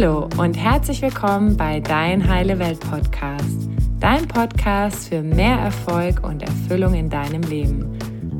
Hallo 0.00 0.30
und 0.38 0.54
herzlich 0.54 1.02
willkommen 1.02 1.58
bei 1.58 1.78
Dein 1.78 2.26
Heile 2.26 2.58
Welt 2.58 2.80
Podcast, 2.80 3.68
dein 3.98 4.26
Podcast 4.26 5.10
für 5.10 5.20
mehr 5.20 5.58
Erfolg 5.58 6.26
und 6.26 6.42
Erfüllung 6.42 6.94
in 6.94 7.10
deinem 7.10 7.42
Leben. 7.42 7.98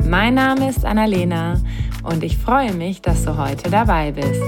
Mein 0.08 0.32
Name 0.36 0.70
ist 0.70 0.86
Annalena 0.86 1.60
und 2.02 2.24
ich 2.24 2.38
freue 2.38 2.72
mich, 2.72 3.02
dass 3.02 3.26
du 3.26 3.36
heute 3.36 3.70
dabei 3.70 4.12
bist. 4.12 4.42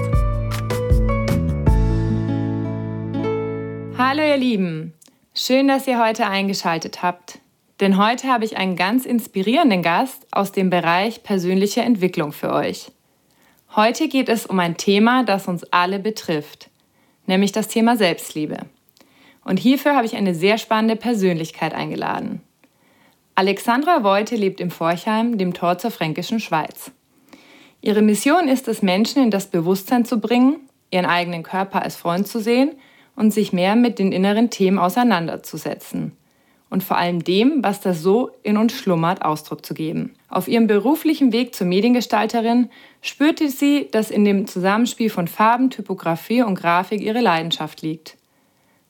Hallo 3.99 4.22
ihr 4.22 4.38
Lieben, 4.38 4.94
schön, 5.35 5.69
dass 5.69 5.87
ihr 5.87 6.03
heute 6.03 6.26
eingeschaltet 6.26 7.03
habt, 7.03 7.40
denn 7.81 7.99
heute 7.99 8.29
habe 8.29 8.47
ich 8.47 8.56
einen 8.56 8.76
ganz 8.76 9.04
inspirierenden 9.04 9.83
Gast 9.83 10.26
aus 10.31 10.53
dem 10.53 10.71
Bereich 10.71 11.22
persönliche 11.22 11.83
Entwicklung 11.83 12.33
für 12.33 12.54
euch. 12.54 12.90
Heute 13.76 14.08
geht 14.08 14.31
es 14.31 14.47
um 14.47 14.58
ein 14.58 14.79
Thema, 14.79 15.24
das 15.24 15.47
uns 15.47 15.65
alle 15.72 15.99
betrifft, 15.99 16.70
nämlich 17.27 17.52
das 17.52 17.68
Thema 17.68 17.96
Selbstliebe. 17.96 18.58
Und 19.44 19.58
hierfür 19.58 19.96
habe 19.96 20.06
ich 20.06 20.16
eine 20.16 20.34
sehr 20.34 20.58
spannende 20.58 20.96
Persönlichkeit 20.96 21.74
eingeladen. 21.74 22.40
Alexandra 23.34 24.04
Voite 24.04 24.36
lebt 24.36 24.60
im 24.60 24.70
Forchheim, 24.70 25.38
dem 25.38 25.54
Tor 25.54 25.78
zur 25.78 25.90
fränkischen 25.90 26.38
Schweiz. 26.38 26.92
Ihre 27.80 28.02
Mission 28.02 28.46
ist 28.46 28.68
es, 28.68 28.82
Menschen 28.82 29.22
in 29.22 29.30
das 29.30 29.48
Bewusstsein 29.48 30.04
zu 30.04 30.20
bringen, 30.20 30.60
ihren 30.90 31.06
eigenen 31.06 31.42
Körper 31.42 31.82
als 31.82 31.96
Freund 31.96 32.28
zu 32.28 32.40
sehen 32.40 32.72
und 33.16 33.32
sich 33.32 33.52
mehr 33.52 33.74
mit 33.74 33.98
den 33.98 34.12
inneren 34.12 34.50
Themen 34.50 34.78
auseinanderzusetzen 34.78 36.16
und 36.72 36.82
vor 36.82 36.96
allem 36.96 37.22
dem, 37.22 37.62
was 37.62 37.82
da 37.82 37.92
so 37.92 38.30
in 38.42 38.56
uns 38.56 38.72
schlummert, 38.72 39.22
Ausdruck 39.22 39.64
zu 39.64 39.74
geben. 39.74 40.14
Auf 40.30 40.48
ihrem 40.48 40.66
beruflichen 40.66 41.30
Weg 41.30 41.54
zur 41.54 41.66
Mediengestalterin 41.66 42.70
spürte 43.02 43.50
sie, 43.50 43.88
dass 43.92 44.10
in 44.10 44.24
dem 44.24 44.46
Zusammenspiel 44.46 45.10
von 45.10 45.28
Farben, 45.28 45.68
Typografie 45.68 46.40
und 46.40 46.54
Grafik 46.54 47.02
ihre 47.02 47.20
Leidenschaft 47.20 47.82
liegt. 47.82 48.16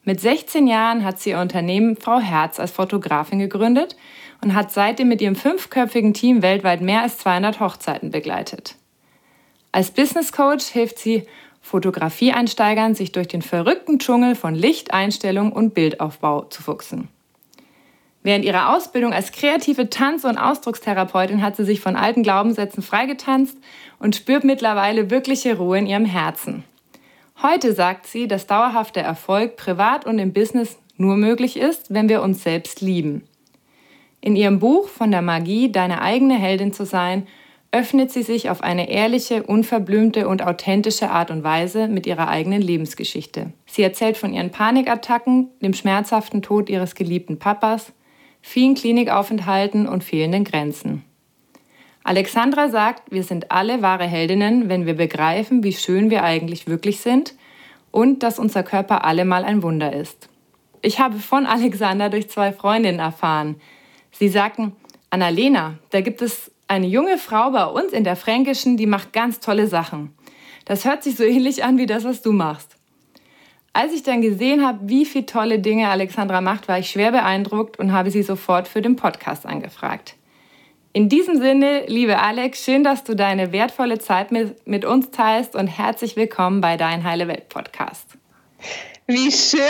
Mit 0.05 0.21
16 0.21 0.69
Jahren 0.69 1.05
hat 1.05 1.19
sie 1.19 1.31
ihr 1.31 1.41
Unternehmen 1.41 1.97
Frau 1.97 2.21
Herz 2.21 2.61
als 2.61 2.71
Fotografin 2.71 3.41
gegründet 3.41 3.97
und 4.45 4.55
hat 4.55 4.71
seitdem 4.71 5.09
mit 5.09 5.21
ihrem 5.21 5.35
fünfköpfigen 5.35 6.15
Team 6.15 6.41
weltweit 6.41 6.83
mehr 6.83 7.03
als 7.03 7.19
200 7.19 7.59
Hochzeiten 7.59 8.13
begleitet. 8.13 8.77
Als 9.73 9.91
Business 9.91 10.31
Coach 10.31 10.67
hilft 10.67 11.01
sie 11.01 11.25
Fotografieeinsteigern, 11.61 12.95
sich 12.95 13.11
durch 13.11 13.27
den 13.27 13.43
verrückten 13.43 13.99
Dschungel 13.99 14.37
von 14.37 14.55
Licht, 14.55 14.95
Einstellung 14.95 15.51
und 15.51 15.75
Bildaufbau 15.75 16.43
zu 16.43 16.63
fuchsen. 16.63 17.09
Während 18.23 18.45
ihrer 18.45 18.75
Ausbildung 18.75 19.13
als 19.13 19.33
kreative 19.33 19.91
Tanz- 19.91 20.25
und 20.25 20.39
Ausdruckstherapeutin 20.39 21.43
hat 21.43 21.57
sie 21.57 21.65
sich 21.65 21.81
von 21.81 21.97
alten 21.97 22.23
Glaubenssätzen 22.23 22.83
freigetanzt 22.83 23.57
und 23.99 24.15
spürt 24.15 24.45
mittlerweile 24.45 25.11
wirkliche 25.11 25.57
Ruhe 25.57 25.79
in 25.79 25.87
ihrem 25.87 26.05
Herzen. 26.05 26.65
Heute 27.43 27.73
sagt 27.75 28.07
sie, 28.07 28.29
dass 28.29 28.47
dauerhafter 28.47 29.01
Erfolg 29.01 29.57
privat 29.57 30.07
und 30.07 30.21
im 30.21 30.33
Business 30.33 30.79
nur 30.97 31.17
möglich 31.17 31.57
ist, 31.57 31.93
wenn 31.93 32.09
wir 32.09 32.23
uns 32.23 32.45
selbst 32.45 32.81
lieben. 32.81 33.25
In 34.21 34.37
ihrem 34.37 34.61
Buch 34.61 34.89
Von 34.89 35.11
der 35.11 35.23
Magie, 35.23 35.73
deine 35.73 36.01
eigene 36.01 36.35
Heldin 36.35 36.73
zu 36.73 36.87
sein, 36.87 37.27
öffnet 37.73 38.13
sie 38.13 38.23
sich 38.23 38.51
auf 38.51 38.63
eine 38.63 38.89
ehrliche, 38.89 39.43
unverblümte 39.43 40.29
und 40.29 40.43
authentische 40.43 41.11
Art 41.11 41.33
und 41.33 41.43
Weise 41.43 41.89
mit 41.89 42.07
ihrer 42.07 42.29
eigenen 42.29 42.63
Lebensgeschichte. 42.63 43.53
Sie 43.67 43.83
erzählt 43.83 44.17
von 44.17 44.33
ihren 44.33 44.51
Panikattacken, 44.51 45.49
dem 45.61 45.73
schmerzhaften 45.73 46.43
Tod 46.43 46.69
ihres 46.71 46.95
geliebten 46.95 47.39
Papas, 47.39 47.93
vielen 48.43 48.75
Klinikaufenthalten 48.75 49.89
und 49.89 50.05
fehlenden 50.05 50.45
Grenzen. 50.45 51.05
Alexandra 52.05 52.69
sagt, 52.69 53.13
wir 53.13 53.23
sind 53.23 53.53
alle 53.53 53.81
wahre 53.81 54.05
Heldinnen, 54.05 54.69
wenn 54.69 54.87
wir 54.87 54.95
begreifen, 54.95 55.63
wie 55.63 55.73
schön 55.73 56.11
wir 56.11 56.25
eigentlich 56.25 56.67
wirklich 56.67 57.01
sind 57.01 57.35
und 57.93 58.25
dass 58.25 58.41
unser 58.41 58.65
Körper 58.65 59.05
allemal 59.05 59.45
ein 59.45 59.63
Wunder 59.63 59.93
ist. 59.93 60.29
Ich 60.83 60.99
habe 60.99 61.19
von 61.19 61.47
Alexandra 61.47 62.09
durch 62.09 62.29
zwei 62.29 62.53
Freundinnen 62.53 62.99
erfahren. 62.99 63.57
Sie 64.11 64.29
sagten, 64.29 64.75
Annalena, 65.11 65.79
da 65.91 66.01
gibt 66.01 66.23
es 66.23 66.51
eine 66.67 66.87
junge 66.87 67.19
Frau 67.19 67.51
bei 67.53 67.67
uns 67.67 67.93
in 67.93 68.03
der 68.03 68.17
Fränkischen, 68.17 68.77
die 68.77 68.87
macht 68.87 69.13
ganz 69.13 69.39
tolle 69.39 69.69
Sachen. 69.69 70.13
Das 70.65 70.85
hört 70.85 71.05
sich 71.05 71.17
so 71.17 71.23
ähnlich 71.23 71.63
an 71.63 71.79
wie 71.79 71.87
das, 71.87 72.05
was 72.05 72.23
du 72.23 72.33
machst. 72.33 72.72
Als 73.75 73.95
ich 73.95 74.03
dann 74.03 74.21
gesehen 74.21 74.67
habe, 74.67 74.81
wie 74.83 75.07
viele 75.07 75.25
tolle 75.25 75.59
Dinge 75.59 75.89
Alexandra 75.89 76.43
macht, 76.43 76.69
war 76.69 76.79
ich 76.79 76.91
schwer 76.91 77.11
beeindruckt 77.11 77.79
und 77.79 77.93
habe 77.93 78.11
sie 78.11 78.23
sofort 78.23 78.69
für 78.69 78.83
den 78.83 78.97
Podcast 78.97 79.47
angefragt. 79.47 80.15
In 80.93 81.09
diesem 81.09 81.41
Sinne, 81.41 81.87
liebe 81.87 82.19
Alex, 82.19 82.65
schön, 82.65 82.85
dass 82.85 83.03
du 83.03 83.17
deine 83.17 83.51
wertvolle 83.51 83.99
Zeit 83.99 84.31
mit, 84.31 84.67
mit 84.67 84.85
uns 84.85 85.11
teilst 85.11 85.57
und 85.57 85.69
herzlich 85.69 86.17
willkommen 86.17 86.61
bei 86.61 86.77
Dein 86.77 87.03
Heile 87.03 87.29
Welt 87.29 87.49
Podcast. 87.49 88.19
Wie 89.07 89.33
schön, 89.33 89.61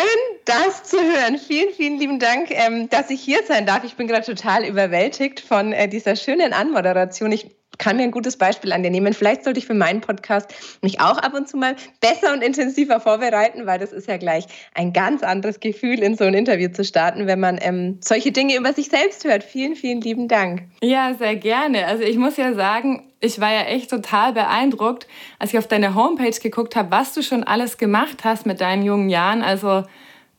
das 0.46 0.82
zu 0.82 0.96
hören. 0.96 1.38
Vielen, 1.38 1.72
vielen 1.72 1.98
lieben 2.00 2.18
Dank, 2.18 2.50
ähm, 2.50 2.88
dass 2.90 3.08
ich 3.08 3.20
hier 3.20 3.44
sein 3.46 3.66
darf. 3.66 3.84
Ich 3.84 3.94
bin 3.94 4.08
gerade 4.08 4.26
total 4.26 4.64
überwältigt 4.64 5.38
von 5.38 5.72
äh, 5.72 5.88
dieser 5.88 6.16
schönen 6.16 6.52
Anmoderation. 6.52 7.30
Ich 7.30 7.46
kann 7.82 7.96
mir 7.96 8.04
ein 8.04 8.12
gutes 8.12 8.36
Beispiel 8.36 8.72
an 8.72 8.84
dir 8.84 8.90
nehmen. 8.90 9.12
Vielleicht 9.12 9.42
sollte 9.42 9.58
ich 9.58 9.66
für 9.66 9.74
meinen 9.74 10.00
Podcast 10.00 10.54
mich 10.82 11.00
auch 11.00 11.18
ab 11.18 11.34
und 11.34 11.48
zu 11.48 11.56
mal 11.56 11.74
besser 12.00 12.32
und 12.32 12.40
intensiver 12.40 13.00
vorbereiten, 13.00 13.66
weil 13.66 13.80
das 13.80 13.92
ist 13.92 14.06
ja 14.06 14.18
gleich 14.18 14.46
ein 14.74 14.92
ganz 14.92 15.24
anderes 15.24 15.58
Gefühl, 15.58 15.98
in 15.98 16.16
so 16.16 16.22
ein 16.22 16.34
Interview 16.34 16.68
zu 16.68 16.84
starten, 16.84 17.26
wenn 17.26 17.40
man 17.40 17.58
ähm, 17.60 17.98
solche 18.00 18.30
Dinge 18.30 18.56
über 18.56 18.72
sich 18.72 18.88
selbst 18.88 19.24
hört. 19.24 19.42
Vielen, 19.42 19.74
vielen 19.74 20.00
lieben 20.00 20.28
Dank. 20.28 20.62
Ja, 20.80 21.14
sehr 21.14 21.34
gerne. 21.34 21.86
Also 21.86 22.04
ich 22.04 22.18
muss 22.18 22.36
ja 22.36 22.54
sagen, 22.54 23.10
ich 23.18 23.40
war 23.40 23.52
ja 23.52 23.62
echt 23.62 23.90
total 23.90 24.32
beeindruckt, 24.32 25.08
als 25.40 25.52
ich 25.52 25.58
auf 25.58 25.66
deine 25.66 25.96
Homepage 25.96 26.38
geguckt 26.40 26.76
habe, 26.76 26.92
was 26.92 27.14
du 27.14 27.22
schon 27.22 27.42
alles 27.42 27.78
gemacht 27.78 28.22
hast 28.22 28.46
mit 28.46 28.60
deinen 28.60 28.84
jungen 28.84 29.10
Jahren. 29.10 29.42
Also 29.42 29.82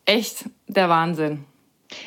echt 0.05 0.45
der 0.67 0.87
Wahnsinn. 0.87 1.43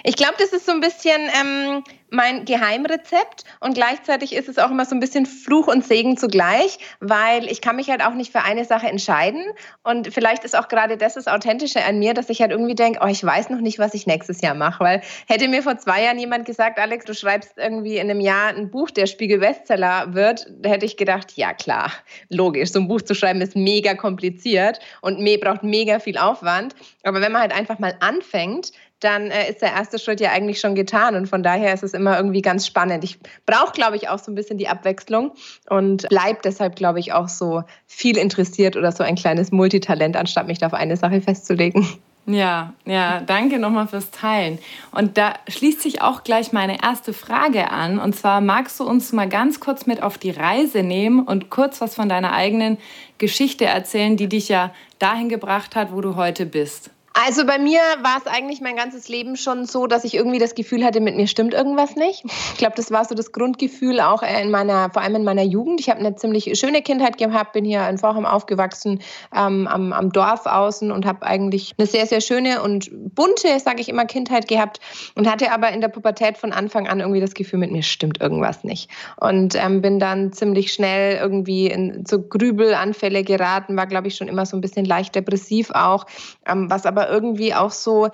Ich 0.03 0.17
glaube, 0.17 0.35
das 0.39 0.51
ist 0.55 0.67
so 0.67 0.73
ein 0.73 0.81
bisschen 0.81 1.21
ähm, 1.41 1.85
mein 2.11 2.45
Geheimrezept. 2.45 3.45
Und 3.61 3.75
gleichzeitig 3.75 4.35
ist 4.35 4.49
es 4.49 4.59
auch 4.59 4.71
immer 4.71 4.85
so 4.85 4.95
ein 4.95 5.01
bisschen 5.01 5.27
Fluch 5.27 5.67
und 5.67 5.85
Segen 5.85 6.17
zugleich, 6.17 6.79
weil 7.01 7.47
ich 7.51 7.61
kann 7.61 7.77
mich 7.77 7.91
halt 7.91 8.03
auch 8.03 8.15
nicht 8.15 8.33
für 8.33 8.43
eine 8.43 8.65
Sache 8.65 8.87
entscheiden. 8.87 9.43
Und 9.83 10.13
vielleicht 10.13 10.45
ist 10.45 10.57
auch 10.57 10.69
gerade 10.69 10.97
das 10.97 11.15
das 11.15 11.27
Authentische 11.27 11.85
an 11.85 11.99
mir, 11.99 12.15
dass 12.15 12.31
ich 12.31 12.41
halt 12.41 12.51
irgendwie 12.51 12.75
denke, 12.75 13.01
oh, 13.03 13.07
ich 13.07 13.25
weiß 13.25 13.51
noch 13.51 13.61
nicht, 13.61 13.79
was 13.79 13.95
ich 13.95 14.07
nächstes 14.07 14.41
Jahr 14.41 14.55
mache, 14.55 14.83
weil 14.85 15.03
hätte 15.27 15.49
mir 15.49 15.63
vor 15.63 15.79
zwei 15.79 16.05
Jahren 16.05 16.19
jemand 16.19 16.45
gesagt, 16.45 16.79
Alex, 16.79 17.05
du 17.05 17.15
schreibst 17.15 17.55
irgendwie 17.57 17.97
in 17.97 18.11
einem 18.11 18.21
Jahr 18.21 18.49
ein 18.49 18.71
Buch, 18.71 18.91
der 18.91 19.07
Spiegel-Bestseller 19.07 20.15
wird, 20.15 20.47
da 20.61 20.71
hätte 20.71 20.87
ich 20.87 20.97
gedacht, 20.97 21.33
ja 21.37 21.53
klar, 21.55 21.93
logisch, 22.29 22.71
so 22.71 22.81
ein 22.81 22.89
Buch 22.89 23.03
zu 23.03 23.15
schreiben 23.15 23.41
ist 23.41 23.57
mega 23.57 23.95
kompliziert 23.95 24.81
und 25.01 25.25
braucht 25.41 25.63
mega 25.63 25.99
viel 25.99 26.19
Aufwand, 26.19 26.75
aber 27.03 27.21
wenn 27.21 27.33
man 27.33 27.43
halt 27.43 27.53
einfach 27.53 27.79
mal 27.79 27.95
anfängt, 28.01 28.73
dann 29.01 29.31
äh, 29.31 29.51
ist 29.51 29.63
der 29.63 29.73
erste 29.73 29.99
Schritt 29.99 30.21
ja 30.21 30.31
eigentlich 30.31 30.61
schon 30.61 30.75
getan. 30.75 31.15
Und 31.15 31.27
von 31.27 31.43
daher 31.43 31.75
ist 31.75 31.83
es 31.83 31.95
immer 31.95 32.17
irgendwie 32.17 32.43
ganz 32.43 32.67
spannend. 32.67 33.05
Ich 33.05 33.19
brauche, 33.45 33.73
glaube 33.73 33.97
ich, 33.97 34.09
auch 34.09 34.19
so 34.19 34.33
ein 34.33 34.35
bisschen 34.35 34.59
die 34.59 34.69
Abwechslung 34.69 35.33
und 35.69 36.09
bleibe 36.09 36.41
deshalb, 36.43 36.77
glaube 36.77 37.01
ich, 37.01 37.13
auch 37.13 37.29
so 37.29 37.63
viel 37.87 38.17
interessiert 38.17 38.77
oder 38.77 38.93
so 38.93 39.05
ein 39.05 39.17
kleines 39.17 39.53
Multitalent, 39.53 40.17
anstatt 40.17 40.47
mich 40.47 40.59
da 40.59 40.67
auf 40.67 40.75
eine 40.75 40.97
Sache 40.97 41.21
festzulegen. 41.21 41.87
Ja, 42.29 42.75
ja, 42.85 43.21
danke 43.21 43.61
nochmal 43.61 43.87
fürs 43.87 44.11
Teilen. 44.11 44.59
Und 44.91 45.17
da 45.17 45.35
schließt 45.49 45.81
sich 45.81 46.03
auch 46.03 46.25
gleich 46.25 46.53
meine 46.53 46.83
erste 46.83 47.13
Frage 47.13 47.71
an. 47.71 48.01
Und 48.01 48.17
zwar 48.17 48.41
magst 48.41 48.81
du 48.81 48.85
uns 48.85 49.13
mal 49.13 49.29
ganz 49.29 49.61
kurz 49.61 49.87
mit 49.87 50.03
auf 50.03 50.19
die 50.19 50.31
Reise 50.31 50.83
nehmen 50.83 51.21
und 51.21 51.51
kurz 51.51 51.81
was 51.81 51.95
von 51.95 52.09
deiner 52.09 52.33
eigenen 52.33 52.79
Geschichte 53.19 53.67
erzählen, 53.67 54.17
die 54.17 54.29
dich 54.29 54.49
ja 54.49 54.73
dahin 54.99 55.29
gebracht 55.29 55.77
hat, 55.77 55.93
wo 55.93 56.01
du 56.01 56.17
heute 56.17 56.47
bist. 56.47 56.91
Also 57.25 57.47
bei 57.47 57.59
mir 57.59 57.81
war 58.03 58.19
es 58.19 58.27
eigentlich 58.27 58.61
mein 58.61 58.77
ganzes 58.77 59.09
Leben 59.09 59.37
schon 59.37 59.65
so, 59.65 59.87
dass 59.87 60.05
ich 60.05 60.15
irgendwie 60.15 60.39
das 60.39 60.55
Gefühl 60.55 60.85
hatte, 60.85 61.01
mit 61.01 61.17
mir 61.17 61.27
stimmt 61.27 61.55
irgendwas 61.55 61.97
nicht. 61.97 62.25
Ich 62.27 62.59
glaube, 62.59 62.75
das 62.77 62.91
war 62.91 63.07
so 63.07 63.15
das 63.15 63.33
Grundgefühl 63.33 64.01
auch 64.01 64.23
in 64.23 64.51
meiner, 64.51 64.91
vor 64.91 65.01
allem 65.01 65.17
in 65.17 65.25
meiner 65.25 65.43
Jugend. 65.43 65.81
Ich 65.81 65.89
habe 65.89 66.01
eine 66.01 66.15
ziemlich 66.17 66.59
schöne 66.59 66.83
Kindheit 66.83 67.17
gehabt, 67.17 67.55
bin 67.55 67.65
hier 67.65 67.89
in 67.89 67.97
Vorham 67.97 68.27
aufgewachsen, 68.27 69.01
ähm, 69.35 69.67
am, 69.67 69.95
am 69.95 70.13
Dorf 70.13 70.45
außen 70.45 70.93
und 70.93 71.07
habe 71.07 71.25
eigentlich 71.25 71.75
eine 71.79 71.87
sehr, 71.87 72.05
sehr 72.07 72.21
schöne 72.21 72.63
und 72.63 72.91
bunte, 73.15 73.59
sage 73.61 73.81
ich 73.81 73.89
immer, 73.89 74.05
Kindheit 74.05 74.47
gehabt 74.47 74.81
und 75.15 75.27
hatte 75.31 75.53
aber 75.53 75.71
in 75.71 75.81
der 75.81 75.89
Pubertät 75.89 76.37
von 76.37 76.53
Anfang 76.53 76.87
an 76.87 77.01
irgendwie 77.01 77.21
das 77.21 77.33
Gefühl, 77.33 77.61
mit 77.61 77.73
mir 77.73 77.83
stimmt 77.83 78.21
irgendwas 78.21 78.63
nicht. 78.63 78.91
Und 79.19 79.55
ähm, 79.55 79.81
bin 79.81 79.99
dann 79.99 80.35
ziemlich 80.35 80.71
schnell 80.71 81.17
irgendwie 81.17 81.69
in 81.69 82.05
so 82.07 82.21
Grübelanfälle 82.21 83.25
geraten, 83.25 83.75
war, 83.75 83.87
glaube 83.87 84.09
ich, 84.09 84.17
schon 84.17 84.29
immer 84.29 84.45
so 84.45 84.55
ein 84.55 84.61
bisschen 84.61 84.85
leicht 84.85 85.15
depressiv 85.15 85.71
auch, 85.71 86.05
ähm, 86.47 86.69
was 86.69 86.85
aber 86.85 87.06
irgendwie 87.11 87.55
auch 87.55 87.71
so 87.71 88.09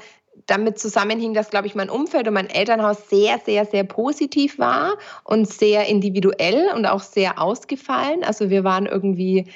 damit 0.47 0.79
zusammenhing, 0.79 1.35
dass, 1.35 1.50
glaube 1.50 1.67
ich, 1.67 1.75
mein 1.75 1.91
Umfeld 1.91 2.27
und 2.27 2.35
mein 2.35 2.50
Elternhaus 2.50 3.09
sehr, 3.09 3.39
sehr, 3.44 3.65
sehr 3.65 3.85
positiv 3.85 4.59
war 4.59 4.94
und 5.25 5.49
sehr 5.49 5.87
individuell 5.87 6.69
und 6.75 6.87
auch 6.87 7.00
sehr 7.00 7.41
ausgefallen. 7.41 8.25
Also 8.25 8.50
wir 8.50 8.65
waren 8.65 8.87
irgendwie 8.87 9.47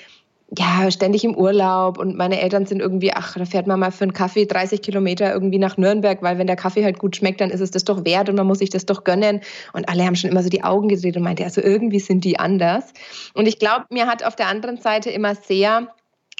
ja, 0.56 0.88
ständig 0.90 1.24
im 1.24 1.36
Urlaub 1.36 1.98
und 1.98 2.16
meine 2.16 2.40
Eltern 2.40 2.66
sind 2.66 2.80
irgendwie, 2.80 3.12
ach, 3.12 3.36
da 3.36 3.44
fährt 3.44 3.66
man 3.66 3.80
mal 3.80 3.90
für 3.90 4.04
einen 4.04 4.12
Kaffee 4.12 4.46
30 4.46 4.80
Kilometer 4.80 5.32
irgendwie 5.32 5.58
nach 5.58 5.76
Nürnberg, 5.76 6.22
weil 6.22 6.38
wenn 6.38 6.46
der 6.46 6.54
Kaffee 6.54 6.84
halt 6.84 7.00
gut 7.00 7.16
schmeckt, 7.16 7.40
dann 7.40 7.50
ist 7.50 7.60
es 7.60 7.72
das 7.72 7.84
doch 7.84 8.04
wert 8.04 8.28
und 8.28 8.36
man 8.36 8.46
muss 8.46 8.60
sich 8.60 8.70
das 8.70 8.86
doch 8.86 9.02
gönnen. 9.02 9.40
Und 9.72 9.88
alle 9.88 10.04
haben 10.04 10.14
schon 10.14 10.30
immer 10.30 10.44
so 10.44 10.48
die 10.48 10.62
Augen 10.62 10.88
gedreht 10.88 11.16
und 11.16 11.24
meinte, 11.24 11.42
also 11.42 11.60
irgendwie 11.60 11.98
sind 11.98 12.24
die 12.24 12.38
anders. 12.38 12.92
Und 13.34 13.48
ich 13.48 13.58
glaube, 13.58 13.86
mir 13.90 14.06
hat 14.06 14.24
auf 14.24 14.36
der 14.36 14.46
anderen 14.46 14.76
Seite 14.76 15.10
immer 15.10 15.34
sehr 15.34 15.88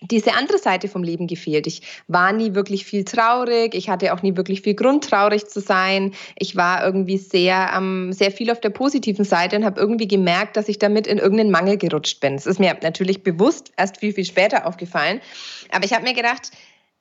diese 0.03 0.35
andere 0.35 0.59
Seite 0.59 0.89
vom 0.89 1.03
Leben 1.03 1.27
gefehlt. 1.27 1.67
Ich 1.67 1.81
war 2.07 2.33
nie 2.33 2.55
wirklich 2.55 2.85
viel 2.85 3.05
traurig. 3.05 3.75
Ich 3.75 3.89
hatte 3.89 4.13
auch 4.13 4.23
nie 4.23 4.37
wirklich 4.37 4.61
viel 4.61 4.75
Grund, 4.75 5.09
traurig 5.09 5.47
zu 5.47 5.61
sein. 5.61 6.13
Ich 6.37 6.55
war 6.55 6.85
irgendwie 6.85 7.17
sehr, 7.17 7.73
ähm, 7.75 8.13
sehr 8.13 8.31
viel 8.31 8.51
auf 8.51 8.61
der 8.61 8.71
positiven 8.71 9.25
Seite 9.25 9.57
und 9.57 9.65
habe 9.65 9.81
irgendwie 9.81 10.07
gemerkt, 10.07 10.57
dass 10.57 10.69
ich 10.69 10.79
damit 10.79 11.07
in 11.07 11.17
irgendeinen 11.19 11.51
Mangel 11.51 11.79
gerutscht 11.79 12.21
bin. 12.21 12.35
Es 12.35 12.47
ist 12.47 12.61
mir 12.61 12.77
natürlich 12.83 13.23
bewusst 13.23 13.73
erst 13.77 13.99
viel, 13.99 14.13
viel 14.13 14.27
später 14.27 14.67
aufgefallen. 14.67 15.21
Aber 15.71 15.85
ich 15.85 15.95
habe 15.95 16.05
mir 16.05 16.15
gedacht, 16.15 16.51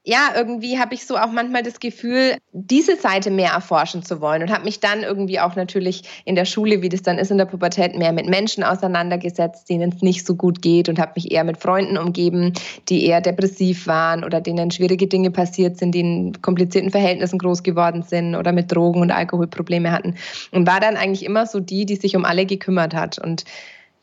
ja, 0.07 0.33
irgendwie 0.35 0.77
habe 0.77 0.93
ich 0.93 1.05
so 1.07 1.17
auch 1.17 1.31
manchmal 1.31 1.63
das 1.63 1.79
Gefühl, 1.79 2.37
diese 2.51 2.95
Seite 2.95 3.31
mehr 3.31 3.51
erforschen 3.51 4.03
zu 4.03 4.21
wollen 4.21 4.43
und 4.43 4.51
habe 4.51 4.63
mich 4.63 4.79
dann 4.79 5.01
irgendwie 5.01 5.39
auch 5.39 5.55
natürlich 5.55 6.03
in 6.25 6.35
der 6.35 6.45
Schule, 6.45 6.83
wie 6.83 6.89
das 6.89 7.01
dann 7.01 7.17
ist 7.17 7.31
in 7.31 7.39
der 7.39 7.45
Pubertät, 7.45 7.97
mehr 7.97 8.13
mit 8.13 8.27
Menschen 8.27 8.63
auseinandergesetzt, 8.63 9.67
denen 9.67 9.91
es 9.91 10.03
nicht 10.03 10.25
so 10.25 10.35
gut 10.35 10.61
geht 10.61 10.89
und 10.89 10.99
habe 10.99 11.13
mich 11.15 11.31
eher 11.31 11.43
mit 11.43 11.57
Freunden 11.57 11.97
umgeben, 11.97 12.53
die 12.87 13.03
eher 13.03 13.19
depressiv 13.19 13.87
waren 13.87 14.23
oder 14.23 14.41
denen 14.41 14.69
schwierige 14.69 15.07
Dinge 15.07 15.31
passiert 15.31 15.77
sind, 15.77 15.93
die 15.95 16.01
in 16.01 16.41
komplizierten 16.41 16.91
Verhältnissen 16.91 17.39
groß 17.39 17.63
geworden 17.63 18.03
sind 18.03 18.35
oder 18.35 18.51
mit 18.51 18.71
Drogen 18.71 19.01
und 19.01 19.09
Alkoholprobleme 19.09 19.91
hatten. 19.91 20.15
Und 20.51 20.67
war 20.67 20.79
dann 20.79 20.97
eigentlich 20.97 21.25
immer 21.25 21.47
so 21.47 21.59
die, 21.59 21.87
die 21.87 21.95
sich 21.95 22.15
um 22.15 22.25
alle 22.25 22.45
gekümmert 22.45 22.93
hat. 22.93 23.17
Und 23.17 23.43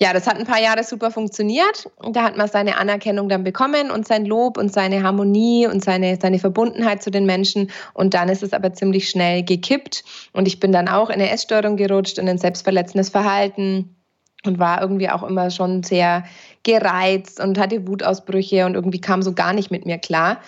ja, 0.02 0.12
das 0.12 0.26
hat 0.26 0.36
ein 0.36 0.46
paar 0.46 0.60
Jahre 0.60 0.82
super 0.82 1.12
funktioniert. 1.12 1.88
Da 2.10 2.24
hat 2.24 2.36
man 2.36 2.48
seine 2.48 2.76
Anerkennung 2.76 3.28
dann 3.28 3.44
bekommen 3.44 3.92
und 3.92 4.04
sein 4.04 4.26
Lob 4.26 4.58
und 4.58 4.72
seine 4.72 5.04
Harmonie 5.04 5.68
und 5.68 5.84
seine, 5.84 6.18
seine 6.20 6.40
Verbundenheit 6.40 7.04
zu 7.04 7.12
den 7.12 7.24
Menschen. 7.24 7.70
Und 7.94 8.12
dann 8.12 8.28
ist 8.28 8.42
es 8.42 8.52
aber 8.52 8.72
ziemlich 8.72 9.08
schnell 9.08 9.44
gekippt. 9.44 10.02
Und 10.32 10.48
ich 10.48 10.58
bin 10.58 10.72
dann 10.72 10.88
auch 10.88 11.08
in 11.08 11.20
eine 11.20 11.30
Essstörung 11.30 11.76
gerutscht, 11.76 12.18
in 12.18 12.28
ein 12.28 12.38
selbstverletzendes 12.38 13.10
Verhalten 13.10 13.94
und 14.44 14.58
war 14.58 14.80
irgendwie 14.80 15.08
auch 15.08 15.22
immer 15.22 15.52
schon 15.52 15.84
sehr 15.84 16.24
gereizt 16.64 17.38
und 17.38 17.56
hatte 17.56 17.86
Wutausbrüche 17.86 18.66
und 18.66 18.74
irgendwie 18.74 19.00
kam 19.00 19.22
so 19.22 19.34
gar 19.34 19.52
nicht 19.52 19.70
mit 19.70 19.86
mir 19.86 19.98
klar. 19.98 20.40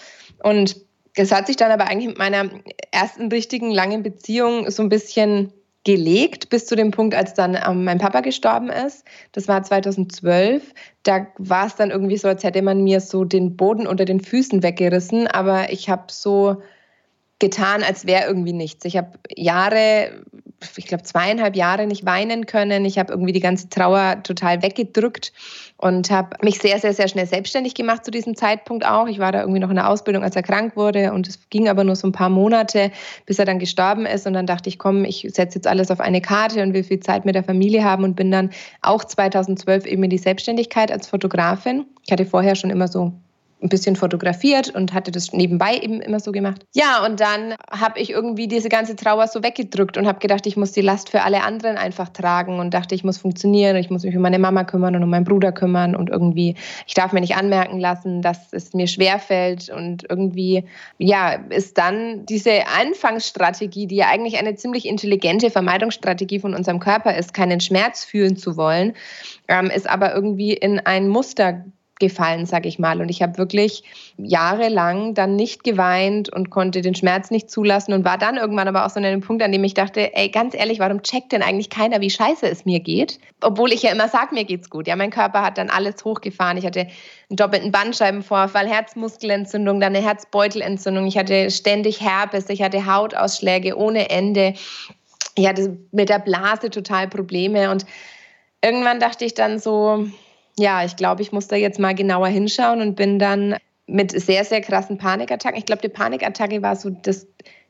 Und 0.42 0.80
das 1.14 1.30
hat 1.30 1.46
sich 1.46 1.54
dann 1.54 1.70
aber 1.70 1.86
eigentlich 1.86 2.08
mit 2.08 2.18
meiner 2.18 2.50
ersten 2.90 3.28
richtigen 3.28 3.70
langen 3.70 4.02
Beziehung 4.02 4.68
so 4.68 4.82
ein 4.82 4.88
bisschen 4.88 5.52
gelegt 5.84 6.48
bis 6.48 6.66
zu 6.66 6.76
dem 6.76 6.90
Punkt, 6.90 7.14
als 7.14 7.34
dann 7.34 7.56
ähm, 7.56 7.84
mein 7.84 7.98
Papa 7.98 8.20
gestorben 8.20 8.70
ist. 8.70 9.04
Das 9.32 9.48
war 9.48 9.62
2012. 9.62 10.72
Da 11.02 11.26
war 11.38 11.66
es 11.66 11.76
dann 11.76 11.90
irgendwie 11.90 12.16
so, 12.16 12.28
als 12.28 12.42
hätte 12.42 12.62
man 12.62 12.82
mir 12.82 13.00
so 13.00 13.24
den 13.24 13.56
Boden 13.56 13.86
unter 13.86 14.06
den 14.06 14.20
Füßen 14.20 14.62
weggerissen. 14.62 15.26
Aber 15.26 15.70
ich 15.70 15.90
habe 15.90 16.04
so 16.08 16.62
getan, 17.38 17.82
als 17.82 18.06
wäre 18.06 18.26
irgendwie 18.26 18.54
nichts. 18.54 18.84
Ich 18.86 18.96
habe 18.96 19.18
Jahre, 19.36 20.24
ich 20.76 20.86
glaube 20.86 21.04
zweieinhalb 21.04 21.56
Jahre 21.56 21.86
nicht 21.86 22.04
weinen 22.04 22.46
können. 22.46 22.84
Ich 22.84 22.98
habe 22.98 23.12
irgendwie 23.12 23.32
die 23.32 23.40
ganze 23.40 23.68
Trauer 23.68 24.22
total 24.22 24.62
weggedrückt 24.62 25.32
und 25.76 26.10
habe 26.10 26.36
mich 26.42 26.58
sehr, 26.58 26.78
sehr, 26.78 26.94
sehr 26.94 27.08
schnell 27.08 27.26
selbstständig 27.26 27.74
gemacht 27.74 28.04
zu 28.04 28.10
diesem 28.10 28.36
Zeitpunkt 28.36 28.86
auch. 28.86 29.06
Ich 29.06 29.18
war 29.18 29.32
da 29.32 29.40
irgendwie 29.40 29.60
noch 29.60 29.70
in 29.70 29.76
der 29.76 29.88
Ausbildung, 29.88 30.22
als 30.22 30.36
er 30.36 30.42
krank 30.42 30.76
wurde 30.76 31.12
und 31.12 31.28
es 31.28 31.48
ging 31.50 31.68
aber 31.68 31.84
nur 31.84 31.96
so 31.96 32.06
ein 32.08 32.12
paar 32.12 32.30
Monate, 32.30 32.90
bis 33.26 33.38
er 33.38 33.44
dann 33.44 33.58
gestorben 33.58 34.06
ist. 34.06 34.26
Und 34.26 34.34
dann 34.34 34.46
dachte 34.46 34.68
ich, 34.68 34.78
komm, 34.78 35.04
ich 35.04 35.26
setze 35.30 35.58
jetzt 35.58 35.66
alles 35.66 35.90
auf 35.90 36.00
eine 36.00 36.20
Karte 36.20 36.62
und 36.62 36.74
will 36.74 36.84
viel 36.84 37.00
Zeit 37.00 37.24
mit 37.24 37.34
der 37.34 37.44
Familie 37.44 37.84
haben 37.84 38.04
und 38.04 38.16
bin 38.16 38.30
dann 38.30 38.50
auch 38.82 39.04
2012 39.04 39.86
eben 39.86 40.02
in 40.04 40.10
die 40.10 40.18
Selbstständigkeit 40.18 40.90
als 40.90 41.08
Fotografin. 41.08 41.86
Ich 42.06 42.12
hatte 42.12 42.26
vorher 42.26 42.54
schon 42.54 42.70
immer 42.70 42.88
so 42.88 43.12
ein 43.64 43.70
bisschen 43.70 43.96
fotografiert 43.96 44.74
und 44.74 44.92
hatte 44.92 45.10
das 45.10 45.32
nebenbei 45.32 45.76
eben 45.78 46.00
immer 46.00 46.20
so 46.20 46.32
gemacht. 46.32 46.66
Ja, 46.74 47.04
und 47.04 47.18
dann 47.18 47.54
habe 47.70 47.98
ich 47.98 48.10
irgendwie 48.10 48.46
diese 48.46 48.68
ganze 48.68 48.94
Trauer 48.94 49.26
so 49.26 49.42
weggedrückt 49.42 49.96
und 49.96 50.06
habe 50.06 50.18
gedacht, 50.18 50.46
ich 50.46 50.56
muss 50.56 50.72
die 50.72 50.82
Last 50.82 51.08
für 51.08 51.22
alle 51.22 51.42
anderen 51.42 51.78
einfach 51.78 52.10
tragen 52.10 52.60
und 52.60 52.74
dachte, 52.74 52.94
ich 52.94 53.04
muss 53.04 53.16
funktionieren, 53.16 53.76
ich 53.76 53.88
muss 53.88 54.04
mich 54.04 54.14
um 54.14 54.22
meine 54.22 54.38
Mama 54.38 54.64
kümmern 54.64 54.94
und 54.94 55.02
um 55.02 55.08
meinen 55.08 55.24
Bruder 55.24 55.50
kümmern 55.50 55.96
und 55.96 56.10
irgendwie, 56.10 56.56
ich 56.86 56.92
darf 56.92 57.12
mir 57.12 57.20
nicht 57.20 57.36
anmerken 57.36 57.80
lassen, 57.80 58.20
dass 58.20 58.52
es 58.52 58.74
mir 58.74 58.86
schwerfällt 58.86 59.70
und 59.70 60.04
irgendwie, 60.10 60.64
ja, 60.98 61.32
ist 61.48 61.78
dann 61.78 62.26
diese 62.26 62.66
Anfangsstrategie, 62.78 63.86
die 63.86 63.96
ja 63.96 64.08
eigentlich 64.08 64.38
eine 64.38 64.56
ziemlich 64.56 64.86
intelligente 64.86 65.50
Vermeidungsstrategie 65.50 66.38
von 66.38 66.54
unserem 66.54 66.80
Körper 66.80 67.16
ist, 67.16 67.32
keinen 67.32 67.60
Schmerz 67.60 68.04
fühlen 68.04 68.36
zu 68.36 68.58
wollen, 68.58 68.92
ähm, 69.48 69.70
ist 69.74 69.88
aber 69.88 70.14
irgendwie 70.14 70.52
in 70.52 70.80
ein 70.80 71.08
Muster 71.08 71.64
gefallen, 72.00 72.46
sage 72.46 72.68
ich 72.68 72.78
mal. 72.78 73.00
Und 73.00 73.08
ich 73.08 73.22
habe 73.22 73.38
wirklich 73.38 73.84
jahrelang 74.16 75.14
dann 75.14 75.36
nicht 75.36 75.64
geweint 75.64 76.32
und 76.32 76.50
konnte 76.50 76.80
den 76.80 76.94
Schmerz 76.94 77.30
nicht 77.30 77.50
zulassen 77.50 77.92
und 77.92 78.04
war 78.04 78.18
dann 78.18 78.36
irgendwann 78.36 78.68
aber 78.68 78.84
auch 78.84 78.90
so 78.90 78.98
an 78.98 79.04
einem 79.04 79.20
Punkt, 79.20 79.42
an 79.42 79.52
dem 79.52 79.64
ich 79.64 79.74
dachte, 79.74 80.14
ey, 80.14 80.28
ganz 80.28 80.54
ehrlich, 80.54 80.80
warum 80.80 81.02
checkt 81.02 81.32
denn 81.32 81.42
eigentlich 81.42 81.70
keiner, 81.70 82.00
wie 82.00 82.10
scheiße 82.10 82.48
es 82.48 82.64
mir 82.64 82.80
geht? 82.80 83.18
Obwohl 83.40 83.72
ich 83.72 83.82
ja 83.82 83.92
immer 83.92 84.08
sage, 84.08 84.34
mir 84.34 84.44
geht's 84.44 84.70
gut. 84.70 84.86
Ja, 84.88 84.96
mein 84.96 85.10
Körper 85.10 85.42
hat 85.42 85.58
dann 85.58 85.70
alles 85.70 86.04
hochgefahren. 86.04 86.56
Ich 86.56 86.66
hatte 86.66 86.80
einen 86.80 87.36
doppelten 87.36 87.70
Bandscheibenvorfall, 87.72 88.68
Herzmuskelentzündung, 88.68 89.80
dann 89.80 89.94
eine 89.94 90.04
Herzbeutelentzündung. 90.04 91.06
Ich 91.06 91.16
hatte 91.16 91.50
ständig 91.50 92.00
Herpes, 92.00 92.48
ich 92.48 92.62
hatte 92.62 92.86
Hautausschläge 92.86 93.76
ohne 93.76 94.10
Ende. 94.10 94.54
Ich 95.36 95.46
hatte 95.46 95.78
mit 95.92 96.08
der 96.08 96.20
Blase 96.20 96.70
total 96.70 97.08
Probleme 97.08 97.70
und 97.70 97.86
irgendwann 98.62 99.00
dachte 99.00 99.24
ich 99.24 99.34
dann 99.34 99.58
so, 99.58 100.06
ja, 100.58 100.84
ich 100.84 100.96
glaube, 100.96 101.22
ich 101.22 101.32
muss 101.32 101.48
da 101.48 101.56
jetzt 101.56 101.78
mal 101.78 101.94
genauer 101.94 102.28
hinschauen 102.28 102.80
und 102.80 102.94
bin 102.94 103.18
dann 103.18 103.56
mit 103.86 104.12
sehr, 104.12 104.44
sehr 104.44 104.60
krassen 104.60 104.98
Panikattacken. 104.98 105.58
Ich 105.58 105.66
glaube, 105.66 105.82
die 105.82 105.88
Panikattacke 105.88 106.62
war 106.62 106.76
so 106.76 106.90
das, 106.90 107.26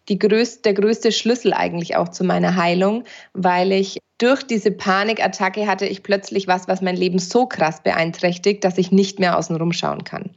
die 0.08 0.19
größte, 0.19 0.62
der 0.62 0.75
größte 0.75 1.12
Schlüssel 1.12 1.52
eigentlich 1.52 1.96
auch 1.96 2.08
zu 2.08 2.25
meiner 2.25 2.56
Heilung, 2.56 3.04
weil 3.32 3.72
ich 3.72 3.98
durch 4.19 4.44
diese 4.44 4.70
Panikattacke 4.70 5.66
hatte 5.66 5.87
ich 5.87 6.05
plötzlich 6.05 6.46
was, 6.46 6.69
was 6.69 6.81
mein 6.81 6.94
Leben 6.94 7.19
so 7.19 7.46
krass 7.46 7.82
beeinträchtigt, 7.82 8.62
dass 8.62 8.78
ich 8.78 8.93
nicht 8.93 9.19
mehr 9.19 9.37
außen 9.37 9.56
rumschauen 9.56 10.05
kann. 10.05 10.31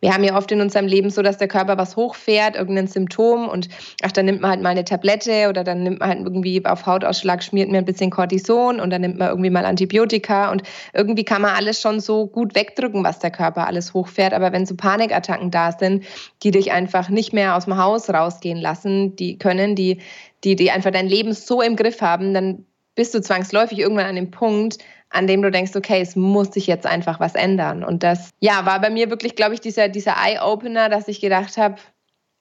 Wir 0.00 0.12
haben 0.12 0.22
ja 0.22 0.36
oft 0.36 0.52
in 0.52 0.60
unserem 0.60 0.86
Leben 0.86 1.08
so, 1.08 1.22
dass 1.22 1.38
der 1.38 1.48
Körper 1.48 1.78
was 1.78 1.96
hochfährt, 1.96 2.56
irgendein 2.56 2.88
Symptom 2.88 3.48
und 3.48 3.70
ach, 4.02 4.12
dann 4.12 4.26
nimmt 4.26 4.42
man 4.42 4.50
halt 4.50 4.62
mal 4.62 4.68
eine 4.68 4.84
Tablette 4.84 5.48
oder 5.48 5.64
dann 5.64 5.82
nimmt 5.82 6.00
man 6.00 6.10
halt 6.10 6.20
irgendwie 6.20 6.62
auf 6.66 6.84
Hautausschlag, 6.84 7.42
schmiert 7.42 7.70
mir 7.70 7.78
ein 7.78 7.86
bisschen 7.86 8.10
Cortison 8.10 8.80
und 8.80 8.90
dann 8.90 9.00
nimmt 9.00 9.18
man 9.18 9.30
irgendwie 9.30 9.50
mal 9.50 9.64
Antibiotika 9.64 10.52
und 10.52 10.62
irgendwie 10.92 11.24
kann 11.24 11.40
man 11.40 11.54
alles 11.54 11.80
schon 11.80 12.00
so 12.00 12.26
gut 12.26 12.54
wegdrücken, 12.54 13.02
was 13.02 13.18
der 13.18 13.30
Körper 13.30 13.66
alles 13.66 13.94
hochfährt. 13.94 14.34
Aber 14.34 14.52
wenn 14.52 14.66
so 14.66 14.76
Panikattacken 14.76 15.50
da 15.50 15.72
sind, 15.72 16.04
die 16.42 16.50
dich 16.50 16.70
einfach 16.70 17.08
nicht 17.08 17.32
mehr 17.32 17.56
aus 17.56 17.64
dem 17.64 17.78
Haus 17.78 18.10
rausgehen 18.10 18.58
lassen, 18.58 19.16
die 19.16 19.38
können, 19.38 19.74
die, 19.74 20.02
die, 20.44 20.54
die 20.54 20.70
einfach 20.70 20.90
dein 20.90 21.08
Leben 21.08 21.32
so 21.32 21.62
im 21.62 21.76
Griff 21.76 22.02
haben, 22.02 22.34
dann 22.34 22.66
bist 22.94 23.14
du 23.14 23.20
zwangsläufig 23.20 23.78
irgendwann 23.78 24.06
an 24.06 24.16
dem 24.16 24.30
Punkt, 24.30 24.78
an 25.10 25.26
dem 25.26 25.42
du 25.42 25.50
denkst, 25.50 25.76
okay, 25.76 26.00
es 26.00 26.16
muss 26.16 26.52
sich 26.52 26.66
jetzt 26.66 26.86
einfach 26.86 27.20
was 27.20 27.34
ändern. 27.34 27.84
Und 27.84 28.02
das, 28.02 28.30
ja, 28.40 28.64
war 28.66 28.80
bei 28.80 28.90
mir 28.90 29.10
wirklich, 29.10 29.36
glaube 29.36 29.54
ich, 29.54 29.60
dieser, 29.60 29.88
dieser 29.88 30.16
Eye-Opener, 30.16 30.88
dass 30.88 31.08
ich 31.08 31.20
gedacht 31.20 31.56
habe, 31.56 31.76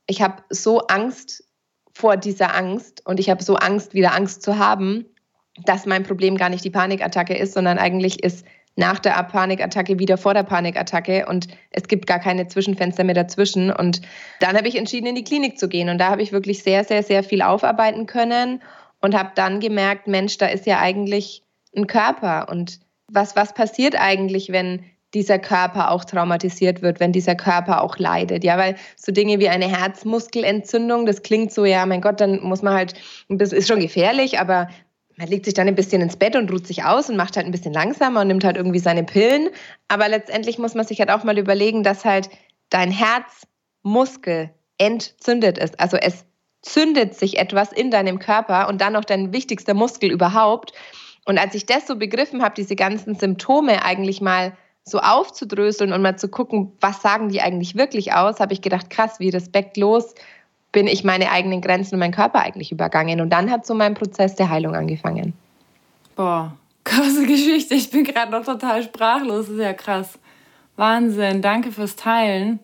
ich 0.08 0.22
habe 0.22 0.44
so 0.50 0.80
Angst 0.88 1.44
vor 1.94 2.18
dieser 2.18 2.56
Angst 2.56 3.06
und 3.06 3.20
ich 3.20 3.30
habe 3.30 3.44
so 3.44 3.56
Angst, 3.56 3.94
wieder 3.94 4.14
Angst 4.14 4.42
zu 4.42 4.58
haben, 4.58 5.06
dass 5.66 5.86
mein 5.86 6.04
Problem 6.04 6.38
gar 6.38 6.50
nicht 6.50 6.64
die 6.64 6.70
Panikattacke 6.70 7.36
ist, 7.36 7.54
sondern 7.54 7.78
eigentlich 7.78 8.24
ist 8.24 8.46
nach 8.78 9.00
der 9.00 9.22
Panikattacke 9.24 10.00
wieder 10.00 10.18
vor 10.18 10.34
der 10.34 10.44
Panikattacke 10.44 11.26
und 11.28 11.48
es 11.72 11.90
gibt 11.90 12.08
gar 12.08 12.20
keine 12.20 12.48
Zwischenfenster 12.48 13.04
mehr 13.04 13.16
dazwischen. 13.16 13.70
Und 13.70 14.02
dann 14.40 14.56
habe 14.56 14.70
ich 14.70 14.78
entschieden, 14.78 15.08
in 15.08 15.16
die 15.16 15.26
Klinik 15.26 15.60
zu 15.60 15.68
gehen 15.68 15.90
und 15.90 15.98
da 15.98 16.10
habe 16.10 16.22
ich 16.22 16.32
wirklich 16.32 16.64
sehr, 16.64 16.86
sehr, 16.86 17.04
sehr 17.04 17.24
viel 17.24 17.42
aufarbeiten 17.42 18.06
können 18.06 18.62
und 19.02 19.18
habe 19.18 19.32
dann 19.36 19.60
gemerkt, 19.60 20.08
Mensch, 20.08 20.38
da 20.38 20.48
ist 20.48 20.66
ja 20.66 20.80
eigentlich 20.80 21.44
ein 21.76 21.88
Körper 21.88 22.48
und 22.50 22.80
was, 23.08 23.36
was 23.36 23.54
passiert 23.54 24.00
eigentlich, 24.00 24.52
wenn 24.52 24.84
dieser 25.14 25.40
Körper 25.40 25.92
auch 25.92 26.06
traumatisiert 26.06 26.82
wird, 26.82 27.00
wenn 27.00 27.12
dieser 27.12 27.36
Körper 27.36 27.82
auch 27.84 27.98
leidet. 27.98 28.44
Ja, 28.44 28.58
weil 28.58 28.76
so 28.96 29.12
Dinge 29.12 29.40
wie 29.40 29.50
eine 29.50 29.68
Herzmuskelentzündung, 29.68 31.06
das 31.06 31.22
klingt 31.22 31.52
so, 31.52 31.66
ja, 31.66 31.86
mein 31.86 32.02
Gott, 32.02 32.22
dann 32.22 32.42
muss 32.42 32.62
man 32.62 32.74
halt, 32.74 32.94
das 33.28 33.52
ist 33.52 33.68
schon 33.68 33.82
gefährlich, 33.82 34.40
aber 34.40 34.70
man 35.18 35.28
legt 35.28 35.46
sich 35.46 35.54
dann 35.54 35.68
ein 35.68 35.76
bisschen 35.76 36.02
ins 36.02 36.16
Bett 36.16 36.36
und 36.36 36.52
ruht 36.52 36.66
sich 36.66 36.84
aus 36.86 37.10
und 37.10 37.18
macht 37.18 37.36
halt 37.36 37.46
ein 37.46 37.52
bisschen 37.52 37.74
langsamer 37.74 38.22
und 38.22 38.28
nimmt 38.28 38.44
halt 38.44 38.56
irgendwie 38.56 38.80
seine 38.80 39.04
Pillen. 39.04 39.50
Aber 39.90 40.08
letztendlich 40.08 40.58
muss 40.58 40.74
man 40.74 40.86
sich 40.86 41.00
halt 41.00 41.12
auch 41.12 41.24
mal 41.24 41.38
überlegen, 41.38 41.84
dass 41.84 42.06
halt 42.06 42.30
dein 42.70 42.92
Herzmuskel 42.92 44.50
entzündet 44.78 45.58
ist. 45.58 45.80
Also 45.80 45.98
es 45.98 46.26
zündet 46.62 47.16
sich 47.16 47.38
etwas 47.38 47.72
in 47.72 47.92
deinem 47.92 48.20
Körper 48.20 48.68
und 48.68 48.82
dann 48.82 48.94
noch 48.94 49.06
dein 49.06 49.34
wichtigster 49.34 49.74
Muskel 49.74 50.12
überhaupt. 50.12 50.74
Und 51.26 51.38
als 51.38 51.56
ich 51.56 51.66
das 51.66 51.88
so 51.88 51.96
begriffen 51.96 52.44
habe, 52.44 52.56
diese 52.56 52.76
ganzen 52.76 53.16
Symptome 53.16 53.84
eigentlich 53.84 54.22
mal 54.22 54.54
so 54.84 55.00
aufzudröseln 55.00 55.94
und 55.94 56.02
mal 56.02 56.18
zu 56.18 56.28
gucken, 56.28 56.72
was 56.82 57.02
sagen 57.02 57.30
die 57.30 57.42
eigentlich 57.42 57.76
wirklich 57.76 58.14
aus, 58.14 58.40
habe 58.40 58.54
ich 58.54 58.62
gedacht, 58.62 58.90
krass, 58.90 59.20
wie 59.20 59.30
respektlos 59.30 60.16
bin 60.72 60.88
ich 60.88 61.04
meine 61.04 61.32
eigenen 61.32 61.62
Grenzen 61.62 61.96
und 61.96 62.00
meinen 62.00 62.14
Körper 62.14 62.40
eigentlich 62.40 62.72
übergangen. 62.72 63.22
Und 63.22 63.30
dann 63.30 63.52
hat 63.52 63.66
so 63.66 63.74
mein 63.74 63.94
Prozess 63.94 64.36
der 64.36 64.50
Heilung 64.50 64.76
angefangen. 64.76 65.34
Boah, 66.16 66.54
krasse 66.84 67.26
Geschichte. 67.26 67.76
Ich 67.76 67.92
bin 67.92 68.04
gerade 68.04 68.32
noch 68.32 68.46
total 68.46 68.82
sprachlos. 68.82 69.48
Das 69.48 69.56
ist 69.56 69.62
ja 69.62 69.74
krass. 69.74 70.18
Wahnsinn. 70.78 71.42
Danke 71.42 71.72
fürs 71.72 71.96
Teilen. 71.96 72.60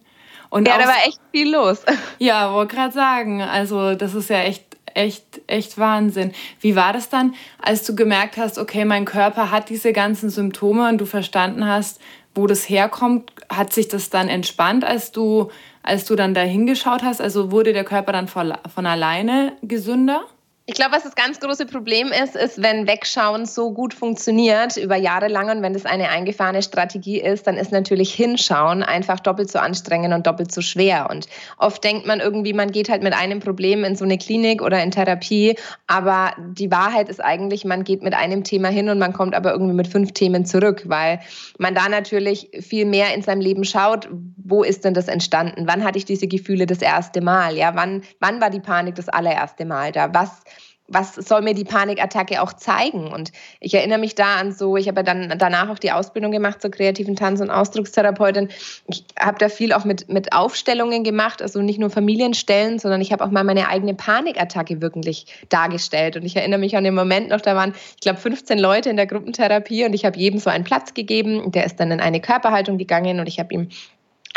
Und 0.49 0.67
ja, 0.67 0.77
da 0.77 0.85
war 0.85 1.05
echt 1.05 1.19
viel 1.31 1.51
los. 1.53 1.83
Ja, 2.19 2.53
wollte 2.53 2.75
gerade 2.75 2.93
sagen, 2.93 3.41
also 3.41 3.95
das 3.95 4.15
ist 4.15 4.29
ja 4.29 4.41
echt, 4.41 4.63
echt, 4.93 5.41
echt 5.47 5.77
Wahnsinn. 5.77 6.33
Wie 6.61 6.75
war 6.75 6.93
das 6.93 7.09
dann, 7.09 7.35
als 7.61 7.85
du 7.85 7.95
gemerkt 7.95 8.37
hast, 8.37 8.57
okay, 8.57 8.85
mein 8.85 9.05
Körper 9.05 9.51
hat 9.51 9.69
diese 9.69 9.93
ganzen 9.93 10.29
Symptome 10.29 10.89
und 10.89 10.99
du 10.99 11.05
verstanden 11.05 11.67
hast, 11.67 11.99
wo 12.33 12.47
das 12.47 12.69
herkommt, 12.69 13.31
hat 13.49 13.73
sich 13.73 13.87
das 13.87 14.09
dann 14.09 14.29
entspannt, 14.29 14.83
als 14.85 15.11
du, 15.11 15.49
als 15.83 16.05
du 16.05 16.15
dann 16.15 16.33
da 16.33 16.41
hingeschaut 16.41 17.03
hast? 17.03 17.21
Also 17.21 17.51
wurde 17.51 17.73
der 17.73 17.83
Körper 17.83 18.11
dann 18.11 18.27
von, 18.27 18.53
von 18.73 18.85
alleine 18.85 19.53
gesünder? 19.61 20.23
Ich 20.69 20.75
glaube, 20.75 20.91
was 20.91 21.03
das 21.03 21.15
ganz 21.15 21.39
große 21.39 21.65
Problem 21.65 22.11
ist, 22.11 22.35
ist, 22.35 22.61
wenn 22.61 22.87
Wegschauen 22.87 23.45
so 23.45 23.71
gut 23.71 23.93
funktioniert 23.93 24.75
über 24.75 24.97
Jahre 24.97 25.29
lang 25.29 25.49
und 25.49 25.61
wenn 25.61 25.71
das 25.71 25.85
eine 25.85 26.09
eingefahrene 26.09 26.61
Strategie 26.61 27.21
ist, 27.21 27.47
dann 27.47 27.55
ist 27.55 27.71
natürlich 27.71 28.13
Hinschauen 28.13 28.83
einfach 28.83 29.21
doppelt 29.21 29.49
so 29.49 29.59
anstrengend 29.59 30.13
und 30.13 30.27
doppelt 30.27 30.51
so 30.51 30.59
schwer. 30.59 31.07
Und 31.09 31.27
oft 31.57 31.81
denkt 31.85 32.05
man 32.05 32.19
irgendwie, 32.19 32.51
man 32.51 32.73
geht 32.73 32.89
halt 32.89 33.01
mit 33.01 33.13
einem 33.13 33.39
Problem 33.39 33.85
in 33.85 33.95
so 33.95 34.03
eine 34.03 34.17
Klinik 34.17 34.61
oder 34.61 34.83
in 34.83 34.91
Therapie, 34.91 35.55
aber 35.87 36.33
die 36.37 36.69
Wahrheit 36.69 37.07
ist 37.07 37.23
eigentlich, 37.23 37.63
man 37.63 37.85
geht 37.85 38.03
mit 38.03 38.13
einem 38.13 38.43
Thema 38.43 38.67
hin 38.67 38.89
und 38.89 38.99
man 38.99 39.13
kommt 39.13 39.35
aber 39.35 39.53
irgendwie 39.53 39.73
mit 39.73 39.87
fünf 39.87 40.11
Themen 40.11 40.45
zurück, 40.45 40.83
weil 40.87 41.21
man 41.59 41.75
da 41.75 41.87
natürlich 41.87 42.49
viel 42.59 42.83
mehr 42.83 43.13
in 43.13 43.21
seinem 43.21 43.39
Leben 43.39 43.63
schaut, 43.63 44.09
wo 44.35 44.63
ist 44.63 44.83
denn 44.83 44.93
das 44.93 45.07
entstanden? 45.07 45.65
Wann 45.65 45.85
hatte 45.85 45.97
ich 45.97 46.03
diese 46.03 46.27
Gefühle 46.27 46.65
das 46.65 46.81
erste 46.81 47.21
Mal? 47.21 47.55
Ja, 47.55 47.73
wann, 47.75 48.03
wann 48.19 48.41
war 48.41 48.49
die 48.49 48.59
Panik 48.59 48.95
das 48.95 49.07
allererste 49.07 49.63
Mal 49.63 49.93
da? 49.93 50.13
Was 50.13 50.43
was 50.87 51.15
soll 51.15 51.41
mir 51.41 51.53
die 51.53 51.65
Panikattacke 51.65 52.41
auch 52.41 52.53
zeigen? 52.53 53.11
Und 53.11 53.31
ich 53.59 53.73
erinnere 53.73 53.99
mich 53.99 54.15
da 54.15 54.35
an 54.35 54.53
so, 54.53 54.77
ich 54.77 54.87
habe 54.87 54.99
ja 54.99 55.03
dann 55.03 55.33
danach 55.37 55.69
auch 55.69 55.79
die 55.79 55.91
Ausbildung 55.91 56.31
gemacht 56.31 56.61
zur 56.61 56.71
kreativen 56.71 57.15
Tanz- 57.15 57.41
und 57.41 57.49
Ausdruckstherapeutin. 57.49 58.49
Ich 58.87 59.03
habe 59.19 59.37
da 59.37 59.49
viel 59.49 59.73
auch 59.73 59.85
mit, 59.85 60.07
mit 60.09 60.33
Aufstellungen 60.33 61.03
gemacht, 61.03 61.41
also 61.41 61.61
nicht 61.61 61.79
nur 61.79 61.89
Familienstellen, 61.89 62.79
sondern 62.79 63.01
ich 63.01 63.11
habe 63.11 63.23
auch 63.25 63.31
mal 63.31 63.43
meine 63.43 63.67
eigene 63.67 63.95
Panikattacke 63.95 64.81
wirklich 64.81 65.25
dargestellt. 65.49 66.15
Und 66.15 66.23
ich 66.23 66.35
erinnere 66.35 66.59
mich 66.59 66.77
an 66.77 66.83
den 66.85 66.95
Moment 66.95 67.29
noch, 67.29 67.41
da 67.41 67.55
waren, 67.55 67.73
ich 67.95 68.01
glaube, 68.01 68.19
15 68.19 68.57
Leute 68.57 68.89
in 68.89 68.95
der 68.95 69.07
Gruppentherapie 69.07 69.85
und 69.85 69.93
ich 69.93 70.05
habe 70.05 70.17
jedem 70.17 70.39
so 70.39 70.49
einen 70.49 70.63
Platz 70.63 70.93
gegeben. 70.93 71.51
Der 71.51 71.65
ist 71.65 71.79
dann 71.79 71.91
in 71.91 71.99
eine 71.99 72.21
Körperhaltung 72.21 72.77
gegangen 72.77 73.19
und 73.19 73.27
ich 73.27 73.39
habe 73.39 73.53
ihm 73.53 73.69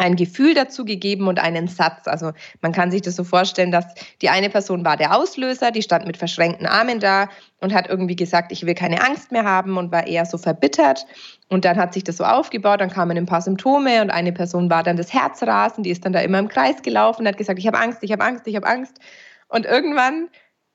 ein 0.01 0.17
Gefühl 0.17 0.55
dazu 0.55 0.87
gegeben 0.87 1.29
und 1.29 1.39
einen 1.39 1.69
Satz. 1.69 2.09
Also 2.09 2.33
man 2.63 2.73
kann 2.73 2.91
sich 2.91 3.03
das 3.03 3.17
so 3.17 3.23
vorstellen, 3.23 3.71
dass 3.71 3.85
die 4.23 4.31
eine 4.31 4.49
Person 4.49 4.83
war 4.83 4.97
der 4.97 5.15
Auslöser, 5.15 5.71
die 5.73 5.83
stand 5.83 6.07
mit 6.07 6.17
verschränkten 6.17 6.67
Armen 6.67 7.01
da 7.01 7.29
und 7.61 7.75
hat 7.75 7.87
irgendwie 7.87 8.17
gesagt, 8.17 8.51
ich 8.51 8.65
will 8.65 8.75
keine 8.75 9.03
Angst 9.05 9.31
mehr 9.31 9.45
haben 9.45 9.77
und 9.77 9.93
war 9.93 10.07
eher 10.07 10.25
so 10.25 10.39
verbittert. 10.39 11.05
Und 11.49 11.67
dann 11.67 11.77
hat 11.77 11.93
sich 11.93 12.03
das 12.03 12.17
so 12.17 12.25
aufgebaut, 12.25 12.81
dann 12.81 12.91
kamen 12.91 13.19
ein 13.19 13.27
paar 13.27 13.43
Symptome 13.43 14.01
und 14.01 14.09
eine 14.09 14.33
Person 14.33 14.71
war 14.71 14.83
dann 14.83 14.97
das 14.97 15.13
Herzrasen, 15.13 15.85
die 15.85 15.91
ist 15.91 16.07
dann 16.07 16.15
da 16.15 16.21
immer 16.21 16.39
im 16.39 16.49
Kreis 16.49 16.81
gelaufen 16.81 17.23
und 17.23 17.29
hat 17.29 17.37
gesagt, 17.37 17.59
ich 17.59 17.67
habe 17.67 17.79
Angst, 17.79 17.99
ich 18.03 18.11
habe 18.11 18.25
Angst, 18.25 18.47
ich 18.47 18.57
habe 18.57 18.67
Angst. 18.67 18.99
Und 19.49 19.67
irgendwann 19.67 20.31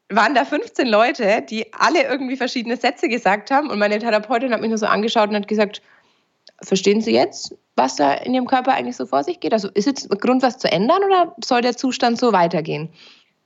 waren 0.09 0.35
da 0.35 0.45
15 0.45 0.87
Leute, 0.87 1.41
die 1.49 1.73
alle 1.73 2.03
irgendwie 2.03 2.37
verschiedene 2.37 2.77
Sätze 2.77 3.09
gesagt 3.09 3.49
haben 3.49 3.71
und 3.71 3.79
meine 3.79 3.97
Therapeutin 3.97 4.53
hat 4.53 4.61
mich 4.61 4.69
nur 4.69 4.77
so 4.77 4.85
angeschaut 4.85 5.29
und 5.29 5.35
hat 5.35 5.47
gesagt, 5.47 5.81
verstehen 6.61 7.01
Sie 7.01 7.11
jetzt, 7.11 7.55
was 7.75 7.95
da 7.95 8.13
in 8.13 8.33
Ihrem 8.33 8.47
Körper 8.47 8.73
eigentlich 8.73 8.95
so 8.95 9.05
vor 9.05 9.23
sich 9.23 9.39
geht? 9.39 9.53
Also 9.53 9.69
ist 9.69 9.85
jetzt 9.85 10.09
Grund, 10.21 10.41
was 10.43 10.57
zu 10.57 10.71
ändern 10.71 11.03
oder 11.03 11.35
soll 11.43 11.61
der 11.61 11.77
Zustand 11.77 12.17
so 12.17 12.33
weitergehen? 12.33 12.89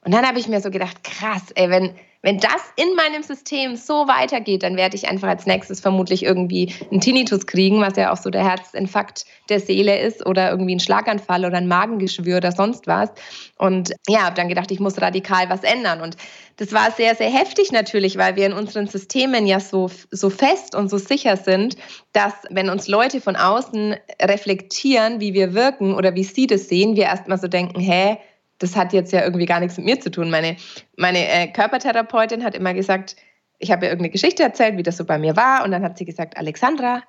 Und 0.06 0.14
dann 0.14 0.26
habe 0.26 0.40
ich 0.40 0.48
mir 0.48 0.62
so 0.62 0.72
gedacht, 0.72 1.04
krass, 1.04 1.52
ey, 1.56 1.70
wenn, 1.70 1.94
wenn 2.22 2.38
das 2.38 2.62
in 2.78 2.96
meinem 2.96 3.22
System 3.22 3.76
so 3.76 4.08
weitergeht, 4.08 4.64
dann 4.64 4.78
werde 4.78 4.96
ich 4.96 5.10
einfach 5.10 5.28
als 5.28 5.46
nächstes 5.46 5.82
vermutlich 5.82 6.24
irgendwie 6.24 6.74
einen 6.90 7.02
Tinnitus 7.02 7.46
kriegen, 7.46 7.82
was 7.82 7.98
ja 7.98 8.14
auch 8.14 8.18
so 8.18 8.30
der 8.30 8.48
Herzinfarkt 8.48 9.26
der 9.50 9.60
Seele 9.60 10.00
ist 10.00 10.26
oder 10.26 10.52
irgendwie 10.52 10.76
ein 10.76 10.80
Schlaganfall 10.80 11.44
oder 11.44 11.58
ein 11.58 11.68
Magengeschwür 11.68 12.38
oder 12.38 12.54
sonst 12.54 12.88
was. 12.88 13.10
Und 13.58 13.94
ja, 14.08 14.24
habe 14.24 14.36
dann 14.36 14.48
gedacht, 14.48 14.72
ich 14.72 14.80
muss 14.80 15.02
radikal 15.02 15.50
was 15.50 15.64
ändern. 15.64 16.00
Und 16.00 16.16
das 16.56 16.72
war 16.72 16.92
sehr, 16.92 17.16
sehr 17.16 17.30
heftig 17.30 17.74
natürlich, 17.74 18.18
weil 18.18 18.38
wir 18.38 18.46
in 18.46 18.54
unseren 18.54 18.88
Systemen 18.88 19.48
ja 19.48 19.60
so, 19.60 19.90
so 20.12 20.30
fest 20.30 20.76
und 20.76 20.90
so 20.90 20.98
sicher 20.98 21.36
sind, 21.36 21.76
dass 22.14 22.34
wenn 22.50 22.70
uns 22.70 22.88
Leute 22.88 23.20
von 23.20 23.36
außen 23.36 23.96
reflektieren, 24.22 25.20
wie 25.20 25.34
wir 25.34 25.54
wirken 25.54 25.94
oder 25.94 26.16
wie 26.16 26.24
sie 26.24 26.48
das 26.48 26.70
sehen, 26.70 26.96
wir 26.96 27.04
erstmal 27.04 27.38
so 27.38 27.48
denken, 27.48 27.80
hä, 27.82 28.18
das 28.60 28.76
hat 28.76 28.94
jetzt 28.94 29.12
ja 29.12 29.24
irgendwie 29.24 29.46
gar 29.46 29.60
nichts 29.60 29.78
mit 29.78 29.86
mir 29.86 30.00
zu 30.00 30.12
tun. 30.12 30.30
Meine, 30.30 30.58
meine 30.98 31.28
äh, 31.28 31.48
Körpertherapeutin 31.48 32.44
hat 32.44 32.56
immer 32.56 32.74
gesagt, 32.74 33.16
ich 33.58 33.72
habe 33.72 33.86
ihr 33.86 33.90
irgendeine 33.90 34.12
Geschichte 34.12 34.44
erzählt, 34.44 34.78
wie 34.78 34.84
das 34.84 34.98
so 34.98 35.06
bei 35.06 35.18
mir 35.18 35.36
war. 35.36 35.64
Und 35.64 35.72
dann 35.72 35.84
hat 35.84 35.98
sie 35.98 36.06
gesagt, 36.06 36.38
Alexandra, 36.38 37.04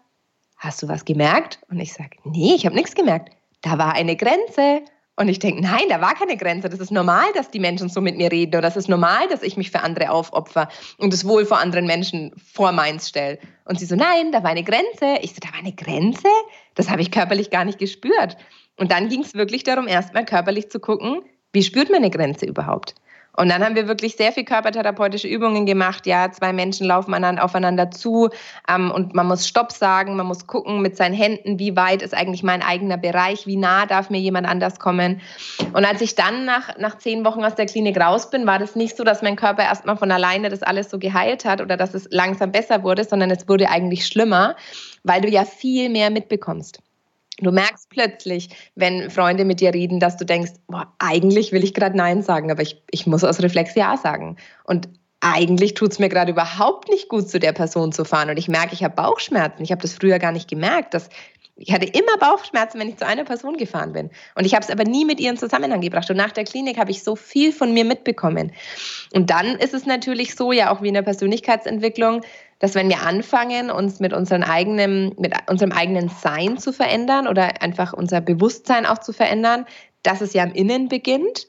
hast 0.56 0.82
du 0.82 0.88
was 0.88 1.04
gemerkt? 1.04 1.60
Und 1.68 1.80
ich 1.80 1.92
sage, 1.92 2.10
nee, 2.24 2.54
ich 2.54 2.66
habe 2.66 2.74
nichts 2.74 2.94
gemerkt. 2.94 3.30
Da 3.62 3.78
war 3.78 3.94
eine 3.94 4.16
Grenze. 4.16 4.82
Und 5.16 5.28
ich 5.28 5.38
denke, 5.38 5.60
nein, 5.60 5.82
da 5.88 6.00
war 6.00 6.14
keine 6.14 6.36
Grenze. 6.36 6.68
Das 6.68 6.80
ist 6.80 6.90
normal, 6.90 7.26
dass 7.34 7.50
die 7.50 7.60
Menschen 7.60 7.88
so 7.88 8.00
mit 8.00 8.16
mir 8.16 8.32
reden. 8.32 8.52
Oder 8.52 8.62
das 8.62 8.76
ist 8.76 8.88
normal, 8.88 9.28
dass 9.28 9.42
ich 9.42 9.56
mich 9.56 9.70
für 9.70 9.80
andere 9.80 10.10
aufopfer 10.10 10.68
und 10.98 11.12
das 11.12 11.26
Wohl 11.26 11.44
vor 11.44 11.58
anderen 11.58 11.86
Menschen 11.86 12.32
vor 12.36 12.72
meins 12.72 13.08
stelle. 13.08 13.38
Und 13.64 13.78
sie 13.78 13.86
so, 13.86 13.96
nein, 13.96 14.32
da 14.32 14.42
war 14.42 14.50
eine 14.50 14.64
Grenze. 14.64 15.18
Ich 15.20 15.34
so, 15.34 15.40
da 15.40 15.52
war 15.52 15.58
eine 15.58 15.74
Grenze? 15.74 16.28
Das 16.74 16.88
habe 16.88 17.02
ich 17.02 17.10
körperlich 17.10 17.50
gar 17.50 17.64
nicht 17.64 17.78
gespürt. 17.78 18.36
Und 18.78 18.92
dann 18.92 19.10
ging 19.10 19.20
es 19.20 19.34
wirklich 19.34 19.62
darum, 19.62 19.86
erstmal 19.86 20.24
körperlich 20.24 20.70
zu 20.70 20.80
gucken, 20.80 21.22
wie 21.52 21.62
spürt 21.62 21.90
man 21.90 21.98
eine 21.98 22.10
Grenze 22.10 22.46
überhaupt? 22.46 22.94
Und 23.36 23.48
dann 23.48 23.64
haben 23.64 23.76
wir 23.76 23.86
wirklich 23.86 24.16
sehr 24.16 24.32
viel 24.32 24.44
körpertherapeutische 24.44 25.28
Übungen 25.28 25.64
gemacht. 25.64 26.06
Ja, 26.06 26.30
zwei 26.32 26.52
Menschen 26.52 26.86
laufen 26.86 27.14
aufeinander 27.38 27.90
zu 27.90 28.28
ähm, 28.68 28.90
und 28.90 29.14
man 29.14 29.26
muss 29.28 29.46
Stopp 29.46 29.72
sagen, 29.72 30.16
man 30.16 30.26
muss 30.26 30.46
gucken 30.46 30.82
mit 30.82 30.96
seinen 30.96 31.14
Händen, 31.14 31.58
wie 31.58 31.76
weit 31.76 32.02
ist 32.02 32.12
eigentlich 32.12 32.42
mein 32.42 32.60
eigener 32.60 32.98
Bereich, 32.98 33.46
wie 33.46 33.56
nah 33.56 33.86
darf 33.86 34.10
mir 34.10 34.18
jemand 34.18 34.48
anders 34.48 34.78
kommen. 34.78 35.20
Und 35.72 35.84
als 35.84 36.00
ich 36.00 36.16
dann 36.16 36.44
nach, 36.44 36.76
nach 36.78 36.98
zehn 36.98 37.24
Wochen 37.24 37.44
aus 37.44 37.54
der 37.54 37.66
Klinik 37.66 37.98
raus 38.00 38.30
bin, 38.30 38.46
war 38.46 38.58
das 38.58 38.74
nicht 38.74 38.96
so, 38.96 39.04
dass 39.04 39.22
mein 39.22 39.36
Körper 39.36 39.62
erstmal 39.62 39.96
von 39.96 40.10
alleine 40.10 40.48
das 40.48 40.62
alles 40.62 40.90
so 40.90 40.98
geheilt 40.98 41.44
hat 41.44 41.60
oder 41.60 41.76
dass 41.76 41.94
es 41.94 42.08
langsam 42.10 42.50
besser 42.50 42.82
wurde, 42.82 43.04
sondern 43.04 43.30
es 43.30 43.48
wurde 43.48 43.70
eigentlich 43.70 44.06
schlimmer, 44.06 44.56
weil 45.04 45.20
du 45.20 45.28
ja 45.28 45.44
viel 45.44 45.88
mehr 45.88 46.10
mitbekommst. 46.10 46.80
Du 47.42 47.52
merkst 47.52 47.88
plötzlich, 47.90 48.50
wenn 48.74 49.10
Freunde 49.10 49.44
mit 49.44 49.60
dir 49.60 49.74
reden, 49.74 50.00
dass 50.00 50.16
du 50.16 50.24
denkst, 50.24 50.52
boah, 50.66 50.92
eigentlich 50.98 51.52
will 51.52 51.64
ich 51.64 51.74
gerade 51.74 51.96
Nein 51.96 52.22
sagen, 52.22 52.50
aber 52.50 52.62
ich, 52.62 52.82
ich 52.90 53.06
muss 53.06 53.24
aus 53.24 53.42
Reflex 53.42 53.74
Ja 53.74 53.96
sagen. 53.96 54.36
Und 54.64 54.88
eigentlich 55.20 55.74
tut 55.74 55.92
es 55.92 55.98
mir 55.98 56.08
gerade 56.08 56.32
überhaupt 56.32 56.88
nicht 56.88 57.08
gut, 57.08 57.28
zu 57.28 57.38
der 57.38 57.52
Person 57.52 57.92
zu 57.92 58.04
fahren. 58.04 58.30
Und 58.30 58.38
ich 58.38 58.48
merke, 58.48 58.72
ich 58.72 58.82
habe 58.82 58.94
Bauchschmerzen. 58.94 59.62
Ich 59.62 59.70
habe 59.70 59.82
das 59.82 59.94
früher 59.94 60.18
gar 60.18 60.32
nicht 60.32 60.48
gemerkt. 60.48 60.94
Dass 60.94 61.10
ich 61.60 61.72
hatte 61.72 61.84
immer 61.84 62.16
Bauchschmerzen, 62.18 62.80
wenn 62.80 62.88
ich 62.88 62.96
zu 62.96 63.06
einer 63.06 63.24
Person 63.24 63.58
gefahren 63.58 63.92
bin. 63.92 64.10
Und 64.34 64.46
ich 64.46 64.54
habe 64.54 64.64
es 64.64 64.70
aber 64.70 64.84
nie 64.84 65.04
mit 65.04 65.20
ihr 65.20 65.30
in 65.30 65.36
Zusammenhang 65.36 65.82
gebracht. 65.82 66.10
Und 66.10 66.16
nach 66.16 66.32
der 66.32 66.44
Klinik 66.44 66.78
habe 66.78 66.90
ich 66.90 67.02
so 67.02 67.16
viel 67.16 67.52
von 67.52 67.74
mir 67.74 67.84
mitbekommen. 67.84 68.52
Und 69.12 69.28
dann 69.28 69.56
ist 69.56 69.74
es 69.74 69.84
natürlich 69.84 70.36
so, 70.36 70.52
ja 70.52 70.72
auch 70.72 70.80
wie 70.80 70.88
in 70.88 70.94
der 70.94 71.02
Persönlichkeitsentwicklung, 71.02 72.22
dass 72.60 72.74
wenn 72.74 72.88
wir 72.88 73.02
anfangen, 73.02 73.70
uns 73.70 74.00
mit, 74.00 74.14
unseren 74.14 74.42
eigenen, 74.42 75.14
mit 75.18 75.34
unserem 75.48 75.72
eigenen 75.72 76.08
Sein 76.08 76.56
zu 76.56 76.72
verändern 76.72 77.28
oder 77.28 77.60
einfach 77.62 77.92
unser 77.92 78.22
Bewusstsein 78.22 78.86
auch 78.86 78.98
zu 78.98 79.12
verändern, 79.12 79.66
dass 80.02 80.22
es 80.22 80.32
ja 80.32 80.44
im 80.44 80.54
Innen 80.54 80.88
beginnt. 80.88 81.48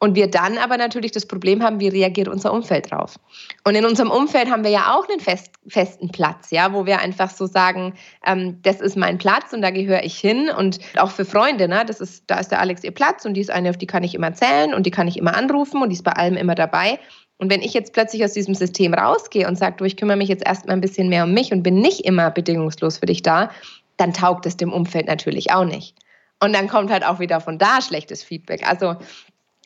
Und 0.00 0.16
wir 0.16 0.28
dann 0.28 0.58
aber 0.58 0.76
natürlich 0.76 1.12
das 1.12 1.24
Problem 1.24 1.62
haben, 1.62 1.80
wie 1.80 1.88
reagiert 1.88 2.28
unser 2.28 2.52
Umfeld 2.52 2.90
drauf. 2.90 3.18
Und 3.64 3.74
in 3.74 3.86
unserem 3.86 4.10
Umfeld 4.10 4.50
haben 4.50 4.64
wir 4.64 4.70
ja 4.70 4.94
auch 4.94 5.08
einen 5.08 5.20
fest, 5.20 5.52
festen 5.66 6.10
Platz, 6.10 6.50
ja, 6.50 6.72
wo 6.72 6.84
wir 6.84 6.98
einfach 6.98 7.30
so 7.30 7.46
sagen, 7.46 7.94
ähm, 8.26 8.58
das 8.62 8.80
ist 8.80 8.96
mein 8.96 9.18
Platz 9.18 9.52
und 9.52 9.62
da 9.62 9.70
gehöre 9.70 10.02
ich 10.02 10.18
hin. 10.18 10.50
Und 10.50 10.78
auch 10.98 11.10
für 11.10 11.24
Freunde, 11.24 11.68
ne, 11.68 11.84
das 11.86 12.00
ist, 12.00 12.24
da 12.26 12.38
ist 12.38 12.48
der 12.48 12.60
Alex 12.60 12.84
ihr 12.84 12.90
Platz 12.90 13.24
und 13.24 13.34
die 13.34 13.40
ist 13.40 13.50
eine, 13.50 13.70
auf 13.70 13.78
die 13.78 13.86
kann 13.86 14.02
ich 14.02 14.14
immer 14.14 14.34
zählen 14.34 14.74
und 14.74 14.84
die 14.84 14.90
kann 14.90 15.08
ich 15.08 15.16
immer 15.16 15.36
anrufen 15.36 15.80
und 15.80 15.88
die 15.88 15.94
ist 15.94 16.04
bei 16.04 16.12
allem 16.12 16.36
immer 16.36 16.54
dabei. 16.54 16.98
Und 17.38 17.50
wenn 17.50 17.62
ich 17.62 17.74
jetzt 17.74 17.92
plötzlich 17.92 18.24
aus 18.24 18.32
diesem 18.32 18.54
System 18.54 18.94
rausgehe 18.94 19.48
und 19.48 19.56
sage, 19.56 19.76
du, 19.76 19.84
ich 19.84 19.96
kümmere 19.96 20.16
mich 20.16 20.28
jetzt 20.28 20.46
erstmal 20.46 20.76
ein 20.76 20.80
bisschen 20.80 21.08
mehr 21.08 21.24
um 21.24 21.32
mich 21.32 21.52
und 21.52 21.62
bin 21.62 21.76
nicht 21.76 22.04
immer 22.04 22.30
bedingungslos 22.30 22.98
für 22.98 23.06
dich 23.06 23.22
da, 23.22 23.50
dann 23.96 24.12
taugt 24.12 24.46
es 24.46 24.56
dem 24.56 24.72
Umfeld 24.72 25.06
natürlich 25.06 25.52
auch 25.52 25.64
nicht. 25.64 25.96
Und 26.40 26.52
dann 26.52 26.68
kommt 26.68 26.90
halt 26.90 27.04
auch 27.04 27.20
wieder 27.20 27.40
von 27.40 27.58
da 27.58 27.80
schlechtes 27.80 28.22
Feedback. 28.22 28.68
Also 28.68 28.96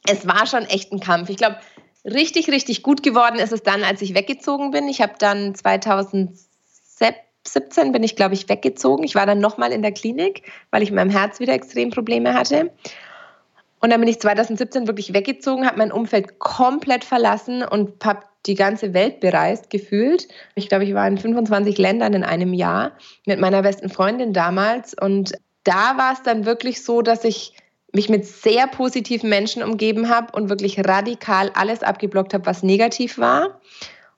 es 0.07 0.27
war 0.27 0.47
schon 0.47 0.65
echt 0.65 0.93
ein 0.93 1.01
Kampf. 1.01 1.31
Ich 1.31 1.37
glaube, 1.37 1.57
richtig, 2.05 2.49
richtig 2.49 2.83
gut 2.83 3.03
geworden 3.03 3.39
ist 3.39 3.53
es 3.53 3.63
dann, 3.63 3.85
als 3.85 4.03
ich 4.03 4.15
weggezogen 4.15 4.71
bin. 4.71 4.89
Ich 4.89 5.01
habe 5.01 5.15
dann 5.19 5.55
2017 5.55 7.93
bin 7.93 8.03
ich, 8.03 8.17
glaube 8.17 8.35
ich, 8.35 8.49
weggezogen. 8.49 9.05
Ich 9.05 9.15
war 9.15 9.27
dann 9.27 9.41
nochmal 9.41 9.73
in 9.73 9.83
der 9.83 9.93
Klinik, 9.93 10.51
weil 10.71 10.83
ich 10.83 10.91
mit 10.91 10.97
meinem 10.97 11.11
Herz 11.11 11.41
wieder 11.41 11.55
extrem 11.55 11.91
Probleme 11.91 12.35
hatte. 12.35 12.71
Und 13.81 13.91
dann 13.91 14.01
bin 14.01 14.09
ich 14.09 14.21
2017 14.21 14.89
wirklich 14.89 15.15
weggezogen, 15.15 15.67
habe 15.67 15.79
mein 15.79 15.93
Umfeld 15.93 16.39
komplett 16.39 17.05
verlassen 17.05 17.63
und 17.63 18.05
habe 18.05 18.23
die 18.47 18.55
ganze 18.55 18.95
Welt 18.95 19.21
bereist, 19.21 19.71
gefühlt. 19.71 20.29
Ich 20.55 20.69
glaube, 20.69 20.85
ich 20.85 20.95
war 20.95 21.07
in 21.07 21.19
25 21.19 21.79
Ländern 21.79 22.15
in 22.15 22.25
einem 22.25 22.55
Jahr 22.55 22.93
mit 23.27 23.39
meiner 23.39 23.63
besten 23.63 23.89
Freundin 23.89 24.33
damals. 24.33 24.95
Und 24.95 25.33
da 25.65 25.97
war 25.97 26.13
es 26.13 26.23
dann 26.23 26.47
wirklich 26.47 26.83
so, 26.83 27.03
dass 27.03 27.25
ich 27.25 27.53
mich 27.93 28.09
mit 28.09 28.27
sehr 28.27 28.67
positiven 28.67 29.31
Menschen 29.31 29.63
umgeben 29.63 30.09
habe 30.09 30.33
und 30.33 30.49
wirklich 30.49 30.79
radikal 30.87 31.51
alles 31.55 31.83
abgeblockt 31.83 32.35
habe, 32.35 32.47
was 32.47 32.63
negativ 32.63 33.19
war. 33.19 33.61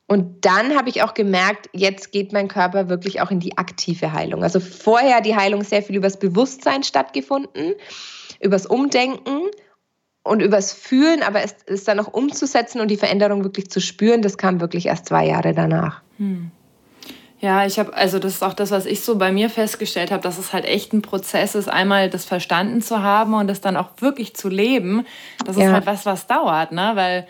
Und 0.07 0.45
dann 0.45 0.77
habe 0.77 0.89
ich 0.89 1.03
auch 1.05 1.15
gemerkt, 1.15 1.69
jetzt 1.73 2.11
geht 2.11 2.33
mein 2.33 2.49
Körper 2.49 2.89
wirklich 2.89 3.21
auch 3.21 3.31
in 3.31 3.39
die 3.39 3.59
aktive 3.59 4.13
Heilung. 4.13 4.43
Also 4.43 4.59
vorher 4.59 5.21
die 5.21 5.37
Heilung 5.37 5.63
sehr 5.63 5.85
viel 5.85 5.95
übers 5.97 6.19
Bewusstsein 6.19 6.83
stattgefunden 6.83 7.75
übers 8.41 8.67
Umdenken 8.67 9.43
und 10.23 10.41
übers 10.41 10.73
Fühlen, 10.73 11.23
aber 11.23 11.43
es 11.43 11.55
ist 11.67 11.89
dann 11.89 12.01
auch 12.01 12.13
umzusetzen 12.13 12.81
und 12.81 12.89
die 12.89 12.97
Veränderung 12.97 13.45
wirklich 13.45 13.71
zu 13.71 13.81
spüren, 13.81 14.23
das 14.23 14.39
kam 14.39 14.61
wirklich 14.61 14.87
erst 14.87 15.07
zwei 15.07 15.27
Jahre 15.27 15.55
danach. 15.55 16.03
Hm. 16.19 16.51
Ja, 17.41 17.65
ich 17.65 17.79
habe, 17.79 17.95
also 17.95 18.19
das 18.19 18.35
ist 18.35 18.43
auch 18.43 18.53
das, 18.53 18.71
was 18.71 18.85
ich 18.85 19.01
so 19.01 19.17
bei 19.17 19.33
mir 19.33 19.49
festgestellt 19.49 20.11
habe, 20.11 20.23
dass 20.23 20.37
es 20.37 20.53
halt 20.53 20.67
echt 20.67 20.93
ein 20.93 21.01
Prozess 21.01 21.55
ist, 21.55 21.69
einmal 21.69 22.11
das 22.11 22.27
verstanden 22.27 22.83
zu 22.83 23.03
haben 23.03 23.33
und 23.33 23.47
das 23.47 23.63
dann 23.63 23.79
auch 23.79 23.89
wirklich 23.99 24.35
zu 24.35 24.51
leben. 24.51 25.07
Das 25.47 25.57
ja. 25.57 25.67
ist 25.67 25.73
halt 25.73 25.87
was, 25.87 26.05
was 26.05 26.27
dauert, 26.27 26.73
ne? 26.73 26.93
Weil, 26.95 27.27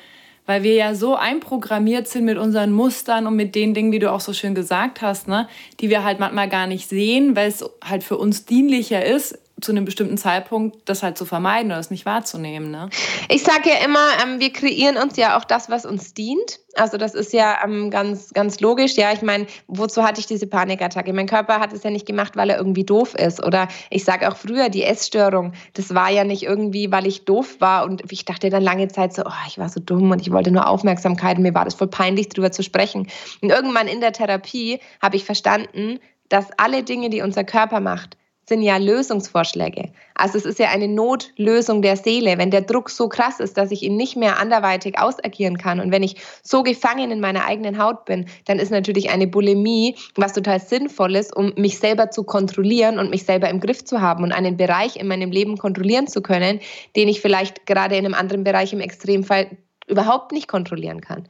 weil 0.46 0.64
wir 0.64 0.74
ja 0.74 0.96
so 0.96 1.14
einprogrammiert 1.14 2.08
sind 2.08 2.24
mit 2.24 2.38
unseren 2.38 2.72
Mustern 2.72 3.28
und 3.28 3.36
mit 3.36 3.54
den 3.54 3.72
Dingen, 3.72 3.92
wie 3.92 4.00
du 4.00 4.10
auch 4.10 4.20
so 4.20 4.32
schön 4.32 4.56
gesagt 4.56 5.00
hast, 5.00 5.28
ne? 5.28 5.48
Die 5.78 5.90
wir 5.90 6.02
halt 6.02 6.18
manchmal 6.18 6.48
gar 6.48 6.66
nicht 6.66 6.88
sehen, 6.88 7.36
weil 7.36 7.48
es 7.48 7.64
halt 7.84 8.02
für 8.02 8.18
uns 8.18 8.44
dienlicher 8.46 9.04
ist, 9.04 9.38
zu 9.60 9.72
einem 9.72 9.84
bestimmten 9.84 10.18
Zeitpunkt 10.18 10.88
das 10.88 11.02
halt 11.02 11.18
zu 11.18 11.24
vermeiden 11.24 11.70
oder 11.70 11.80
es 11.80 11.90
nicht 11.90 12.06
wahrzunehmen. 12.06 12.70
Ne? 12.70 12.90
Ich 13.28 13.42
sage 13.42 13.70
ja 13.70 13.84
immer, 13.84 14.06
ähm, 14.22 14.40
wir 14.40 14.52
kreieren 14.52 14.96
uns 14.96 15.16
ja 15.16 15.38
auch 15.38 15.44
das, 15.44 15.70
was 15.70 15.86
uns 15.86 16.14
dient. 16.14 16.60
Also 16.74 16.96
das 16.98 17.14
ist 17.14 17.32
ja 17.32 17.58
ähm, 17.64 17.90
ganz, 17.90 18.32
ganz 18.32 18.60
logisch. 18.60 18.96
Ja, 18.96 19.12
ich 19.12 19.22
meine, 19.22 19.46
wozu 19.66 20.02
hatte 20.02 20.20
ich 20.20 20.26
diese 20.26 20.46
Panikattacke? 20.46 21.12
Mein 21.12 21.26
Körper 21.26 21.58
hat 21.58 21.72
es 21.72 21.82
ja 21.82 21.90
nicht 21.90 22.06
gemacht, 22.06 22.36
weil 22.36 22.50
er 22.50 22.58
irgendwie 22.58 22.84
doof 22.84 23.14
ist. 23.14 23.44
Oder 23.44 23.68
ich 23.90 24.04
sage 24.04 24.30
auch 24.30 24.36
früher, 24.36 24.68
die 24.68 24.84
Essstörung, 24.84 25.52
das 25.74 25.94
war 25.94 26.10
ja 26.10 26.24
nicht 26.24 26.44
irgendwie, 26.44 26.92
weil 26.92 27.06
ich 27.06 27.24
doof 27.24 27.56
war 27.60 27.84
und 27.84 28.10
ich 28.10 28.24
dachte 28.24 28.50
dann 28.50 28.62
lange 28.62 28.88
Zeit 28.88 29.14
so, 29.14 29.22
oh, 29.24 29.46
ich 29.48 29.58
war 29.58 29.68
so 29.68 29.80
dumm 29.80 30.10
und 30.10 30.20
ich 30.20 30.30
wollte 30.30 30.50
nur 30.50 30.68
Aufmerksamkeit 30.68 31.36
und 31.36 31.42
mir 31.42 31.54
war 31.54 31.64
das 31.64 31.74
voll 31.74 31.88
peinlich, 31.88 32.28
darüber 32.28 32.52
zu 32.52 32.62
sprechen. 32.62 33.08
Und 33.42 33.50
irgendwann 33.50 33.88
in 33.88 34.00
der 34.00 34.12
Therapie 34.12 34.80
habe 35.02 35.16
ich 35.16 35.24
verstanden, 35.24 35.98
dass 36.28 36.46
alle 36.56 36.84
Dinge, 36.84 37.10
die 37.10 37.22
unser 37.22 37.44
Körper 37.44 37.80
macht, 37.80 38.16
sind 38.50 38.62
ja 38.62 38.76
Lösungsvorschläge. 38.76 39.90
Also 40.14 40.36
es 40.36 40.44
ist 40.44 40.58
ja 40.58 40.68
eine 40.70 40.88
Notlösung 40.88 41.82
der 41.82 41.96
Seele, 41.96 42.36
wenn 42.36 42.50
der 42.50 42.62
Druck 42.62 42.90
so 42.90 43.08
krass 43.08 43.38
ist, 43.38 43.56
dass 43.56 43.70
ich 43.70 43.82
ihn 43.82 43.96
nicht 43.96 44.16
mehr 44.16 44.38
anderweitig 44.38 44.98
ausagieren 44.98 45.56
kann 45.56 45.78
und 45.78 45.92
wenn 45.92 46.02
ich 46.02 46.16
so 46.42 46.64
gefangen 46.64 47.12
in 47.12 47.20
meiner 47.20 47.46
eigenen 47.46 47.82
Haut 47.82 48.04
bin, 48.04 48.26
dann 48.46 48.58
ist 48.58 48.70
natürlich 48.70 49.10
eine 49.10 49.28
Bulimie 49.28 49.94
was 50.16 50.32
total 50.32 50.60
sinnvolles, 50.60 51.32
um 51.32 51.54
mich 51.56 51.78
selber 51.78 52.10
zu 52.10 52.24
kontrollieren 52.24 52.98
und 52.98 53.08
mich 53.08 53.24
selber 53.24 53.48
im 53.48 53.60
Griff 53.60 53.84
zu 53.84 54.00
haben 54.00 54.24
und 54.24 54.32
einen 54.32 54.56
Bereich 54.56 54.96
in 54.96 55.06
meinem 55.06 55.30
Leben 55.30 55.56
kontrollieren 55.56 56.08
zu 56.08 56.20
können, 56.20 56.58
den 56.96 57.08
ich 57.08 57.20
vielleicht 57.20 57.66
gerade 57.66 57.96
in 57.96 58.04
einem 58.04 58.14
anderen 58.14 58.42
Bereich 58.42 58.72
im 58.72 58.80
Extremfall 58.80 59.46
überhaupt 59.86 60.32
nicht 60.32 60.48
kontrollieren 60.48 61.00
kann. 61.00 61.28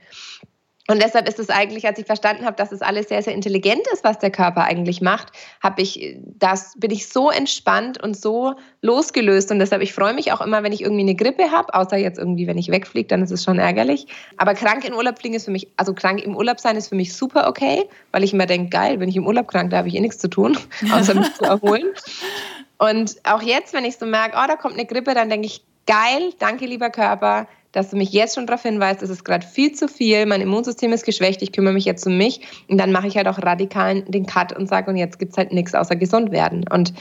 Und 0.90 1.00
deshalb 1.00 1.28
ist 1.28 1.38
es 1.38 1.50
eigentlich, 1.50 1.86
als 1.86 2.00
ich 2.00 2.06
verstanden 2.06 2.44
habe, 2.44 2.56
dass 2.56 2.72
es 2.72 2.82
alles 2.82 3.08
sehr, 3.08 3.22
sehr 3.22 3.32
intelligent 3.32 3.82
ist, 3.92 4.02
was 4.02 4.18
der 4.18 4.32
Körper 4.32 4.64
eigentlich 4.64 5.00
macht, 5.00 5.28
habe 5.62 5.82
ich 5.82 6.16
das, 6.36 6.74
bin 6.78 6.90
ich 6.90 7.08
so 7.08 7.30
entspannt 7.30 8.02
und 8.02 8.16
so 8.16 8.56
losgelöst. 8.82 9.52
Und 9.52 9.60
deshalb, 9.60 9.82
ich 9.82 9.92
freue 9.92 10.14
mich 10.14 10.32
auch 10.32 10.40
immer, 10.40 10.64
wenn 10.64 10.72
ich 10.72 10.80
irgendwie 10.80 11.02
eine 11.02 11.14
Grippe 11.14 11.52
habe, 11.52 11.72
außer 11.74 11.96
jetzt 11.96 12.18
irgendwie, 12.18 12.48
wenn 12.48 12.58
ich 12.58 12.72
wegfliege, 12.72 13.06
dann 13.06 13.22
ist 13.22 13.30
es 13.30 13.44
schon 13.44 13.60
ärgerlich. 13.60 14.08
Aber 14.36 14.54
krank 14.54 14.84
in 14.84 14.92
Urlaub 14.92 15.20
fliegen 15.20 15.36
ist 15.36 15.44
für 15.44 15.52
mich, 15.52 15.68
also 15.76 15.94
krank 15.94 16.24
im 16.24 16.36
Urlaub 16.36 16.58
sein 16.58 16.74
ist 16.74 16.88
für 16.88 16.96
mich 16.96 17.14
super 17.14 17.46
okay, 17.46 17.88
weil 18.10 18.24
ich 18.24 18.32
immer 18.32 18.46
denke, 18.46 18.70
geil, 18.70 18.98
wenn 18.98 19.08
ich 19.08 19.16
im 19.16 19.28
Urlaub 19.28 19.46
krank, 19.46 19.70
da 19.70 19.76
habe 19.76 19.86
ich 19.86 19.94
eh 19.94 20.00
nichts 20.00 20.18
zu 20.18 20.28
tun, 20.28 20.58
außer 20.92 21.14
mich 21.14 21.32
zu 21.34 21.44
erholen. 21.44 21.86
Und 22.78 23.14
auch 23.22 23.42
jetzt, 23.42 23.74
wenn 23.74 23.84
ich 23.84 23.96
so 23.96 24.06
merke, 24.06 24.36
oh, 24.36 24.46
da 24.48 24.56
kommt 24.56 24.74
eine 24.74 24.86
Grippe, 24.86 25.14
dann 25.14 25.28
denke 25.28 25.46
ich, 25.46 25.62
geil, 25.86 26.32
danke 26.40 26.66
lieber 26.66 26.90
Körper, 26.90 27.46
dass 27.72 27.90
du 27.90 27.96
mich 27.96 28.12
jetzt 28.12 28.34
schon 28.34 28.46
darauf 28.46 28.62
hinweist, 28.62 29.02
es 29.02 29.10
ist 29.10 29.24
gerade 29.24 29.46
viel 29.46 29.72
zu 29.72 29.88
viel, 29.88 30.26
mein 30.26 30.40
Immunsystem 30.40 30.92
ist 30.92 31.04
geschwächt, 31.04 31.42
ich 31.42 31.52
kümmere 31.52 31.72
mich 31.72 31.84
jetzt 31.84 32.06
um 32.06 32.16
mich 32.16 32.40
und 32.68 32.78
dann 32.78 32.92
mache 32.92 33.06
ich 33.06 33.16
halt 33.16 33.28
auch 33.28 33.38
radikal 33.42 34.02
den 34.02 34.26
Cut 34.26 34.56
und 34.56 34.68
sage, 34.68 34.90
und 34.90 34.96
jetzt 34.96 35.18
gibt 35.18 35.32
es 35.32 35.38
halt 35.38 35.52
nichts 35.52 35.74
außer 35.74 35.96
gesund 35.96 36.32
werden. 36.32 36.64
Und 36.68 36.92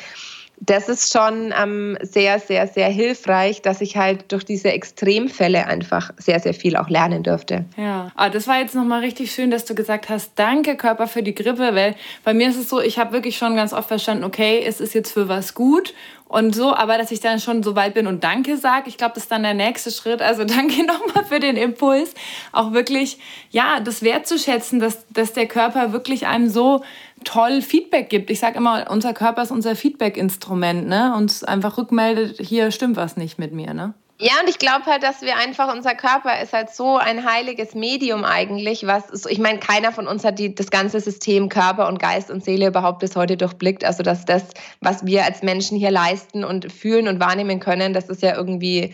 das 0.61 0.89
ist 0.89 1.13
schon 1.13 1.53
ähm, 1.57 1.97
sehr, 2.01 2.39
sehr, 2.39 2.67
sehr 2.67 2.89
hilfreich, 2.89 3.61
dass 3.61 3.81
ich 3.81 3.95
halt 3.95 4.31
durch 4.31 4.43
diese 4.43 4.71
Extremfälle 4.71 5.65
einfach 5.65 6.11
sehr, 6.17 6.39
sehr 6.39 6.53
viel 6.53 6.75
auch 6.75 6.89
lernen 6.89 7.23
durfte. 7.23 7.65
Ja, 7.77 8.11
ah, 8.15 8.29
das 8.29 8.47
war 8.47 8.59
jetzt 8.59 8.75
nochmal 8.75 8.99
richtig 8.99 9.31
schön, 9.31 9.51
dass 9.51 9.65
du 9.65 9.73
gesagt 9.73 10.09
hast, 10.09 10.33
danke 10.35 10.75
Körper 10.75 11.07
für 11.07 11.23
die 11.23 11.33
Grippe, 11.33 11.75
weil 11.75 11.95
bei 12.23 12.33
mir 12.33 12.49
ist 12.49 12.57
es 12.57 12.69
so, 12.69 12.81
ich 12.81 12.99
habe 12.99 13.13
wirklich 13.13 13.38
schon 13.38 13.55
ganz 13.55 13.71
oft 13.71 13.88
verstanden, 13.88 14.23
okay, 14.23 14.61
es 14.65 14.81
ist 14.81 14.93
jetzt 14.93 15.13
für 15.13 15.29
was 15.29 15.53
gut 15.53 15.93
und 16.29 16.55
so, 16.55 16.75
aber 16.75 17.00
dass 17.00 17.09
ich 17.09 17.19
dann 17.19 17.39
schon 17.39 17.63
so 17.63 17.75
weit 17.75 17.95
bin 17.95 18.05
und 18.05 18.24
Danke 18.24 18.55
sage, 18.55 18.88
ich 18.88 18.98
glaube, 18.98 19.15
das 19.15 19.24
ist 19.24 19.31
dann 19.31 19.41
der 19.41 19.55
nächste 19.55 19.89
Schritt. 19.89 20.21
Also 20.21 20.43
danke 20.45 20.86
nochmal 20.86 21.25
für 21.25 21.39
den 21.39 21.57
Impuls, 21.57 22.13
auch 22.51 22.71
wirklich, 22.71 23.17
ja, 23.49 23.80
das 23.80 24.04
wertzuschätzen, 24.04 24.80
dass, 24.80 25.06
dass 25.10 25.34
der 25.34 25.47
Körper 25.47 25.91
wirklich 25.91 26.27
einem 26.27 26.47
so 26.47 26.84
toll 27.23 27.63
Feedback 27.63 28.10
gibt. 28.10 28.30
Ich 28.30 28.39
sage 28.39 28.60
immer, 28.60 28.86
unser 28.91 29.13
Körper 29.13 29.41
ist 29.41 29.51
unser 29.51 29.75
Feedback-Instrument, 29.75 30.88
ne? 30.88 31.13
Uns 31.17 31.43
einfach 31.43 31.77
rückmeldet, 31.77 32.38
hier 32.39 32.69
stimmt 32.71 32.95
was 32.95 33.17
nicht 33.17 33.39
mit 33.39 33.51
mir, 33.51 33.73
ne? 33.73 33.95
Ja, 34.21 34.34
und 34.41 34.49
ich 34.49 34.60
glaube 34.60 34.86
halt, 34.86 35.01
dass 35.01 35.21
wir 35.21 35.38
einfach, 35.38 35.73
unser 35.73 35.95
Körper 35.95 36.41
ist 36.41 36.51
halt 36.51 36.71
so 36.71 36.97
ein 36.97 37.23
heiliges 37.23 37.73
Medium 37.73 38.25
eigentlich, 38.25 38.86
was, 38.86 39.25
ich 39.25 39.39
meine, 39.39 39.60
keiner 39.60 39.93
von 39.93 40.08
uns 40.08 40.25
hat 40.25 40.39
die, 40.39 40.53
das 40.53 40.71
ganze 40.71 40.99
System 40.99 41.47
Körper 41.47 41.88
und 41.88 41.99
Geist 41.99 42.29
und 42.29 42.43
Seele 42.43 42.67
überhaupt 42.67 42.99
bis 42.99 43.15
heute 43.15 43.38
durchblickt. 43.38 43.86
Also, 43.86 44.03
dass 44.03 44.25
das, 44.25 44.43
was 44.82 45.05
wir 45.05 45.23
als 45.23 45.41
Menschen 45.41 45.77
hier 45.77 45.91
leisten 45.91 46.43
und 46.43 46.69
fühlen 46.69 47.08
und 47.08 47.21
wahrnehmen 47.21 47.62
können, 47.62 47.93
das 47.93 48.10
ist 48.10 48.21
ja 48.21 48.36
irgendwie 48.36 48.93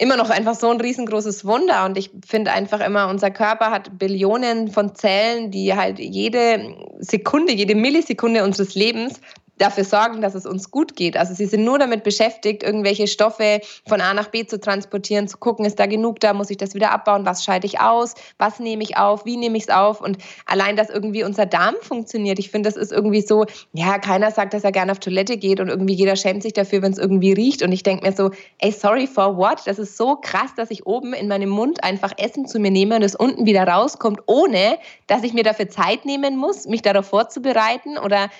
immer 0.00 0.16
noch 0.16 0.30
einfach 0.30 0.54
so 0.54 0.68
ein 0.70 0.80
riesengroßes 0.80 1.44
Wunder. 1.44 1.84
Und 1.84 1.96
ich 1.96 2.10
finde 2.26 2.50
einfach 2.50 2.80
immer, 2.80 3.08
unser 3.08 3.30
Körper 3.30 3.70
hat 3.70 3.98
Billionen 3.98 4.68
von 4.68 4.96
Zellen, 4.96 5.52
die 5.52 5.76
halt 5.76 6.00
jede 6.00 6.74
Sekunde, 6.98 7.52
jede 7.52 7.76
Millisekunde 7.76 8.42
unseres 8.42 8.74
Lebens 8.74 9.20
dafür 9.60 9.84
sorgen, 9.84 10.20
dass 10.20 10.34
es 10.34 10.46
uns 10.46 10.70
gut 10.70 10.96
geht. 10.96 11.16
Also 11.16 11.34
sie 11.34 11.46
sind 11.46 11.64
nur 11.64 11.78
damit 11.78 12.02
beschäftigt, 12.02 12.62
irgendwelche 12.62 13.06
Stoffe 13.06 13.60
von 13.86 14.00
A 14.00 14.14
nach 14.14 14.28
B 14.28 14.46
zu 14.46 14.58
transportieren, 14.58 15.28
zu 15.28 15.36
gucken, 15.36 15.64
ist 15.64 15.78
da 15.78 15.86
genug 15.86 16.20
da, 16.20 16.32
muss 16.32 16.50
ich 16.50 16.56
das 16.56 16.74
wieder 16.74 16.92
abbauen, 16.92 17.26
was 17.26 17.44
scheide 17.44 17.66
ich 17.66 17.80
aus, 17.80 18.14
was 18.38 18.58
nehme 18.58 18.82
ich 18.82 18.96
auf, 18.96 19.26
wie 19.26 19.36
nehme 19.36 19.56
ich 19.58 19.64
es 19.64 19.68
auf 19.68 20.00
und 20.00 20.18
allein, 20.46 20.76
dass 20.76 20.88
irgendwie 20.88 21.24
unser 21.24 21.46
Darm 21.46 21.74
funktioniert. 21.82 22.38
Ich 22.38 22.50
finde, 22.50 22.68
das 22.68 22.76
ist 22.76 22.90
irgendwie 22.90 23.20
so, 23.20 23.44
ja, 23.72 23.98
keiner 23.98 24.30
sagt, 24.30 24.54
dass 24.54 24.64
er 24.64 24.72
gerne 24.72 24.92
auf 24.92 24.98
Toilette 24.98 25.36
geht 25.36 25.60
und 25.60 25.68
irgendwie 25.68 25.94
jeder 25.94 26.16
schämt 26.16 26.42
sich 26.42 26.54
dafür, 26.54 26.80
wenn 26.82 26.92
es 26.92 26.98
irgendwie 26.98 27.32
riecht 27.32 27.62
und 27.62 27.72
ich 27.72 27.82
denke 27.82 28.06
mir 28.06 28.12
so, 28.12 28.30
ey, 28.58 28.72
sorry 28.72 29.06
for 29.06 29.36
what? 29.36 29.60
Das 29.66 29.78
ist 29.78 29.96
so 29.96 30.16
krass, 30.16 30.54
dass 30.56 30.70
ich 30.70 30.86
oben 30.86 31.12
in 31.12 31.28
meinem 31.28 31.50
Mund 31.50 31.84
einfach 31.84 32.12
Essen 32.16 32.46
zu 32.46 32.58
mir 32.58 32.70
nehme 32.70 32.96
und 32.96 33.02
es 33.02 33.14
unten 33.14 33.44
wieder 33.44 33.64
rauskommt, 33.64 34.20
ohne 34.26 34.78
dass 35.06 35.22
ich 35.22 35.34
mir 35.34 35.44
dafür 35.44 35.68
Zeit 35.68 36.06
nehmen 36.06 36.38
muss, 36.38 36.66
mich 36.66 36.82
darauf 36.82 37.06
vorzubereiten 37.06 37.98
oder 37.98 38.30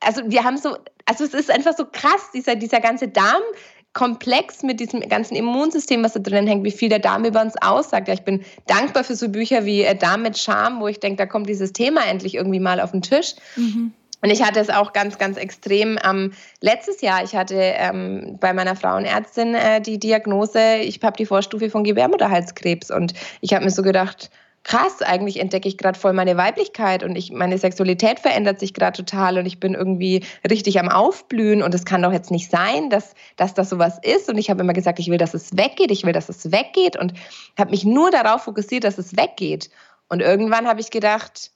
also 0.00 0.22
wir 0.26 0.44
haben 0.44 0.56
so, 0.56 0.76
also 1.04 1.24
es 1.24 1.34
ist 1.34 1.50
einfach 1.50 1.76
so 1.76 1.84
krass, 1.84 2.30
dieser, 2.34 2.56
dieser 2.56 2.80
ganze 2.80 3.08
Darmkomplex 3.08 4.62
mit 4.62 4.80
diesem 4.80 5.00
ganzen 5.08 5.36
Immunsystem, 5.36 6.02
was 6.02 6.12
da 6.12 6.20
drin 6.20 6.46
hängt, 6.46 6.64
wie 6.64 6.70
viel 6.70 6.88
der 6.88 6.98
Darm 6.98 7.24
über 7.24 7.42
uns 7.42 7.54
aussagt. 7.60 8.08
Ja, 8.08 8.14
ich 8.14 8.24
bin 8.24 8.44
dankbar 8.66 9.04
für 9.04 9.16
so 9.16 9.28
Bücher 9.28 9.64
wie 9.64 9.82
äh, 9.82 9.94
Darm 9.94 10.22
mit 10.22 10.38
Charme, 10.38 10.80
wo 10.80 10.88
ich 10.88 11.00
denke, 11.00 11.16
da 11.16 11.26
kommt 11.26 11.48
dieses 11.48 11.72
Thema 11.72 12.06
endlich 12.06 12.34
irgendwie 12.34 12.60
mal 12.60 12.80
auf 12.80 12.92
den 12.92 13.02
Tisch. 13.02 13.34
Mhm. 13.56 13.92
Und 14.22 14.30
ich 14.30 14.42
hatte 14.42 14.60
es 14.60 14.70
auch 14.70 14.92
ganz, 14.92 15.18
ganz 15.18 15.36
extrem 15.36 15.98
ähm, 16.04 16.32
letztes 16.60 17.00
Jahr. 17.00 17.22
Ich 17.22 17.36
hatte 17.36 17.54
ähm, 17.56 18.38
bei 18.40 18.52
meiner 18.52 18.74
Frauenärztin 18.74 19.54
äh, 19.54 19.80
die 19.80 19.98
Diagnose, 19.98 20.78
ich 20.78 21.00
habe 21.02 21.16
die 21.16 21.26
Vorstufe 21.26 21.70
von 21.70 21.84
Gebärmutterhalskrebs. 21.84 22.90
Und 22.90 23.12
ich 23.40 23.52
habe 23.52 23.64
mir 23.64 23.70
so 23.70 23.82
gedacht, 23.82 24.30
krass, 24.66 25.00
eigentlich 25.00 25.38
entdecke 25.38 25.68
ich 25.68 25.78
gerade 25.78 25.96
voll 25.96 26.12
meine 26.12 26.36
Weiblichkeit 26.36 27.04
und 27.04 27.14
ich, 27.14 27.30
meine 27.30 27.56
Sexualität 27.56 28.18
verändert 28.18 28.58
sich 28.58 28.74
gerade 28.74 28.96
total 28.96 29.38
und 29.38 29.46
ich 29.46 29.60
bin 29.60 29.74
irgendwie 29.74 30.24
richtig 30.50 30.80
am 30.80 30.88
Aufblühen 30.88 31.62
und 31.62 31.72
es 31.72 31.84
kann 31.84 32.02
doch 32.02 32.12
jetzt 32.12 32.32
nicht 32.32 32.50
sein, 32.50 32.90
dass, 32.90 33.14
dass 33.36 33.54
das 33.54 33.70
sowas 33.70 34.00
ist. 34.02 34.28
Und 34.28 34.38
ich 34.38 34.50
habe 34.50 34.62
immer 34.62 34.72
gesagt, 34.72 34.98
ich 34.98 35.08
will, 35.08 35.18
dass 35.18 35.34
es 35.34 35.56
weggeht, 35.56 35.92
ich 35.92 36.04
will, 36.04 36.12
dass 36.12 36.28
es 36.28 36.50
weggeht 36.50 36.96
und 36.96 37.14
habe 37.56 37.70
mich 37.70 37.84
nur 37.84 38.10
darauf 38.10 38.42
fokussiert, 38.42 38.82
dass 38.82 38.98
es 38.98 39.16
weggeht. 39.16 39.70
Und 40.08 40.20
irgendwann 40.20 40.66
habe 40.66 40.80
ich 40.80 40.90
gedacht, 40.90 41.52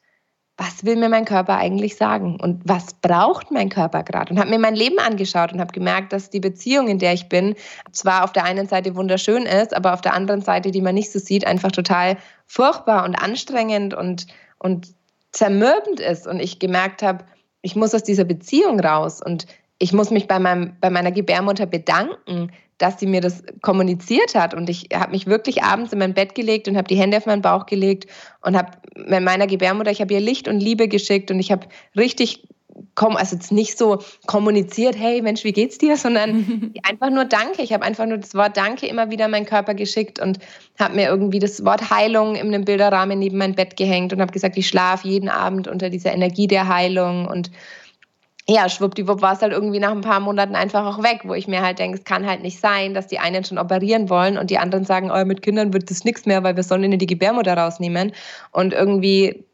was 0.61 0.85
will 0.85 0.97
mir 0.97 1.09
mein 1.09 1.25
Körper 1.25 1.57
eigentlich 1.57 1.97
sagen 1.97 2.37
und 2.39 2.61
was 2.69 2.93
braucht 2.93 3.51
mein 3.51 3.71
Körper 3.71 4.03
gerade? 4.03 4.31
Und 4.31 4.39
habe 4.39 4.51
mir 4.51 4.59
mein 4.59 4.75
Leben 4.75 4.99
angeschaut 4.99 5.55
und 5.55 5.61
habe 5.61 5.73
gemerkt, 5.73 6.13
dass 6.13 6.29
die 6.29 6.39
Beziehung, 6.39 6.89
in 6.89 6.99
der 6.99 7.15
ich 7.15 7.31
bin, 7.31 7.55
zwar 7.93 8.25
auf 8.25 8.33
der 8.33 8.45
einen 8.45 8.69
Seite 8.69 8.95
wunderschön 8.95 9.45
ist, 9.45 9.75
aber 9.75 9.95
auf 9.95 10.03
der 10.03 10.13
anderen 10.13 10.43
Seite, 10.43 10.71
die 10.71 10.83
man 10.83 10.95
nicht 10.95 11.11
so 11.11 11.19
sieht, 11.19 11.47
einfach 11.47 11.73
total 11.73 12.19
furchtbar 12.47 13.07
und 13.07 13.15
anstrengend 13.15 13.95
und, 13.95 14.27
und 14.59 14.89
zermürbend 15.33 15.99
ist. 15.99 16.27
Und 16.27 16.41
ich 16.41 16.59
gemerkt 16.59 17.03
habe, 17.03 17.25
ich 17.63 17.75
muss 17.75 17.95
aus 17.95 18.03
dieser 18.03 18.25
Beziehung 18.25 18.81
raus 18.81 19.23
und 19.25 19.47
ich 19.79 19.95
muss 19.95 20.11
mich 20.11 20.29
bei, 20.29 20.39
meinem, 20.39 20.77
bei 20.83 20.91
meiner 20.91 21.11
Gebärmutter 21.11 21.65
bedanken, 21.65 22.53
dass 22.81 22.99
sie 22.99 23.07
mir 23.07 23.21
das 23.21 23.45
kommuniziert 23.61 24.35
hat. 24.35 24.55
Und 24.55 24.71
ich 24.71 24.89
habe 24.93 25.13
mich 25.13 25.27
wirklich 25.27 25.63
abends 25.63 25.93
in 25.93 25.99
mein 25.99 26.15
Bett 26.15 26.35
gelegt 26.35 26.67
und 26.67 26.77
habe 26.77 26.89
die 26.89 26.97
Hände 26.97 27.19
auf 27.19 27.27
meinen 27.27 27.43
Bauch 27.43 27.67
gelegt 27.67 28.11
und 28.43 28.57
habe 28.57 28.71
meiner 28.97 29.47
Gebärmutter, 29.47 29.91
ich 29.91 30.01
habe 30.01 30.15
ihr 30.15 30.21
Licht 30.21 30.49
und 30.49 30.61
Liebe 30.61 30.89
geschickt 30.89 31.31
und 31.31 31.39
ich 31.39 31.53
habe 31.53 31.67
richtig 31.97 32.49
also 32.97 33.37
jetzt 33.37 33.53
nicht 33.53 33.79
so 33.79 33.99
kommuniziert, 34.27 34.97
hey 34.99 35.21
Mensch, 35.23 35.45
wie 35.45 35.53
geht's 35.53 35.79
dir, 35.79 35.97
sondern 35.97 36.73
einfach 36.83 37.11
nur 37.11 37.25
Danke. 37.27 37.63
Ich 37.63 37.73
habe 37.73 37.85
einfach 37.85 38.07
nur 38.07 38.19
das 38.19 38.35
Wort 38.35 38.57
Danke 38.57 38.87
immer 38.87 39.11
wieder 39.11 39.27
in 39.27 39.31
meinen 39.31 39.47
Körper 39.47 39.75
geschickt 39.75 40.19
und 40.19 40.39
habe 40.79 40.97
mir 40.97 41.09
irgendwie 41.09 41.39
das 41.39 41.65
Wort 41.65 41.91
Heilung 41.91 42.35
in 42.35 42.49
einem 42.49 42.65
Bilderrahmen 42.65 43.19
neben 43.19 43.39
mein 43.39 43.55
Bett 43.55 43.77
gehängt 43.77 44.13
und 44.13 44.21
habe 44.21 44.33
gesagt, 44.33 44.57
ich 44.57 44.69
schlafe 44.69 45.07
jeden 45.07 45.29
Abend 45.29 45.69
unter 45.69 45.91
dieser 45.91 46.13
Energie 46.13 46.47
der 46.47 46.69
Heilung 46.69 47.27
und 47.27 47.51
ja, 48.49 48.69
schwuppdiwupp 48.69 49.23
war 49.23 49.35
es 49.35 49.43
halt 49.43 49.53
irgendwie 49.53 49.79
nach 49.79 49.93
ein 49.93 50.01
paar 50.01 50.21
Monaten 50.21 50.57
einfach 50.57 50.85
auch 50.85 51.03
weg, 51.03 51.21
wo 51.25 51.35
ich 51.35 51.47
mir 51.47 51.63
halt 51.63 51.79
denke, 51.79 51.99
es 51.99 52.05
kann 52.05 52.27
halt 52.27 52.43
nicht 52.43 52.59
sein, 52.59 52.95
dass 52.95 53.07
die 53.07 53.19
einen 53.19 53.45
schon 53.45 53.59
operieren 53.59 54.09
wollen 54.11 54.39
und 54.39 54.51
die 54.51 54.59
anderen 54.59 54.85
sagen, 54.85 55.11
oh, 55.11 55.25
mit 55.25 55.43
Kindern 55.43 55.73
wird 55.73 55.91
das 55.91 56.05
nichts 56.05 56.27
mehr, 56.27 56.43
weil 56.43 56.57
wir 56.57 56.63
sollen 56.63 56.83
ihnen 56.83 56.99
die 56.99 57.07
Gebärmutter 57.07 57.57
rausnehmen. 57.57 58.13
Und 58.51 58.73
irgendwie 58.73 59.45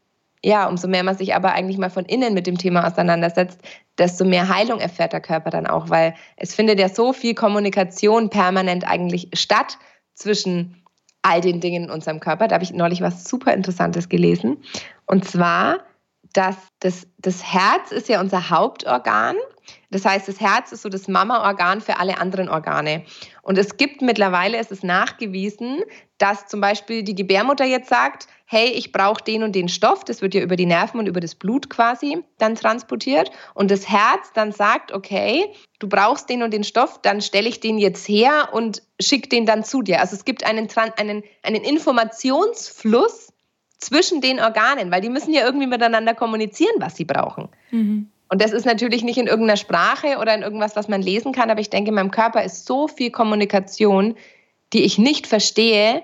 ja, 0.43 0.67
umso 0.67 0.87
mehr 0.87 1.03
man 1.03 1.17
sich 1.17 1.35
aber 1.35 1.53
eigentlich 1.53 1.77
mal 1.77 1.89
von 1.89 2.05
innen 2.05 2.33
mit 2.33 2.47
dem 2.47 2.57
Thema 2.57 2.87
auseinandersetzt, 2.87 3.59
desto 3.97 4.23
mehr 4.23 4.47
Heilung 4.47 4.79
erfährt 4.79 5.13
der 5.13 5.21
Körper 5.21 5.49
dann 5.49 5.67
auch, 5.67 5.89
weil 5.89 6.13
es 6.35 6.53
findet 6.53 6.79
ja 6.79 6.89
so 6.89 7.13
viel 7.13 7.33
Kommunikation 7.33 8.29
permanent 8.29 8.87
eigentlich 8.87 9.29
statt 9.33 9.77
zwischen 10.13 10.83
all 11.21 11.41
den 11.41 11.59
Dingen 11.59 11.85
in 11.85 11.89
unserem 11.89 12.19
Körper. 12.19 12.47
Da 12.47 12.55
habe 12.55 12.63
ich 12.63 12.71
neulich 12.71 13.01
was 13.01 13.25
super 13.25 13.53
Interessantes 13.53 14.09
gelesen. 14.09 14.57
Und 15.05 15.25
zwar, 15.25 15.79
dass 16.37 16.55
das, 16.79 17.07
das 17.17 17.43
Herz 17.43 17.91
ist 17.91 18.09
ja 18.09 18.21
unser 18.21 18.49
Hauptorgan 18.49 19.35
das 19.89 20.03
heißt, 20.03 20.27
das 20.27 20.41
Herz 20.41 20.71
ist 20.71 20.81
so 20.81 20.89
das 20.89 21.07
Mama-Organ 21.07 21.79
für 21.79 21.97
alle 21.97 22.19
anderen 22.19 22.49
Organe. 22.49 23.05
Und 23.41 23.57
es 23.57 23.77
gibt 23.77 24.01
mittlerweile, 24.01 24.57
es 24.57 24.69
ist 24.69 24.83
nachgewiesen, 24.83 25.81
dass 26.17 26.47
zum 26.47 26.59
Beispiel 26.59 27.03
die 27.03 27.15
Gebärmutter 27.15 27.63
jetzt 27.63 27.89
sagt, 27.89 28.27
hey, 28.45 28.67
ich 28.69 28.91
brauche 28.91 29.23
den 29.23 29.43
und 29.43 29.55
den 29.55 29.69
Stoff. 29.69 30.03
Das 30.03 30.21
wird 30.21 30.33
ja 30.33 30.41
über 30.41 30.57
die 30.57 30.65
Nerven 30.65 30.99
und 30.99 31.07
über 31.07 31.21
das 31.21 31.35
Blut 31.35 31.69
quasi 31.69 32.23
dann 32.37 32.55
transportiert. 32.55 33.31
Und 33.53 33.71
das 33.71 33.87
Herz 33.87 34.33
dann 34.33 34.51
sagt, 34.51 34.91
okay, 34.91 35.53
du 35.79 35.87
brauchst 35.87 36.29
den 36.29 36.43
und 36.43 36.53
den 36.53 36.63
Stoff, 36.65 37.01
dann 37.01 37.21
stelle 37.21 37.47
ich 37.47 37.61
den 37.61 37.77
jetzt 37.77 38.07
her 38.09 38.49
und 38.51 38.81
schicke 38.99 39.29
den 39.29 39.45
dann 39.45 39.63
zu 39.63 39.81
dir. 39.81 40.01
Also 40.01 40.15
es 40.15 40.25
gibt 40.25 40.45
einen, 40.45 40.67
einen, 40.97 41.23
einen 41.43 41.63
Informationsfluss 41.63 43.33
zwischen 43.77 44.21
den 44.21 44.39
Organen, 44.39 44.91
weil 44.91 45.01
die 45.01 45.09
müssen 45.09 45.33
ja 45.33 45.45
irgendwie 45.45 45.67
miteinander 45.67 46.13
kommunizieren, 46.15 46.75
was 46.79 46.95
sie 46.95 47.05
brauchen. 47.05 47.49
Mhm. 47.71 48.09
Und 48.29 48.41
das 48.41 48.51
ist 48.51 48.65
natürlich 48.65 49.03
nicht 49.03 49.17
in 49.17 49.27
irgendeiner 49.27 49.57
Sprache 49.57 50.17
oder 50.19 50.33
in 50.33 50.41
irgendwas, 50.41 50.75
was 50.75 50.87
man 50.87 51.01
lesen 51.01 51.31
kann, 51.31 51.49
aber 51.49 51.61
ich 51.61 51.69
denke, 51.69 51.89
in 51.89 51.95
meinem 51.95 52.11
Körper 52.11 52.43
ist 52.43 52.65
so 52.65 52.87
viel 52.87 53.11
Kommunikation, 53.11 54.15
die 54.73 54.83
ich 54.83 54.97
nicht 54.97 55.27
verstehe, 55.27 56.03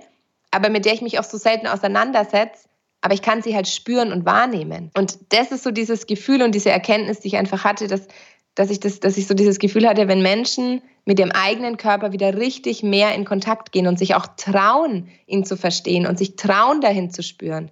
aber 0.51 0.69
mit 0.69 0.85
der 0.85 0.93
ich 0.93 1.01
mich 1.01 1.19
auch 1.19 1.23
so 1.23 1.37
selten 1.37 1.67
auseinandersetze, 1.67 2.67
aber 3.01 3.13
ich 3.13 3.21
kann 3.21 3.41
sie 3.41 3.53
halt 3.53 3.67
spüren 3.67 4.13
und 4.13 4.25
wahrnehmen. 4.25 4.89
Und 4.95 5.17
das 5.29 5.51
ist 5.51 5.63
so 5.63 5.71
dieses 5.71 6.07
Gefühl 6.07 6.41
und 6.41 6.55
diese 6.55 6.69
Erkenntnis, 6.69 7.19
die 7.19 7.27
ich 7.27 7.37
einfach 7.37 7.65
hatte, 7.65 7.87
dass, 7.87 8.07
dass, 8.55 8.69
ich, 8.69 8.79
das, 8.79 9.01
dass 9.01 9.17
ich 9.17 9.27
so 9.27 9.33
dieses 9.33 9.59
Gefühl 9.59 9.87
hatte, 9.87 10.07
wenn 10.07 10.21
Menschen 10.21 10.81
mit 11.05 11.19
dem 11.19 11.31
eigenen 11.31 11.77
Körper 11.77 12.13
wieder 12.13 12.37
richtig 12.37 12.83
mehr 12.83 13.13
in 13.15 13.25
Kontakt 13.25 13.71
gehen 13.71 13.87
und 13.87 13.99
sich 13.99 14.15
auch 14.15 14.27
trauen, 14.37 15.09
ihn 15.27 15.43
zu 15.43 15.57
verstehen 15.57 16.05
und 16.05 16.17
sich 16.17 16.35
trauen, 16.35 16.81
dahin 16.81 17.11
zu 17.11 17.23
spüren, 17.23 17.69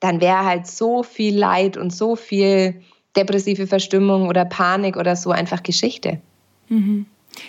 dann 0.00 0.20
wäre 0.20 0.44
halt 0.44 0.66
so 0.66 1.02
viel 1.02 1.36
Leid 1.36 1.76
und 1.76 1.94
so 1.94 2.16
viel 2.16 2.82
depressive 3.16 3.66
Verstimmung 3.66 4.28
oder 4.28 4.44
Panik 4.44 4.96
oder 4.96 5.16
so 5.16 5.30
einfach 5.30 5.62
Geschichte. 5.62 6.20
Mhm. 6.68 7.06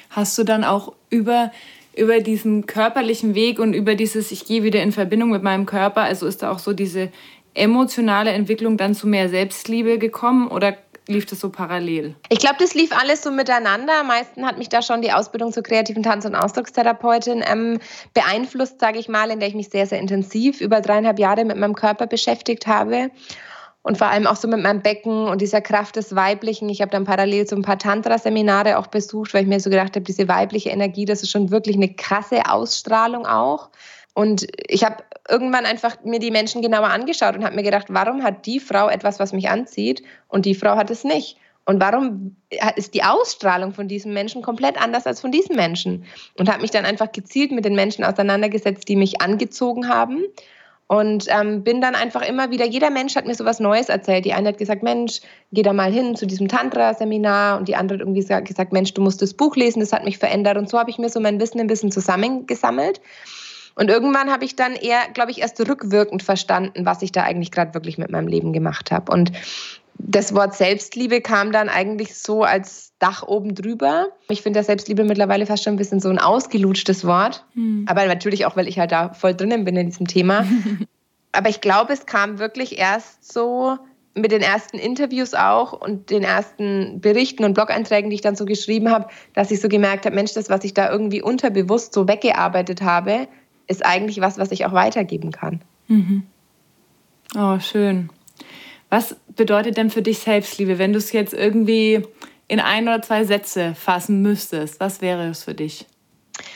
Hast 0.09 0.37
du 0.37 0.43
dann 0.43 0.63
auch 0.63 0.93
über, 1.09 1.51
über 1.95 2.19
diesen 2.19 2.65
körperlichen 2.65 3.35
Weg 3.35 3.59
und 3.59 3.73
über 3.73 3.95
dieses, 3.95 4.31
ich 4.31 4.45
gehe 4.45 4.63
wieder 4.63 4.81
in 4.81 4.91
Verbindung 4.91 5.31
mit 5.31 5.43
meinem 5.43 5.65
Körper, 5.65 6.01
also 6.01 6.27
ist 6.27 6.43
da 6.43 6.51
auch 6.51 6.59
so 6.59 6.73
diese 6.73 7.09
emotionale 7.53 8.31
Entwicklung 8.31 8.77
dann 8.77 8.93
zu 8.93 9.07
mehr 9.07 9.29
Selbstliebe 9.29 9.97
gekommen 9.97 10.49
oder 10.49 10.77
lief 11.07 11.25
das 11.25 11.39
so 11.39 11.49
parallel? 11.49 12.15
Ich 12.29 12.39
glaube, 12.39 12.57
das 12.59 12.73
lief 12.73 12.91
alles 12.91 13.21
so 13.21 13.31
miteinander. 13.31 13.99
Am 13.99 14.07
meisten 14.07 14.45
hat 14.45 14.57
mich 14.57 14.69
da 14.69 14.81
schon 14.81 15.01
die 15.01 15.11
Ausbildung 15.11 15.51
zur 15.51 15.63
kreativen 15.63 16.03
Tanz- 16.03 16.25
und 16.25 16.35
Ausdruckstherapeutin 16.35 17.43
ähm, 17.45 17.79
beeinflusst, 18.13 18.79
sage 18.79 18.99
ich 18.99 19.09
mal, 19.09 19.29
in 19.31 19.39
der 19.39 19.49
ich 19.49 19.55
mich 19.55 19.69
sehr, 19.69 19.87
sehr 19.87 19.99
intensiv 19.99 20.61
über 20.61 20.81
dreieinhalb 20.81 21.19
Jahre 21.19 21.45
mit 21.45 21.57
meinem 21.57 21.75
Körper 21.75 22.07
beschäftigt 22.07 22.67
habe 22.67 23.11
und 23.85 23.99
vor 23.99 24.07
allem 24.07 24.25
auch 24.25 24.35
so 24.35 24.47
mit 24.47 24.63
meinem 24.63 24.81
Becken 24.81 25.27
und 25.27 25.41
dieser 25.41 25.61
Kraft 25.61 25.95
des 25.95 26.15
Weiblichen. 26.15 26.69
Ich 26.69 26.81
habe 26.81 26.89
dann 26.89 27.05
parallel 27.05 27.47
so 27.47 27.55
ein 27.55 27.61
paar 27.61 27.77
Tantra-Seminare 27.77 28.79
auch 28.79 28.87
besucht, 28.87 29.35
weil 29.35 29.43
ich 29.43 29.47
mir 29.47 29.59
so 29.59 29.69
gedacht 29.69 29.95
habe, 29.95 30.01
diese 30.01 30.27
weibliche 30.27 30.71
Energie, 30.71 31.05
das 31.05 31.21
ist 31.21 31.29
schon 31.29 31.51
wirklich 31.51 31.75
eine 31.75 31.93
krasse 31.93 32.49
Ausstrahlung 32.49 33.27
auch. 33.27 33.69
Und 34.15 34.47
ich 34.67 34.83
habe 34.83 35.03
irgendwann 35.29 35.65
einfach 35.65 35.97
mir 36.03 36.19
die 36.19 36.31
Menschen 36.31 36.61
genauer 36.61 36.87
angeschaut 36.87 37.35
und 37.35 37.43
habe 37.43 37.55
mir 37.55 37.63
gedacht, 37.63 37.87
warum 37.89 38.23
hat 38.23 38.45
die 38.45 38.61
Frau 38.61 38.87
etwas, 38.87 39.19
was 39.19 39.33
mich 39.33 39.49
anzieht 39.49 40.01
und 40.29 40.45
die 40.45 40.55
Frau 40.55 40.77
hat 40.77 40.89
es 40.89 41.03
nicht? 41.03 41.37
Und 41.65 41.81
warum 41.81 42.37
ist 42.75 42.93
die 42.93 43.03
Ausstrahlung 43.03 43.73
von 43.73 43.87
diesem 43.87 44.13
Menschen 44.13 44.41
komplett 44.41 44.81
anders 44.81 45.05
als 45.05 45.19
von 45.19 45.31
diesem 45.31 45.55
Menschen? 45.55 46.05
Und 46.37 46.49
habe 46.49 46.61
mich 46.61 46.71
dann 46.71 46.85
einfach 46.85 47.11
gezielt 47.11 47.51
mit 47.51 47.65
den 47.65 47.75
Menschen 47.75 48.05
auseinandergesetzt, 48.05 48.87
die 48.87 48.95
mich 48.95 49.19
angezogen 49.19 49.89
haben 49.89 50.23
und 50.87 51.25
ähm, 51.29 51.63
bin 51.63 51.81
dann 51.81 51.95
einfach 51.95 52.21
immer 52.21 52.51
wieder, 52.51 52.65
jeder 52.65 52.91
Mensch 52.91 53.15
hat 53.15 53.25
mir 53.25 53.33
so 53.33 53.43
was 53.43 53.59
Neues 53.59 53.89
erzählt. 53.89 54.23
Die 54.23 54.33
eine 54.33 54.49
hat 54.49 54.59
gesagt, 54.59 54.83
Mensch, 54.83 55.19
geh 55.51 55.63
da 55.63 55.73
mal 55.73 55.91
hin 55.91 56.15
zu 56.15 56.27
diesem 56.27 56.47
Tantra-Seminar. 56.47 57.57
Und 57.57 57.67
die 57.67 57.75
andere 57.75 57.97
hat 57.97 58.01
irgendwie 58.01 58.23
gesagt, 58.23 58.71
Mensch, 58.71 58.93
du 58.93 59.01
musst 59.01 59.21
das 59.21 59.33
Buch 59.33 59.55
lesen, 59.55 59.79
das 59.79 59.91
hat 59.91 60.05
mich 60.05 60.19
verändert. 60.19 60.57
Und 60.57 60.69
so 60.69 60.77
habe 60.77 60.91
ich 60.91 60.99
mir 60.99 61.09
so 61.09 61.19
mein 61.19 61.39
Wissen 61.39 61.59
ein 61.59 61.67
bisschen 61.67 61.91
zusammengesammelt. 61.91 63.01
Und 63.75 63.89
irgendwann 63.89 64.31
habe 64.31 64.45
ich 64.45 64.55
dann 64.55 64.73
eher, 64.73 65.01
glaube 65.13 65.31
ich, 65.31 65.41
erst 65.41 65.59
rückwirkend 65.59 66.23
verstanden, 66.23 66.85
was 66.85 67.01
ich 67.01 67.11
da 67.11 67.23
eigentlich 67.23 67.51
gerade 67.51 67.73
wirklich 67.73 67.97
mit 67.97 68.09
meinem 68.09 68.27
Leben 68.27 68.53
gemacht 68.53 68.91
habe. 68.91 69.11
Und 69.11 69.31
das 69.97 70.33
Wort 70.33 70.55
Selbstliebe 70.55 71.21
kam 71.21 71.51
dann 71.51 71.69
eigentlich 71.69 72.17
so 72.17 72.43
als 72.43 72.93
Dach 72.99 73.23
oben 73.23 73.55
drüber. 73.55 74.07
Ich 74.29 74.41
finde 74.41 74.59
ja 74.59 74.63
Selbstliebe 74.63 75.03
mittlerweile 75.03 75.45
fast 75.45 75.63
schon 75.63 75.73
ein 75.73 75.77
bisschen 75.77 75.99
so 75.99 76.09
ein 76.09 76.19
ausgelutschtes 76.19 77.05
Wort. 77.05 77.45
Hm. 77.53 77.85
Aber 77.87 78.05
natürlich 78.05 78.45
auch, 78.45 78.55
weil 78.55 78.67
ich 78.67 78.79
halt 78.79 78.91
da 78.91 79.13
voll 79.13 79.33
drinnen 79.33 79.65
bin 79.65 79.75
in 79.75 79.87
diesem 79.87 80.07
Thema. 80.07 80.45
Aber 81.31 81.49
ich 81.49 81.59
glaube, 81.59 81.91
es 81.93 82.05
kam 82.05 82.39
wirklich 82.39 82.77
erst 82.77 83.31
so 83.31 83.77
mit 84.13 84.31
den 84.31 84.41
ersten 84.41 84.77
Interviews 84.77 85.33
auch 85.33 85.73
und 85.73 86.09
den 86.09 86.23
ersten 86.23 87.01
Berichten 87.01 87.43
und 87.43 87.53
Blog-Einträgen, 87.53 88.09
die 88.09 88.15
ich 88.15 88.21
dann 88.21 88.37
so 88.37 88.45
geschrieben 88.45 88.89
habe, 88.89 89.09
dass 89.33 89.51
ich 89.51 89.59
so 89.59 89.67
gemerkt 89.67 90.05
habe, 90.05 90.15
Mensch, 90.15 90.33
das, 90.33 90.49
was 90.49 90.63
ich 90.63 90.73
da 90.73 90.89
irgendwie 90.89 91.21
unterbewusst 91.21 91.93
so 91.93 92.07
weggearbeitet 92.07 92.81
habe, 92.81 93.27
ist 93.67 93.85
eigentlich 93.85 94.21
was, 94.21 94.37
was 94.37 94.51
ich 94.51 94.65
auch 94.65 94.73
weitergeben 94.73 95.31
kann. 95.31 95.61
Mhm. 95.87 96.23
Oh, 97.35 97.59
schön. 97.59 98.09
Was 98.89 99.15
bedeutet 99.35 99.77
denn 99.77 99.89
für 99.89 100.01
dich 100.01 100.19
Selbstliebe, 100.19 100.77
wenn 100.77 100.93
du 100.93 100.99
es 100.99 101.11
jetzt 101.11 101.33
irgendwie 101.33 102.03
in 102.47 102.59
ein 102.59 102.87
oder 102.87 103.01
zwei 103.01 103.23
Sätze 103.23 103.75
fassen 103.75 104.21
müsstest? 104.21 104.79
Was 104.79 105.01
wäre 105.01 105.27
es 105.29 105.43
für 105.43 105.53
dich? 105.53 105.85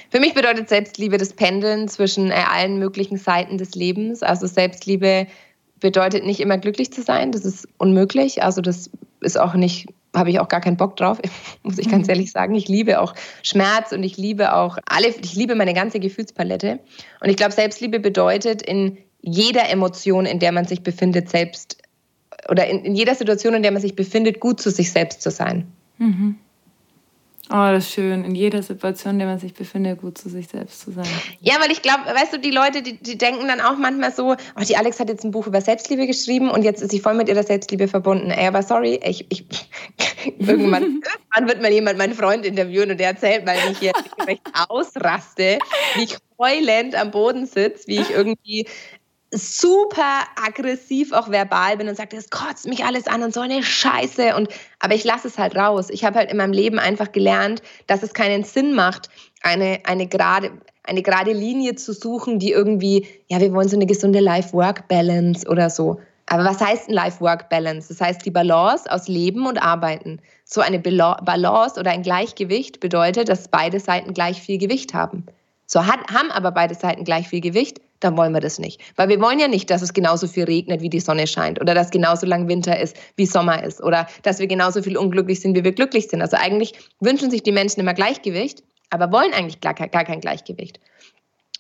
Für 0.10 0.20
mich 0.20 0.34
bedeutet 0.34 0.70
Selbstliebe 0.70 1.18
das 1.18 1.34
Pendeln 1.34 1.88
zwischen 1.88 2.32
äh, 2.32 2.44
allen 2.50 2.80
möglichen 2.80 3.18
Seiten 3.18 3.58
des 3.58 3.76
Lebens. 3.76 4.24
Also 4.24 4.48
Selbstliebe 4.48 5.28
bedeutet 5.80 6.26
nicht 6.26 6.40
immer 6.40 6.58
glücklich 6.58 6.92
zu 6.92 7.02
sein, 7.02 7.32
das 7.32 7.46
ist 7.46 7.68
unmöglich. 7.78 8.44
Also 8.44 8.62
das 8.62 8.90
ist 9.22 9.40
auch 9.40 9.54
nicht, 9.54 9.88
habe 10.16 10.30
ich 10.30 10.40
auch 10.40 10.48
gar 10.48 10.62
keinen 10.62 10.78
Bock 10.78 10.96
drauf, 10.98 11.20
muss 11.64 11.78
ich 11.78 11.90
ganz 11.90 12.08
mhm. 12.08 12.12
ehrlich 12.12 12.32
sagen. 12.32 12.56
Ich 12.56 12.68
liebe 12.68 13.00
auch 13.00 13.14
Schmerz 13.44 13.92
und 13.92 14.04
ich 14.04 14.18
liebe 14.18 14.54
auch 14.54 14.78
alle, 14.86 15.08
ich 15.08 15.36
liebe 15.36 15.56
meine 15.56 15.74
ganze 15.74 16.00
Gefühlspalette. 16.00 16.80
Und 17.22 17.30
ich 17.30 17.36
glaube, 17.36 17.54
Selbstliebe 17.54 18.00
bedeutet 18.00 18.62
in 18.62 18.98
jeder 19.22 19.70
Emotion, 19.70 20.26
in 20.26 20.40
der 20.40 20.52
man 20.52 20.66
sich 20.66 20.82
befindet, 20.82 21.30
selbst 21.30 21.78
oder 22.48 22.68
in, 22.68 22.86
in 22.86 22.96
jeder 22.96 23.16
Situation, 23.16 23.54
in 23.54 23.64
der 23.64 23.72
man 23.72 23.82
sich 23.82 23.96
befindet, 23.96 24.40
gut 24.40 24.62
zu 24.62 24.72
sich 24.72 24.92
selbst 24.92 25.22
zu 25.22 25.30
sein. 25.30 25.68
Mhm. 25.98 26.38
Oh, 27.52 27.72
das 27.72 27.86
ist 27.86 27.94
schön. 27.94 28.24
In 28.26 28.36
jeder 28.36 28.62
Situation, 28.62 29.14
in 29.14 29.20
der 29.20 29.28
man 29.28 29.40
sich 29.40 29.56
befindet, 29.56 30.02
gut 30.02 30.20
zu 30.20 30.30
sich 30.30 30.48
selbst 30.48 30.82
zu 30.82 30.92
sein. 30.92 31.08
Ja, 31.42 31.56
weil 31.60 31.72
ich 31.72 31.82
glaube, 31.82 32.06
weißt 32.06 32.34
du, 32.34 32.38
die 32.40 32.52
Leute, 32.52 32.84
die, 32.84 32.98
die 32.98 33.18
denken 33.18 33.48
dann 33.48 33.60
auch 33.60 33.76
manchmal 33.76 34.12
so, 34.12 34.34
oh, 34.34 34.64
die 34.68 34.78
Alex 34.78 35.00
hat 35.00 35.10
jetzt 35.10 35.24
ein 35.24 35.32
Buch 35.32 35.48
über 35.48 35.60
Selbstliebe 35.60 36.06
geschrieben 36.06 36.52
und 36.52 36.62
jetzt 36.62 36.84
ist 36.84 36.92
sie 36.92 37.00
voll 37.00 37.16
mit 37.16 37.28
ihrer 37.28 37.42
Selbstliebe 37.42 37.88
verbunden. 37.88 38.30
Ey, 38.30 38.46
aber 38.46 38.62
sorry, 38.62 39.00
ich, 39.04 39.26
ich 39.30 39.46
irgendwann, 40.38 40.84
irgendwann 41.34 41.48
wird 41.48 41.62
mal 41.64 41.72
jemand 41.72 41.98
meinen 41.98 42.14
Freund 42.14 42.46
interviewen 42.46 42.92
und 42.92 43.00
der 43.00 43.08
erzählt 43.08 43.48
mal, 43.48 43.56
wie 43.56 43.72
ich 43.72 43.80
hier 43.80 43.94
recht 44.28 44.44
ausraste, 44.68 45.58
wie 45.96 46.04
ich 46.04 46.18
heulend 46.38 46.94
am 46.94 47.10
Boden 47.10 47.48
sitze, 47.48 47.88
wie 47.88 47.98
ich 47.98 48.12
irgendwie 48.12 48.68
super 49.32 50.24
aggressiv 50.44 51.12
auch 51.12 51.30
verbal 51.30 51.78
bin 51.78 51.88
und 51.88 51.96
sage, 51.96 52.16
das 52.16 52.30
kotzt 52.30 52.68
mich 52.68 52.84
alles 52.84 53.08
an 53.08 53.24
und 53.24 53.34
so 53.34 53.42
eine 53.42 53.62
Scheiße. 53.62 54.36
Und, 54.36 54.50
aber 54.80 54.96
ich 54.96 55.04
lasse 55.04 55.28
es 55.28 55.38
halt 55.38 55.56
raus. 55.56 55.90
Ich 55.90 56.04
habe 56.04 56.18
halt 56.18 56.32
in 56.32 56.38
meinem 56.38 56.54
Leben 56.54 56.80
einfach 56.80 57.12
gelernt, 57.12 57.62
dass 57.88 58.04
es 58.04 58.14
keinen 58.14 58.44
Sinn 58.44 58.74
macht, 58.74 59.10
eine, 59.42 59.80
eine 59.86 60.08
gerade 60.08 60.52
eine 60.90 61.04
gerade 61.04 61.34
Linie 61.34 61.76
zu 61.76 61.94
suchen, 61.94 62.40
die 62.40 62.52
irgendwie, 62.52 63.06
ja, 63.28 63.40
wir 63.40 63.54
wollen 63.54 63.70
so 63.70 63.76
eine 63.76 63.86
gesunde 63.86 64.20
Life-Work-Balance 64.20 65.48
oder 65.48 65.70
so. 65.70 66.00
Aber 66.26 66.44
was 66.46 66.60
heißt 66.60 66.90
ein 66.90 66.94
Life-Work-Balance? 66.94 67.90
Das 67.90 68.02
heißt 68.02 68.26
die 68.26 68.32
Balance 68.32 68.92
aus 68.92 69.08
Leben 69.08 69.46
und 69.46 69.62
Arbeiten. 69.62 70.20
So 70.46 70.62
eine 70.62 70.80
Balance 70.80 71.80
oder 71.80 71.92
ein 71.92 72.04
Gleichgewicht 72.04 72.80
bedeutet, 72.80 73.30
dass 73.30 73.48
beide 73.48 73.80
Seiten 73.80 74.14
gleich 74.14 74.42
viel 74.42 74.58
Gewicht 74.58 74.94
haben. 74.94 75.26
So 75.66 75.86
haben 75.86 76.32
aber 76.32 76.52
beide 76.52 76.74
Seiten 76.74 77.04
gleich 77.04 77.28
viel 77.28 77.42
Gewicht, 77.42 77.80
dann 78.00 78.18
wollen 78.18 78.34
wir 78.34 78.40
das 78.40 78.60
nicht. 78.60 78.82
Weil 78.96 79.10
wir 79.10 79.20
wollen 79.20 79.40
ja 79.40 79.48
nicht, 79.48 79.70
dass 79.70 79.82
es 79.82 79.94
genauso 79.94 80.28
viel 80.28 80.46
regnet, 80.46 80.82
wie 80.82 80.90
die 80.90 81.00
Sonne 81.00 81.28
scheint 81.28 81.60
oder 81.60 81.74
dass 81.74 81.92
genauso 81.92 82.26
lang 82.26 82.48
Winter 82.48 82.80
ist, 82.80 82.96
wie 83.16 83.26
Sommer 83.26 83.64
ist 83.64 83.82
oder 83.82 84.08
dass 84.24 84.40
wir 84.40 84.48
genauso 84.48 84.82
viel 84.82 84.98
unglücklich 84.98 85.40
sind, 85.40 85.56
wie 85.56 85.64
wir 85.64 85.74
glücklich 85.74 86.08
sind. 86.08 86.22
Also 86.22 86.38
eigentlich 86.38 86.74
wünschen 87.00 87.32
sich 87.32 87.44
die 87.44 87.52
Menschen 87.52 87.80
immer 87.80 87.94
Gleichgewicht, 87.94 88.64
aber 88.90 89.12
wollen 89.12 89.34
eigentlich 89.34 89.62
gar, 89.62 89.74
kein 89.74 90.22
Gleichgewicht. 90.22 90.80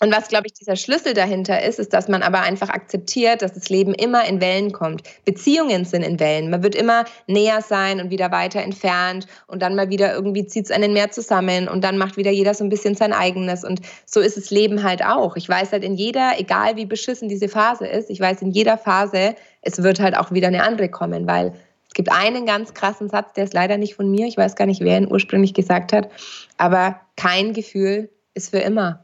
Und 0.02 0.16
was, 0.16 0.30
glaube 0.30 0.48
ich, 0.48 0.54
dieser 0.54 0.78
Schlüssel 0.78 1.14
dahinter 1.14 1.62
ist, 1.62 1.78
ist, 1.78 1.94
dass 1.94 2.08
man 2.08 2.24
aber 2.24 2.40
einfach 2.42 2.70
akzeptiert, 2.70 3.42
dass 3.42 3.54
das 3.54 3.68
Leben 3.70 3.94
immer 3.94 4.26
in 4.26 4.40
Wellen 4.40 4.72
kommt. 4.72 5.04
Beziehungen 5.26 5.84
sind 5.84 6.04
in 6.04 6.20
Wellen. 6.22 6.50
Man 6.50 6.64
wird 6.64 6.74
immer 6.74 7.04
näher 7.28 7.62
sein 7.62 8.00
und 8.00 8.10
wieder 8.10 8.32
weiter 8.32 8.62
entfernt 8.62 9.28
und 9.48 9.62
dann 9.62 9.76
mal 9.76 9.90
wieder 9.90 10.14
irgendwie 10.14 10.46
zieht 10.46 10.66
es 10.66 10.72
einen 10.72 10.94
mehr 10.94 11.12
zusammen 11.12 11.68
und 11.68 11.84
dann 11.84 11.98
macht 11.98 12.16
wieder 12.16 12.32
jeder 12.32 12.54
so 12.54 12.64
ein 12.64 12.70
bisschen 12.70 12.96
sein 12.96 13.12
eigenes. 13.12 13.66
Und 13.66 13.82
so 14.06 14.22
ist 14.22 14.38
das 14.38 14.52
Leben 14.52 14.84
halt 14.84 15.04
auch. 15.04 15.36
Ich 15.36 15.50
weiß 15.50 15.74
halt 15.74 15.84
in 15.84 15.96
jeder, 15.96 16.34
egal 16.38 16.78
wie 16.78 16.86
beschissen 16.86 17.28
diese 17.28 17.50
Phase 17.50 17.86
ist, 17.86 18.10
ich 18.10 18.22
weiß 18.22 18.42
in 18.42 18.52
jeder 18.52 18.78
Phase, 18.78 19.36
es 19.62 19.84
wird 19.84 20.00
halt 20.00 20.16
auch 20.16 20.32
wieder 20.32 20.48
eine 20.48 20.64
andere 20.64 20.88
kommen, 20.88 21.28
weil 21.28 21.54
es 21.90 21.94
gibt 21.94 22.10
einen 22.10 22.46
ganz 22.46 22.74
krassen 22.74 23.10
Satz, 23.10 23.34
der 23.34 23.44
ist 23.44 23.54
leider 23.54 23.78
nicht 23.78 23.96
von 23.96 24.10
mir. 24.10 24.28
Ich 24.28 24.38
weiß 24.38 24.56
gar 24.56 24.66
nicht, 24.66 24.80
wer 24.82 24.98
ihn 24.98 25.12
ursprünglich 25.12 25.54
gesagt 25.54 25.92
hat. 25.92 26.10
Aber 26.58 27.02
kein 27.18 27.52
Gefühl 27.52 28.10
ist 28.36 28.52
für 28.52 28.60
immer. 28.60 29.04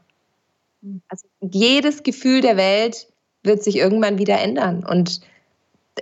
Also 1.08 1.26
jedes 1.40 2.02
Gefühl 2.02 2.40
der 2.40 2.56
Welt 2.56 3.08
wird 3.42 3.62
sich 3.62 3.76
irgendwann 3.76 4.18
wieder 4.18 4.40
ändern. 4.40 4.84
Und 4.84 5.20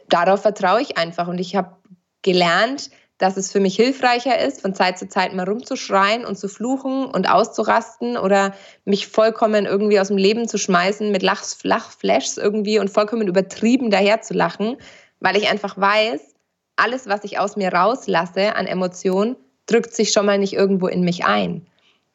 darauf 0.09 0.43
vertraue 0.43 0.81
ich 0.83 0.97
einfach. 0.99 1.29
Und 1.29 1.39
ich 1.39 1.57
habe 1.57 1.77
gelernt, 2.23 2.91
dass 3.19 3.37
es 3.37 3.53
für 3.53 3.61
mich 3.61 3.77
hilfreicher 3.77 4.39
ist, 4.41 4.61
von 4.61 4.75
Zeit 4.75 4.99
zu 4.99 5.09
Zeit 5.09 5.35
mal 5.35 5.49
rumzuschreien 5.49 6.25
und 6.25 6.37
zu 6.37 6.49
fluchen 6.49 7.05
und 7.05 7.29
auszurasten 7.31 8.17
oder 8.17 8.55
mich 8.85 9.07
vollkommen 9.07 9.67
irgendwie 9.67 10.01
aus 10.01 10.09
dem 10.09 10.17
Leben 10.17 10.49
zu 10.49 10.59
schmeißen 10.59 11.13
mit 11.13 11.23
Lach 11.23 11.45
Lachflashs 11.63 12.39
irgendwie 12.39 12.81
und 12.81 12.91
vollkommen 12.91 13.29
übertrieben 13.29 13.91
daher 13.91 14.21
zu 14.21 14.35
lachen, 14.35 14.77
weil 15.21 15.37
ich 15.37 15.49
einfach 15.49 15.79
weiß, 15.79 16.35
alles, 16.77 17.07
was 17.07 17.23
ich 17.23 17.39
aus 17.39 17.57
mir 17.57 17.73
rauslasse 17.73 18.57
an 18.57 18.67
Emotionen, 18.67 19.37
drückt 19.67 19.95
sich 19.95 20.11
schon 20.11 20.27
mal 20.27 20.39
nicht 20.39 20.53
irgendwo 20.53 20.89
in 20.89 21.03
mich 21.03 21.25
ein. 21.25 21.67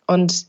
Und 0.05 0.47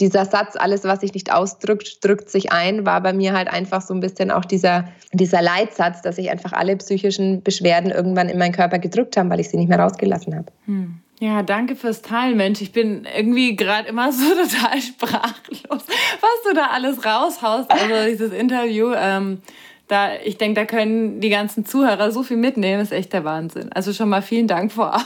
dieser 0.00 0.24
Satz, 0.24 0.56
alles, 0.56 0.84
was 0.84 1.00
sich 1.00 1.14
nicht 1.14 1.32
ausdrückt, 1.32 2.04
drückt 2.04 2.30
sich 2.30 2.52
ein, 2.52 2.86
war 2.86 3.00
bei 3.02 3.12
mir 3.12 3.32
halt 3.32 3.48
einfach 3.48 3.82
so 3.82 3.94
ein 3.94 4.00
bisschen 4.00 4.30
auch 4.30 4.44
dieser, 4.44 4.88
dieser 5.12 5.42
Leitsatz, 5.42 6.02
dass 6.02 6.18
ich 6.18 6.30
einfach 6.30 6.52
alle 6.52 6.76
psychischen 6.76 7.42
Beschwerden 7.42 7.90
irgendwann 7.90 8.28
in 8.28 8.38
meinen 8.38 8.52
Körper 8.52 8.78
gedrückt 8.78 9.16
habe, 9.16 9.30
weil 9.30 9.40
ich 9.40 9.50
sie 9.50 9.56
nicht 9.56 9.68
mehr 9.68 9.80
rausgelassen 9.80 10.34
habe. 10.34 10.46
Hm. 10.66 11.00
Ja, 11.20 11.42
danke 11.42 11.76
fürs 11.76 12.00
Teilen, 12.00 12.38
Mensch. 12.38 12.62
Ich 12.62 12.72
bin 12.72 13.06
irgendwie 13.14 13.54
gerade 13.54 13.88
immer 13.88 14.10
so 14.10 14.24
total 14.30 14.80
sprachlos, 14.80 15.60
was 15.68 16.42
du 16.48 16.54
da 16.54 16.68
alles 16.72 17.04
raushaust. 17.04 17.70
Also 17.70 18.08
dieses 18.08 18.32
Interview. 18.32 18.92
Ähm, 18.96 19.42
da, 19.86 20.10
ich 20.24 20.38
denke, 20.38 20.60
da 20.60 20.66
können 20.66 21.20
die 21.20 21.30
ganzen 21.30 21.66
Zuhörer 21.66 22.12
so 22.12 22.22
viel 22.22 22.36
mitnehmen, 22.36 22.80
ist 22.80 22.92
echt 22.92 23.12
der 23.12 23.24
Wahnsinn. 23.24 23.72
Also 23.72 23.92
schon 23.92 24.08
mal 24.08 24.22
vielen 24.22 24.46
Dank 24.46 24.72
vorab. 24.72 25.04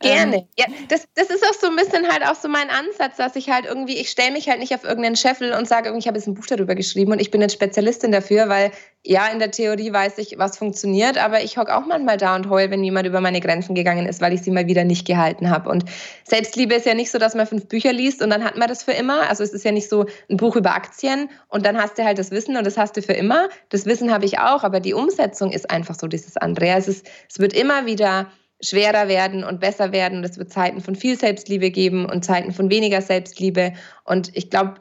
Gerne. 0.00 0.36
Ähm, 0.36 0.48
ja, 0.58 0.66
das, 0.88 1.06
das 1.14 1.30
ist 1.30 1.44
auch 1.44 1.54
so 1.54 1.68
ein 1.68 1.76
bisschen 1.76 2.08
halt 2.10 2.24
auch 2.24 2.34
so 2.34 2.48
mein 2.48 2.70
Ansatz, 2.70 3.16
dass 3.16 3.36
ich 3.36 3.50
halt 3.50 3.66
irgendwie, 3.66 3.96
ich 3.96 4.10
stelle 4.10 4.32
mich 4.32 4.48
halt 4.48 4.58
nicht 4.58 4.74
auf 4.74 4.84
irgendeinen 4.84 5.16
Scheffel 5.16 5.52
und 5.52 5.68
sage, 5.68 5.94
ich 5.96 6.06
habe 6.06 6.18
jetzt 6.18 6.26
ein 6.26 6.34
Buch 6.34 6.46
darüber 6.46 6.74
geschrieben 6.74 7.12
und 7.12 7.20
ich 7.20 7.30
bin 7.30 7.40
jetzt 7.40 7.54
Spezialistin 7.54 8.12
dafür, 8.12 8.48
weil 8.48 8.72
ja, 9.04 9.26
in 9.26 9.40
der 9.40 9.50
Theorie 9.50 9.92
weiß 9.92 10.18
ich, 10.18 10.38
was 10.38 10.56
funktioniert, 10.56 11.18
aber 11.18 11.42
ich 11.42 11.58
hocke 11.58 11.76
auch 11.76 11.84
manchmal 11.86 12.16
da 12.16 12.36
und 12.36 12.48
heul, 12.48 12.70
wenn 12.70 12.84
jemand 12.84 13.06
über 13.06 13.20
meine 13.20 13.40
Grenzen 13.40 13.74
gegangen 13.74 14.06
ist, 14.06 14.20
weil 14.20 14.32
ich 14.32 14.42
sie 14.42 14.52
mal 14.52 14.68
wieder 14.68 14.84
nicht 14.84 15.06
gehalten 15.06 15.50
habe. 15.50 15.70
Und 15.70 15.84
Selbstliebe 16.22 16.74
ist 16.74 16.86
ja 16.86 16.94
nicht 16.94 17.10
so, 17.10 17.18
dass 17.18 17.34
man 17.34 17.48
fünf 17.48 17.66
Bücher 17.66 17.92
liest 17.92 18.22
und 18.22 18.30
dann 18.30 18.44
hat 18.44 18.56
man 18.56 18.68
das 18.68 18.84
für 18.84 18.92
immer. 18.92 19.28
Also 19.28 19.42
es 19.42 19.52
ist 19.52 19.64
ja 19.64 19.72
nicht 19.72 19.88
so 19.88 20.06
ein 20.30 20.36
Buch 20.36 20.54
über 20.54 20.74
Aktien 20.74 21.30
und 21.48 21.66
dann 21.66 21.82
hast 21.82 21.98
du 21.98 22.04
halt 22.04 22.18
das 22.18 22.30
Wissen 22.30 22.56
und 22.56 22.64
das 22.64 22.78
hast 22.78 22.96
du 22.96 23.02
für 23.02 23.12
immer. 23.12 23.48
Das 23.70 23.86
Wissen 23.86 24.12
habe 24.12 24.24
ich 24.24 24.38
auch, 24.38 24.62
aber 24.62 24.78
die 24.78 24.94
Umsetzung 24.94 25.50
ist 25.50 25.68
einfach 25.68 25.96
so 25.96 26.06
dieses 26.06 26.36
andere. 26.36 26.68
Es, 26.68 26.86
ist, 26.86 27.04
es 27.28 27.40
wird 27.40 27.54
immer 27.54 27.86
wieder 27.86 28.30
schwerer 28.62 29.08
werden 29.08 29.44
und 29.44 29.60
besser 29.60 29.92
werden. 29.92 30.18
Und 30.18 30.24
es 30.24 30.38
wird 30.38 30.52
Zeiten 30.52 30.80
von 30.80 30.94
viel 30.94 31.18
Selbstliebe 31.18 31.70
geben 31.70 32.06
und 32.06 32.24
Zeiten 32.24 32.52
von 32.52 32.70
weniger 32.70 33.02
Selbstliebe. 33.02 33.72
Und 34.04 34.34
ich 34.36 34.50
glaube, 34.50 34.74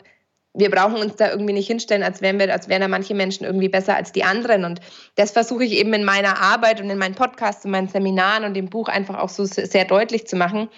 wir 0.54 0.70
brauchen 0.70 0.98
uns 0.98 1.16
da 1.16 1.32
irgendwie 1.32 1.54
nicht 1.54 1.68
hinstellen, 1.68 2.04
als 2.04 2.22
wären 2.22 2.38
wir, 2.38 2.52
als 2.52 2.68
wären 2.68 2.82
da 2.82 2.88
manche 2.88 3.16
Menschen 3.16 3.46
irgendwie 3.46 3.70
besser 3.70 3.96
als 3.96 4.12
die 4.12 4.24
anderen. 4.24 4.66
Und 4.66 4.82
das 5.16 5.32
versuche 5.32 5.64
ich 5.64 5.72
eben 5.74 5.94
in 5.94 6.04
meiner 6.04 6.42
Arbeit 6.42 6.82
und 6.82 6.90
in 6.90 6.98
meinen 6.98 7.16
Podcasts 7.16 7.64
und 7.66 7.72
meinen 7.72 7.88
Seminaren 7.88 8.44
und 8.44 8.54
dem 8.54 8.70
Buch 8.70 8.90
einfach 8.90 9.18
auch 9.18 9.30
so 9.30 9.46
sehr 9.46 9.86
deutlich 9.86 10.28
zu 10.28 10.36
machen. 10.36 10.70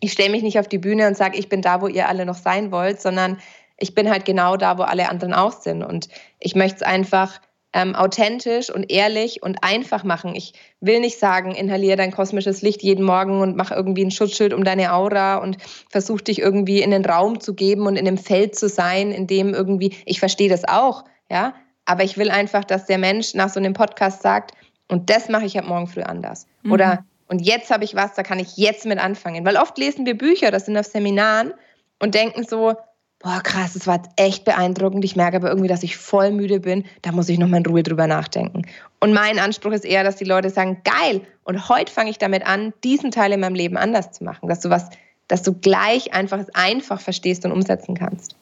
Ich 0.00 0.12
stelle 0.12 0.30
mich 0.30 0.42
nicht 0.42 0.58
auf 0.58 0.68
die 0.68 0.78
Bühne 0.78 1.06
und 1.06 1.16
sage, 1.16 1.38
ich 1.38 1.50
bin 1.50 1.60
da, 1.60 1.82
wo 1.82 1.86
ihr 1.86 2.08
alle 2.08 2.24
noch 2.24 2.36
sein 2.36 2.72
wollt, 2.72 3.02
sondern 3.02 3.38
ich 3.76 3.94
bin 3.94 4.10
halt 4.10 4.24
genau 4.24 4.56
da, 4.56 4.78
wo 4.78 4.82
alle 4.82 5.10
anderen 5.10 5.34
auch 5.34 5.52
sind. 5.52 5.82
Und 5.82 6.08
ich 6.38 6.54
möchte 6.54 6.76
es 6.76 6.82
einfach 6.82 7.40
ähm, 7.72 7.94
authentisch 7.94 8.70
und 8.70 8.90
ehrlich 8.90 9.42
und 9.42 9.62
einfach 9.62 10.02
machen. 10.02 10.34
Ich 10.34 10.54
will 10.80 11.00
nicht 11.00 11.18
sagen, 11.18 11.54
inhaliere 11.54 11.96
dein 11.96 12.10
kosmisches 12.10 12.62
Licht 12.62 12.82
jeden 12.82 13.04
Morgen 13.04 13.40
und 13.40 13.56
mach 13.56 13.70
irgendwie 13.70 14.04
ein 14.04 14.10
Schutzschild 14.10 14.52
um 14.52 14.64
deine 14.64 14.92
Aura 14.92 15.36
und 15.36 15.58
versuch 15.88 16.20
dich 16.20 16.40
irgendwie 16.40 16.82
in 16.82 16.90
den 16.90 17.04
Raum 17.04 17.40
zu 17.40 17.54
geben 17.54 17.86
und 17.86 17.96
in 17.96 18.04
dem 18.04 18.18
Feld 18.18 18.56
zu 18.56 18.68
sein, 18.68 19.12
in 19.12 19.26
dem 19.26 19.54
irgendwie, 19.54 19.94
ich 20.04 20.18
verstehe 20.18 20.48
das 20.48 20.64
auch, 20.66 21.04
ja, 21.30 21.54
aber 21.84 22.02
ich 22.04 22.18
will 22.18 22.30
einfach, 22.30 22.64
dass 22.64 22.86
der 22.86 22.98
Mensch 22.98 23.34
nach 23.34 23.48
so 23.48 23.60
einem 23.60 23.72
Podcast 23.72 24.22
sagt, 24.22 24.52
und 24.88 25.08
das 25.08 25.28
mache 25.28 25.44
ich 25.44 25.56
ab 25.56 25.66
morgen 25.66 25.86
früh 25.86 26.02
anders. 26.02 26.46
Mhm. 26.62 26.72
Oder 26.72 27.04
und 27.28 27.38
jetzt 27.46 27.70
habe 27.70 27.84
ich 27.84 27.94
was, 27.94 28.14
da 28.14 28.24
kann 28.24 28.40
ich 28.40 28.56
jetzt 28.56 28.84
mit 28.86 28.98
anfangen. 28.98 29.46
Weil 29.46 29.56
oft 29.56 29.78
lesen 29.78 30.04
wir 30.04 30.18
Bücher, 30.18 30.50
das 30.50 30.66
sind 30.66 30.76
auf 30.76 30.86
Seminaren 30.86 31.54
und 32.00 32.16
denken 32.16 32.42
so, 32.42 32.74
boah, 33.22 33.40
krass, 33.42 33.74
das 33.74 33.86
war 33.86 34.02
echt 34.16 34.44
beeindruckend. 34.44 35.04
Ich 35.04 35.14
merke 35.14 35.36
aber 35.36 35.48
irgendwie, 35.48 35.68
dass 35.68 35.82
ich 35.82 35.96
voll 35.96 36.32
müde 36.32 36.60
bin. 36.60 36.84
Da 37.02 37.12
muss 37.12 37.28
ich 37.28 37.38
nochmal 37.38 37.60
in 37.60 37.66
Ruhe 37.66 37.82
drüber 37.82 38.06
nachdenken. 38.06 38.62
Und 38.98 39.12
mein 39.12 39.38
Anspruch 39.38 39.72
ist 39.72 39.84
eher, 39.84 40.04
dass 40.04 40.16
die 40.16 40.24
Leute 40.24 40.50
sagen, 40.50 40.78
geil, 40.84 41.20
und 41.44 41.68
heute 41.68 41.92
fange 41.92 42.10
ich 42.10 42.18
damit 42.18 42.46
an, 42.46 42.72
diesen 42.82 43.10
Teil 43.10 43.32
in 43.32 43.40
meinem 43.40 43.54
Leben 43.54 43.76
anders 43.76 44.12
zu 44.12 44.24
machen. 44.24 44.48
Dass 44.48 44.60
du 44.60 44.70
was, 44.70 44.88
dass 45.28 45.42
du 45.42 45.52
gleich 45.52 46.12
einfach 46.12 46.44
einfach 46.54 47.00
verstehst 47.00 47.44
und 47.44 47.52
umsetzen 47.52 47.94
kannst. 47.94 48.36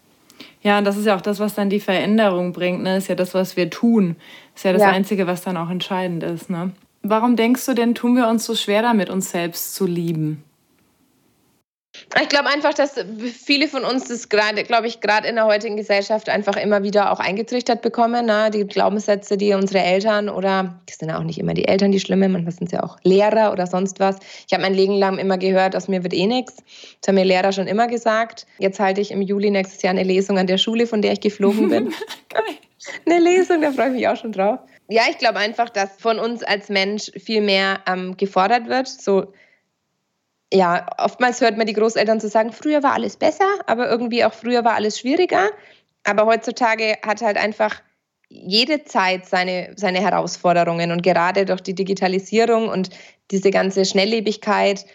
Ja, 0.63 0.79
und 0.79 0.85
das 0.85 0.97
ist 0.97 1.07
ja 1.07 1.17
auch 1.17 1.21
das, 1.21 1.41
was 1.41 1.55
dann 1.55 1.71
die 1.71 1.81
Veränderung 1.81 2.53
bringt. 2.53 2.83
Ne? 2.83 2.97
Ist 2.97 3.09
ja 3.09 3.15
das, 3.15 3.35
was 3.35 3.57
wir 3.57 3.71
tun. 3.71 4.17
Ist 4.55 4.65
ja 4.65 4.73
das 4.73 4.83
ja. 4.83 4.89
Einzige, 4.89 5.27
was 5.27 5.43
dann 5.43 5.57
auch 5.57 5.71
entscheidend 5.71 6.23
ist. 6.23 6.51
Ne? 6.51 6.73
Warum 7.03 7.37
denkst 7.37 7.65
du 7.67 7.75
denn, 7.75 7.95
tun 7.95 8.17
wir 8.17 8.29
uns 8.29 8.45
so 8.45 8.55
schwer 8.55 8.83
damit, 8.83 9.11
uns 9.11 9.31
selbst 9.31 9.75
zu 9.75 9.87
lieben? 9.87 10.45
Ich 12.21 12.29
glaube 12.29 12.49
einfach, 12.49 12.75
dass 12.75 12.95
viele 13.33 13.69
von 13.69 13.85
uns 13.85 14.09
das 14.09 14.29
gerade, 14.29 14.65
glaube 14.65 14.87
ich, 14.87 15.01
gerade 15.01 15.29
in 15.29 15.37
der 15.37 15.47
heutigen 15.47 15.77
Gesellschaft 15.77 16.29
einfach 16.29 16.57
immer 16.57 16.83
wieder 16.83 17.13
auch 17.13 17.21
eingetrichtert 17.21 17.83
bekommen. 17.83 18.27
Ne? 18.27 18.51
Die 18.53 18.65
Glaubenssätze, 18.67 19.37
die 19.37 19.53
unsere 19.55 19.83
Eltern 19.83 20.29
oder, 20.29 20.81
das 20.87 20.97
sind 20.97 21.09
ja 21.11 21.19
auch 21.19 21.25
nicht 21.25 21.39
immer 21.39 21.55
die 21.55 21.67
Eltern 21.67 21.93
die 21.93 22.01
Schlimme, 22.01 22.29
manchmal 22.29 22.53
sind 22.53 22.67
es 22.67 22.73
ja 22.73 22.83
auch 22.83 22.99
Lehrer 23.03 23.53
oder 23.53 23.67
sonst 23.67 24.01
was. 24.01 24.17
Ich 24.47 24.53
habe 24.53 24.63
mein 24.63 24.75
Leben 24.75 24.95
lang 24.95 25.19
immer 25.19 25.39
gehört, 25.39 25.77
aus 25.77 25.89
mir 25.89 26.03
wird 26.03 26.15
eh 26.15 26.27
nichts. 26.27 26.57
Das 27.01 27.09
haben 27.09 27.15
mir 27.17 27.25
Lehrer 27.25 27.53
schon 27.53 27.67
immer 27.67 27.87
gesagt. 27.87 28.47
Jetzt 28.59 28.81
halte 28.81 29.01
ich 29.01 29.11
im 29.11 29.23
Juli 29.23 29.51
nächstes 29.51 29.83
Jahr 29.83 29.91
eine 29.91 30.03
Lesung 30.03 30.39
an 30.39 30.47
der 30.47 30.59
Schule, 30.59 30.87
von 30.87 31.03
der 31.03 31.13
ich 31.13 31.21
geflogen 31.21 31.69
bin. 31.69 31.93
eine 33.07 33.21
Lesung, 33.21 33.61
da 33.61 33.73
freue 33.73 33.89
ich 33.89 33.95
mich 33.95 34.09
auch 34.09 34.17
schon 34.17 34.33
drauf. 34.33 34.61
Ja, 34.89 35.03
ich 35.11 35.19
glaube 35.19 35.39
einfach, 35.39 35.69
dass 35.69 35.91
von 35.99 36.19
uns 36.19 36.43
als 36.43 36.71
Mensch 36.71 37.13
viel 37.17 37.43
mehr 37.43 37.81
ähm, 37.87 38.17
gefordert 38.17 38.69
wird. 38.69 38.89
So 38.89 39.33
ja, 40.53 40.87
oftmals 40.99 41.41
hört 41.41 41.57
man 41.59 41.67
die 41.67 41.75
Großeltern 41.75 42.21
zu 42.21 42.29
sagen, 42.29 42.53
früher 42.53 42.83
war 42.83 42.95
alles 42.95 43.17
besser, 43.17 43.47
aber 43.67 43.89
irgendwie 43.89 44.25
auch 44.25 44.33
früher 44.33 44.65
war 44.65 44.75
alles 44.75 44.99
schwieriger. 44.99 45.51
Aber 46.05 46.27
heutzutage 46.27 46.97
hat 47.05 47.21
halt 47.21 47.37
einfach 47.37 47.83
jede 48.31 48.85
Zeit 48.85 49.27
seine, 49.27 49.73
seine 49.77 50.01
Herausforderungen 50.01 50.91
und 50.93 51.03
gerade 51.03 51.45
durch 51.45 51.61
die 51.61 51.75
Digitalisierung 51.75 52.69
und 52.69 52.91
diese 53.31 53.51
ganze 53.51 53.85
Schnelllebigkeit 53.85 54.87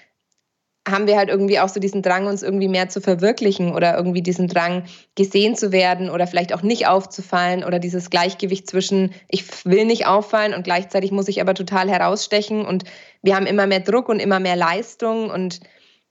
haben 0.88 1.08
wir 1.08 1.18
halt 1.18 1.30
irgendwie 1.30 1.60
auch 1.60 1.70
so 1.70 1.80
diesen 1.80 2.02
Drang, 2.02 2.28
uns 2.28 2.44
irgendwie 2.44 2.68
mehr 2.68 2.90
zu 2.90 3.00
verwirklichen 3.00 3.74
oder 3.74 3.96
irgendwie 3.96 4.22
diesen 4.22 4.48
Drang, 4.48 4.84
gesehen 5.16 5.56
zu 5.56 5.72
werden 5.72 6.10
oder 6.10 6.28
vielleicht 6.28 6.54
auch 6.54 6.62
nicht 6.62 6.88
aufzufallen 6.88 7.64
oder 7.64 7.80
dieses 7.80 8.10
Gleichgewicht 8.10 8.70
zwischen, 8.70 9.14
ich 9.30 9.46
will 9.66 9.86
nicht 9.86 10.08
auffallen 10.08 10.54
und 10.54 10.64
gleichzeitig 10.64 11.12
muss 11.12 11.30
ich 11.30 11.40
aber 11.40 11.54
total 11.54 11.90
herausstechen 11.90 12.66
und 12.66 12.84
wir 13.22 13.36
haben 13.36 13.46
immer 13.46 13.66
mehr 13.66 13.80
Druck 13.80 14.10
und 14.10 14.20
immer 14.20 14.42
mehr 14.42 14.58
Leistung 14.58 15.30
und 15.30 15.62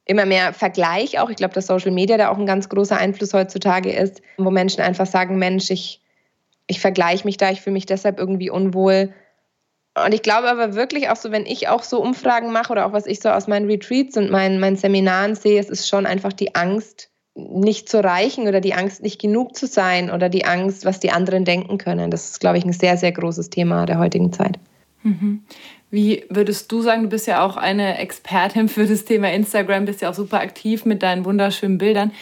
immer 0.06 0.24
mehr 0.24 0.54
Vergleich 0.54 1.20
auch. 1.20 1.28
Ich 1.28 1.36
glaube, 1.36 1.54
dass 1.54 1.66
Social 1.66 1.92
Media 1.92 2.16
da 2.16 2.30
auch 2.30 2.38
ein 2.38 2.46
ganz 2.46 2.68
großer 2.68 2.96
Einfluss 2.96 3.34
heutzutage 3.34 3.92
ist, 3.92 4.22
wo 4.38 4.50
Menschen 4.50 4.80
einfach 4.80 5.06
sagen, 5.06 5.38
Mensch, 5.38 5.70
ich, 5.70 6.00
ich 6.66 6.80
vergleiche 6.80 7.26
mich 7.26 7.36
da, 7.36 7.50
ich 7.50 7.60
fühle 7.60 7.74
mich 7.74 7.86
deshalb 7.86 8.18
irgendwie 8.18 8.48
unwohl 8.48 9.12
und 9.94 10.14
ich 10.14 10.22
glaube 10.22 10.48
aber 10.48 10.74
wirklich 10.74 11.10
auch 11.10 11.16
so, 11.16 11.30
wenn 11.30 11.44
ich 11.44 11.68
auch 11.68 11.82
so 11.82 12.00
Umfragen 12.00 12.52
mache 12.52 12.72
oder 12.72 12.86
auch 12.86 12.92
was 12.92 13.06
ich 13.06 13.20
so 13.20 13.28
aus 13.28 13.46
meinen 13.46 13.66
Retreats 13.66 14.16
und 14.16 14.30
meinen, 14.30 14.58
meinen 14.58 14.76
Seminaren 14.76 15.34
sehe, 15.34 15.60
es 15.60 15.68
ist 15.68 15.88
schon 15.88 16.06
einfach 16.06 16.32
die 16.32 16.54
Angst, 16.54 17.10
nicht 17.34 17.88
zu 17.88 18.02
reichen 18.02 18.48
oder 18.48 18.60
die 18.60 18.74
Angst, 18.74 19.02
nicht 19.02 19.20
genug 19.20 19.56
zu 19.56 19.66
sein 19.66 20.10
oder 20.10 20.28
die 20.28 20.44
Angst, 20.44 20.84
was 20.84 21.00
die 21.00 21.10
anderen 21.10 21.44
denken 21.44 21.78
können. 21.78 22.10
Das 22.10 22.30
ist, 22.30 22.40
glaube 22.40 22.58
ich, 22.58 22.64
ein 22.64 22.72
sehr, 22.72 22.96
sehr 22.96 23.12
großes 23.12 23.50
Thema 23.50 23.86
der 23.86 23.98
heutigen 23.98 24.32
Zeit. 24.32 24.58
Mhm. 25.02 25.42
Wie 25.90 26.24
würdest 26.28 26.72
du 26.72 26.80
sagen, 26.80 27.02
du 27.02 27.08
bist 27.08 27.26
ja 27.26 27.44
auch 27.44 27.56
eine 27.56 27.98
Expertin 27.98 28.68
für 28.68 28.86
das 28.86 29.04
Thema 29.04 29.30
Instagram, 29.32 29.84
bist 29.84 30.00
ja 30.00 30.10
auch 30.10 30.14
super 30.14 30.40
aktiv 30.40 30.84
mit 30.84 31.02
deinen 31.02 31.24
wunderschönen 31.24 31.78
Bildern. 31.78 32.12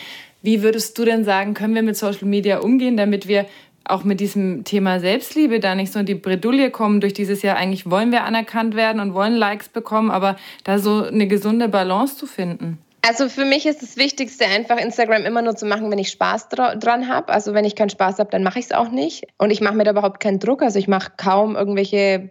Wie 0.43 0.63
würdest 0.63 0.99
du 0.99 1.05
denn 1.05 1.25
sagen, 1.25 1.55
können 1.55 1.75
wir 1.75 1.83
mit 1.83 1.97
Social 1.97 2.27
Media 2.27 2.59
umgehen, 2.59 2.97
damit 2.97 3.29
wir 3.29 3.47
auch 3.91 4.05
mit 4.05 4.21
diesem 4.21 4.65
Thema 4.65 5.01
Selbstliebe 5.01 5.61
da 5.61 5.75
nicht 5.75 5.93
so 5.93 5.99
in 5.99 6.07
die 6.07 6.15
Bredouille 6.15 6.71
kommen 6.71 7.01
durch 7.01 7.13
dieses 7.13 7.43
Jahr. 7.43 7.57
Eigentlich 7.57 7.91
wollen 7.91 8.13
wir 8.13 8.25
anerkannt 8.25 8.75
werden 8.75 9.01
und 9.01 9.15
wollen 9.15 9.35
Likes 9.35 9.69
bekommen, 9.69 10.11
aber 10.11 10.37
da 10.65 10.79
so 10.79 11.05
eine 11.05 11.27
gesunde 11.27 11.69
Balance 11.69 12.17
zu 12.17 12.27
finden. 12.27 12.79
Also 13.03 13.31
für 13.31 13.47
mich 13.47 13.65
ist 13.65 13.81
das 13.81 13.97
Wichtigste 13.97 14.45
einfach 14.45 14.77
Instagram 14.77 15.25
immer 15.25 15.41
nur 15.41 15.57
zu 15.57 15.65
machen, 15.65 15.91
wenn 15.91 15.99
ich 15.99 16.11
Spaß 16.11 16.49
dran 16.51 17.09
habe. 17.09 17.33
Also 17.33 17.55
wenn 17.55 17.65
ich 17.65 17.75
keinen 17.75 17.89
Spaß 17.89 18.19
habe, 18.19 18.31
dann 18.31 18.43
mache 18.43 18.59
ich 18.59 18.67
es 18.67 18.73
auch 18.73 18.91
nicht. 18.91 19.27
Und 19.39 19.51
ich 19.51 19.63
mache 19.63 19.75
mir 19.75 19.85
da 19.85 19.93
überhaupt 19.93 20.21
keinen 20.21 20.39
Druck. 20.39 20.63
Also 20.63 20.79
ich 20.79 20.87
mache 20.87 21.13
kaum 21.17 21.57
irgendwelche 21.57 22.29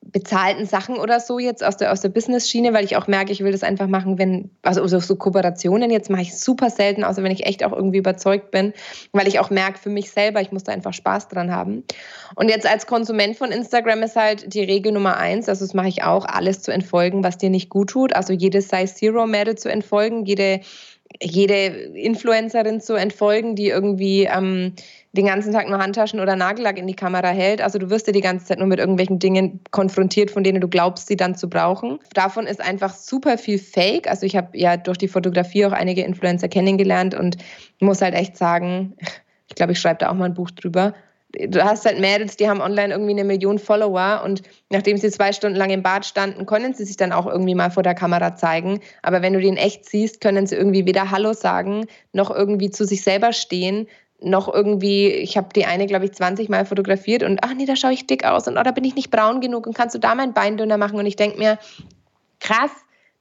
bezahlten 0.00 0.64
Sachen 0.64 0.96
oder 0.96 1.20
so 1.20 1.38
jetzt 1.38 1.62
aus 1.62 1.76
der, 1.76 1.92
aus 1.92 2.00
der 2.00 2.08
Business-Schiene, 2.08 2.72
weil 2.72 2.84
ich 2.84 2.96
auch 2.96 3.08
merke, 3.08 3.32
ich 3.32 3.44
will 3.44 3.52
das 3.52 3.62
einfach 3.62 3.88
machen, 3.88 4.18
wenn, 4.18 4.50
also 4.62 4.86
so, 4.86 5.16
Kooperationen 5.16 5.90
jetzt 5.90 6.08
mache 6.08 6.22
ich 6.22 6.38
super 6.38 6.70
selten, 6.70 7.04
außer 7.04 7.22
wenn 7.22 7.32
ich 7.32 7.44
echt 7.44 7.64
auch 7.64 7.72
irgendwie 7.72 7.98
überzeugt 7.98 8.50
bin, 8.50 8.72
weil 9.12 9.28
ich 9.28 9.38
auch 9.38 9.50
merke 9.50 9.78
für 9.78 9.90
mich 9.90 10.10
selber, 10.10 10.40
ich 10.40 10.52
muss 10.52 10.64
da 10.64 10.72
einfach 10.72 10.94
Spaß 10.94 11.28
dran 11.28 11.50
haben. 11.50 11.84
Und 12.36 12.48
jetzt 12.48 12.66
als 12.66 12.86
Konsument 12.86 13.36
von 13.36 13.50
Instagram 13.50 14.02
ist 14.02 14.16
halt 14.16 14.54
die 14.54 14.62
Regel 14.62 14.92
Nummer 14.92 15.16
eins, 15.18 15.48
also 15.48 15.64
das 15.64 15.74
mache 15.74 15.88
ich 15.88 16.02
auch, 16.02 16.24
alles 16.24 16.62
zu 16.62 16.72
entfolgen, 16.72 17.22
was 17.22 17.36
dir 17.36 17.50
nicht 17.50 17.68
gut 17.68 17.90
tut, 17.90 18.14
also 18.14 18.32
jede 18.32 18.62
Size 18.62 18.94
Zero 18.94 19.26
Mädel 19.26 19.56
zu 19.56 19.70
entfolgen, 19.70 20.24
jede 20.24 20.60
jede 21.20 21.54
Influencerin 21.56 22.80
zu 22.80 22.94
entfolgen, 22.94 23.56
die 23.56 23.68
irgendwie 23.68 24.24
ähm, 24.24 24.74
den 25.12 25.26
ganzen 25.26 25.52
Tag 25.52 25.68
nur 25.68 25.78
Handtaschen 25.78 26.20
oder 26.20 26.36
Nagellack 26.36 26.78
in 26.78 26.86
die 26.86 26.94
Kamera 26.94 27.28
hält. 27.28 27.60
Also 27.60 27.78
du 27.78 27.90
wirst 27.90 28.06
ja 28.06 28.12
die 28.12 28.20
ganze 28.20 28.46
Zeit 28.46 28.58
nur 28.58 28.68
mit 28.68 28.78
irgendwelchen 28.78 29.18
Dingen 29.18 29.60
konfrontiert, 29.70 30.30
von 30.30 30.44
denen 30.44 30.60
du 30.60 30.68
glaubst, 30.68 31.08
sie 31.08 31.16
dann 31.16 31.34
zu 31.34 31.48
brauchen. 31.48 31.98
Davon 32.14 32.46
ist 32.46 32.60
einfach 32.60 32.94
super 32.94 33.38
viel 33.38 33.58
Fake. 33.58 34.08
Also 34.08 34.26
ich 34.26 34.36
habe 34.36 34.56
ja 34.56 34.76
durch 34.76 34.98
die 34.98 35.08
Fotografie 35.08 35.66
auch 35.66 35.72
einige 35.72 36.02
Influencer 36.02 36.48
kennengelernt 36.48 37.14
und 37.14 37.36
muss 37.80 38.02
halt 38.02 38.14
echt 38.14 38.36
sagen, 38.36 38.94
ich 39.48 39.54
glaube, 39.54 39.72
ich 39.72 39.80
schreibe 39.80 39.98
da 39.98 40.10
auch 40.10 40.14
mal 40.14 40.26
ein 40.26 40.34
Buch 40.34 40.50
drüber 40.50 40.94
du 41.32 41.64
hast 41.64 41.84
halt 41.84 42.00
Mädels, 42.00 42.36
die 42.36 42.48
haben 42.48 42.60
online 42.60 42.92
irgendwie 42.92 43.12
eine 43.12 43.24
Million 43.24 43.58
Follower 43.58 44.22
und 44.24 44.42
nachdem 44.70 44.96
sie 44.96 45.10
zwei 45.10 45.32
Stunden 45.32 45.56
lang 45.56 45.70
im 45.70 45.82
Bad 45.82 46.06
standen, 46.06 46.46
können 46.46 46.74
sie 46.74 46.84
sich 46.84 46.96
dann 46.96 47.12
auch 47.12 47.26
irgendwie 47.26 47.54
mal 47.54 47.70
vor 47.70 47.82
der 47.82 47.94
Kamera 47.94 48.34
zeigen. 48.34 48.80
Aber 49.02 49.20
wenn 49.22 49.34
du 49.34 49.40
die 49.40 49.48
in 49.48 49.56
echt 49.56 49.84
siehst, 49.84 50.20
können 50.20 50.46
sie 50.46 50.56
irgendwie 50.56 50.86
weder 50.86 51.10
Hallo 51.10 51.32
sagen, 51.34 51.86
noch 52.12 52.30
irgendwie 52.30 52.70
zu 52.70 52.84
sich 52.84 53.02
selber 53.02 53.32
stehen, 53.32 53.88
noch 54.20 54.52
irgendwie, 54.52 55.08
ich 55.08 55.36
habe 55.36 55.48
die 55.54 55.64
eine, 55.64 55.86
glaube 55.86 56.06
ich, 56.06 56.12
20 56.12 56.48
Mal 56.48 56.66
fotografiert 56.66 57.22
und 57.22 57.38
ach 57.42 57.54
nee, 57.54 57.66
da 57.66 57.76
schaue 57.76 57.92
ich 57.92 58.06
dick 58.06 58.24
aus 58.24 58.48
und 58.48 58.58
oh, 58.58 58.62
da 58.62 58.72
bin 58.72 58.84
ich 58.84 58.96
nicht 58.96 59.10
braun 59.10 59.40
genug 59.40 59.66
und 59.66 59.76
kannst 59.76 59.94
du 59.94 60.00
da 60.00 60.14
mein 60.14 60.34
Bein 60.34 60.56
dünner 60.56 60.76
machen? 60.76 60.98
Und 60.98 61.06
ich 61.06 61.16
denke 61.16 61.38
mir, 61.38 61.58
krass, 62.40 62.70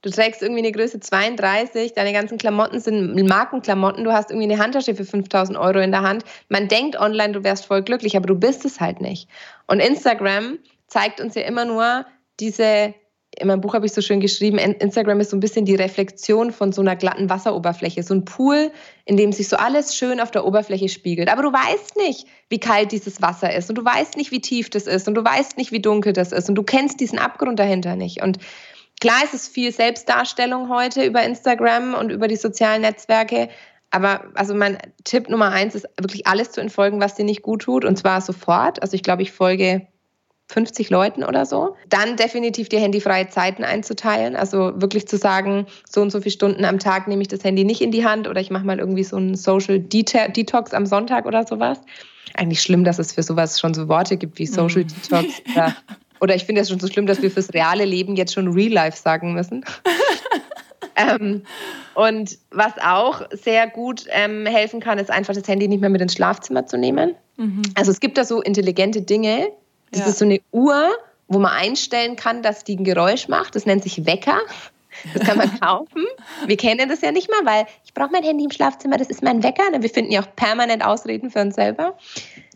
Du 0.03 0.11
trägst 0.11 0.43
irgendwie 0.43 0.59
eine 0.59 0.71
Größe 0.71 0.99
32, 0.99 1.93
deine 1.93 2.13
ganzen 2.13 2.37
Klamotten 2.37 2.79
sind 2.79 3.15
Markenklamotten, 3.27 4.03
du 4.03 4.13
hast 4.13 4.29
irgendwie 4.29 4.51
eine 4.51 4.61
Handtasche 4.61 4.93
für 4.93 5.05
5000 5.05 5.57
Euro 5.57 5.79
in 5.79 5.91
der 5.91 6.03
Hand. 6.03 6.23
Man 6.49 6.67
denkt 6.67 6.99
online, 6.99 7.33
du 7.33 7.43
wärst 7.43 7.65
voll 7.65 7.81
glücklich, 7.81 8.15
aber 8.15 8.27
du 8.27 8.35
bist 8.35 8.63
es 8.63 8.79
halt 8.79 9.01
nicht. 9.01 9.27
Und 9.65 9.79
Instagram 9.79 10.59
zeigt 10.85 11.19
uns 11.19 11.33
ja 11.33 11.41
immer 11.43 11.65
nur 11.65 12.05
diese, 12.39 12.93
in 13.39 13.47
meinem 13.47 13.61
Buch 13.61 13.73
habe 13.73 13.87
ich 13.87 13.91
so 13.91 14.01
schön 14.01 14.19
geschrieben, 14.19 14.59
Instagram 14.59 15.19
ist 15.19 15.31
so 15.31 15.37
ein 15.37 15.39
bisschen 15.39 15.65
die 15.65 15.75
Reflexion 15.75 16.51
von 16.51 16.71
so 16.71 16.81
einer 16.81 16.95
glatten 16.95 17.29
Wasseroberfläche, 17.29 18.03
so 18.03 18.13
ein 18.13 18.23
Pool, 18.23 18.71
in 19.05 19.17
dem 19.17 19.31
sich 19.31 19.49
so 19.49 19.57
alles 19.57 19.95
schön 19.95 20.19
auf 20.19 20.29
der 20.29 20.45
Oberfläche 20.45 20.89
spiegelt. 20.89 21.29
Aber 21.29 21.41
du 21.41 21.51
weißt 21.51 21.97
nicht, 21.97 22.27
wie 22.49 22.59
kalt 22.59 22.91
dieses 22.91 23.21
Wasser 23.21 23.53
ist 23.53 23.69
und 23.69 23.77
du 23.77 23.83
weißt 23.83 24.15
nicht, 24.15 24.31
wie 24.31 24.41
tief 24.41 24.69
das 24.69 24.87
ist 24.87 25.07
und 25.07 25.15
du 25.15 25.23
weißt 25.23 25.57
nicht, 25.57 25.71
wie 25.71 25.81
dunkel 25.81 26.13
das 26.13 26.31
ist 26.31 26.49
und 26.49 26.55
du 26.55 26.63
kennst 26.63 26.99
diesen 26.99 27.19
Abgrund 27.19 27.59
dahinter 27.59 27.95
nicht. 27.95 28.21
Und 28.21 28.37
Klar 28.99 29.23
ist 29.23 29.33
es 29.33 29.47
viel 29.47 29.71
Selbstdarstellung 29.71 30.69
heute 30.69 31.03
über 31.03 31.23
Instagram 31.23 31.93
und 31.93 32.11
über 32.11 32.27
die 32.27 32.35
sozialen 32.35 32.81
Netzwerke. 32.81 33.49
Aber 33.91 34.25
also 34.33 34.53
mein 34.53 34.77
Tipp 35.03 35.29
Nummer 35.29 35.51
eins 35.51 35.75
ist 35.75 35.87
wirklich 35.99 36.27
alles 36.27 36.51
zu 36.51 36.61
entfolgen, 36.61 36.99
was 36.99 37.15
dir 37.15 37.25
nicht 37.25 37.41
gut 37.41 37.61
tut. 37.61 37.85
Und 37.85 37.97
zwar 37.97 38.21
sofort. 38.21 38.81
Also 38.81 38.95
ich 38.95 39.03
glaube, 39.03 39.21
ich 39.21 39.31
folge 39.31 39.87
50 40.49 40.89
Leuten 40.89 41.23
oder 41.23 41.45
so. 41.45 41.75
Dann 41.89 42.15
definitiv 42.15 42.69
die 42.69 42.79
handyfreie 42.79 43.27
Zeiten 43.27 43.63
einzuteilen. 43.63 44.35
Also 44.35 44.73
wirklich 44.81 45.07
zu 45.07 45.17
sagen, 45.17 45.67
so 45.89 46.01
und 46.01 46.11
so 46.11 46.21
viele 46.21 46.31
Stunden 46.31 46.65
am 46.65 46.79
Tag 46.79 47.07
nehme 47.07 47.21
ich 47.21 47.27
das 47.27 47.43
Handy 47.43 47.65
nicht 47.65 47.81
in 47.81 47.91
die 47.91 48.05
Hand 48.05 48.27
oder 48.27 48.39
ich 48.39 48.49
mache 48.49 48.65
mal 48.65 48.79
irgendwie 48.79 49.03
so 49.03 49.17
einen 49.17 49.35
Social 49.35 49.79
Detox 49.79 50.73
am 50.73 50.85
Sonntag 50.85 51.25
oder 51.25 51.45
sowas. 51.45 51.79
Eigentlich 52.33 52.61
schlimm, 52.61 52.83
dass 52.83 52.99
es 52.99 53.13
für 53.13 53.23
sowas 53.23 53.59
schon 53.59 53.73
so 53.73 53.87
Worte 53.87 54.17
gibt 54.17 54.39
wie 54.39 54.45
Social 54.45 54.83
mm. 54.83 54.87
Detox 54.87 55.41
oder 55.53 55.75
Oder 56.19 56.35
ich 56.35 56.45
finde 56.45 56.61
es 56.61 56.69
schon 56.69 56.79
so 56.79 56.87
schlimm, 56.87 57.05
dass 57.05 57.21
wir 57.21 57.31
fürs 57.31 57.53
reale 57.53 57.85
Leben 57.85 58.15
jetzt 58.15 58.33
schon 58.33 58.53
Real 58.53 58.71
Life 58.71 58.97
sagen 58.97 59.33
müssen. 59.33 59.63
ähm, 60.95 61.43
und 61.93 62.37
was 62.51 62.73
auch 62.83 63.23
sehr 63.31 63.67
gut 63.67 64.05
ähm, 64.09 64.45
helfen 64.45 64.79
kann, 64.79 64.99
ist 64.99 65.11
einfach 65.11 65.33
das 65.33 65.47
Handy 65.47 65.67
nicht 65.67 65.81
mehr 65.81 65.89
mit 65.89 66.01
ins 66.01 66.13
Schlafzimmer 66.13 66.65
zu 66.65 66.77
nehmen. 66.77 67.15
Mhm. 67.37 67.61
Also 67.75 67.91
es 67.91 67.99
gibt 67.99 68.17
da 68.17 68.25
so 68.25 68.41
intelligente 68.41 69.01
Dinge. 69.01 69.49
Das 69.91 70.01
ja. 70.01 70.07
ist 70.07 70.19
so 70.19 70.25
eine 70.25 70.41
Uhr, 70.51 70.89
wo 71.27 71.39
man 71.39 71.51
einstellen 71.51 72.15
kann, 72.15 72.41
dass 72.41 72.63
die 72.63 72.77
ein 72.77 72.83
Geräusch 72.83 73.27
macht. 73.27 73.55
Das 73.55 73.65
nennt 73.65 73.83
sich 73.83 74.05
Wecker. 74.05 74.39
Das 75.13 75.23
kann 75.23 75.37
man 75.37 75.59
kaufen. 75.59 76.05
Wir 76.45 76.57
kennen 76.57 76.89
das 76.89 77.01
ja 77.01 77.11
nicht 77.11 77.29
mal, 77.29 77.51
weil 77.51 77.67
ich 77.85 77.93
brauche 77.93 78.11
mein 78.11 78.23
Handy 78.23 78.43
im 78.43 78.51
Schlafzimmer, 78.51 78.97
das 78.97 79.09
ist 79.09 79.21
mein 79.21 79.43
Wecker. 79.43 79.63
Wir 79.79 79.89
finden 79.89 80.11
ja 80.11 80.21
auch 80.21 80.35
permanent 80.35 80.83
Ausreden 80.83 81.29
für 81.29 81.41
uns 81.41 81.55
selber. 81.55 81.97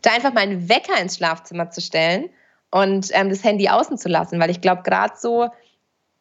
Da 0.02 0.12
einfach 0.12 0.34
mal 0.34 0.42
einen 0.42 0.68
Wecker 0.68 1.00
ins 1.00 1.18
Schlafzimmer 1.18 1.70
zu 1.70 1.82
stellen 1.82 2.30
und 2.72 3.10
ähm, 3.14 3.30
das 3.30 3.44
Handy 3.44 3.70
außen 3.70 3.98
zu 3.98 4.10
lassen, 4.10 4.40
weil 4.40 4.50
ich 4.50 4.62
glaube, 4.62 4.82
gerade 4.84 5.14
so, 5.18 5.50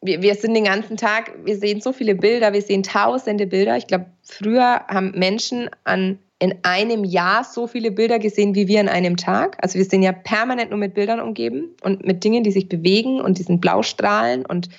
wir, 0.01 0.21
wir 0.21 0.35
sind 0.35 0.53
den 0.53 0.65
ganzen 0.65 0.97
Tag, 0.97 1.33
wir 1.43 1.57
sehen 1.57 1.81
so 1.81 1.93
viele 1.93 2.15
Bilder, 2.15 2.53
wir 2.53 2.61
sehen 2.61 2.83
tausende 2.83 3.47
Bilder. 3.47 3.77
Ich 3.77 3.87
glaube, 3.87 4.07
früher 4.23 4.81
haben 4.87 5.11
Menschen 5.15 5.69
an, 5.83 6.19
in 6.39 6.55
einem 6.63 7.03
Jahr 7.03 7.43
so 7.43 7.67
viele 7.67 7.91
Bilder 7.91 8.19
gesehen 8.19 8.55
wie 8.55 8.67
wir 8.67 8.81
in 8.81 8.89
einem 8.89 9.15
Tag. 9.15 9.57
Also 9.61 9.77
wir 9.77 9.85
sind 9.85 10.01
ja 10.01 10.11
permanent 10.11 10.71
nur 10.71 10.79
mit 10.79 10.95
Bildern 10.95 11.19
umgeben 11.19 11.69
und 11.83 12.05
mit 12.05 12.23
Dingen, 12.23 12.43
die 12.43 12.51
sich 12.51 12.67
bewegen 12.67 13.21
und 13.21 13.37
diesen 13.37 13.61
Blaustrahlen 13.61 14.45
und 14.45 14.69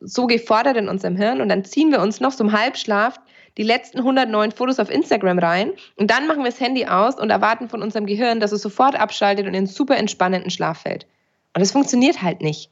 so 0.00 0.26
gefordert 0.26 0.76
in 0.76 0.88
unserem 0.88 1.16
Hirn. 1.16 1.40
Und 1.40 1.48
dann 1.48 1.64
ziehen 1.64 1.90
wir 1.90 2.00
uns 2.00 2.20
noch 2.20 2.32
so 2.32 2.44
im 2.44 2.52
Halbschlaf 2.52 3.20
die 3.58 3.64
letzten 3.64 3.98
109 3.98 4.52
Fotos 4.52 4.78
auf 4.78 4.90
Instagram 4.90 5.38
rein 5.38 5.72
und 5.96 6.10
dann 6.10 6.26
machen 6.26 6.38
wir 6.38 6.50
das 6.50 6.60
Handy 6.60 6.86
aus 6.86 7.18
und 7.18 7.28
erwarten 7.28 7.68
von 7.68 7.82
unserem 7.82 8.06
Gehirn, 8.06 8.40
dass 8.40 8.52
es 8.52 8.62
sofort 8.62 8.98
abschaltet 8.98 9.44
und 9.46 9.52
in 9.52 9.58
einen 9.58 9.66
super 9.66 9.96
entspannenden 9.96 10.50
Schlaf 10.50 10.82
fällt. 10.82 11.06
Und 11.54 11.60
das 11.60 11.72
funktioniert 11.72 12.22
halt 12.22 12.40
nicht. 12.40 12.70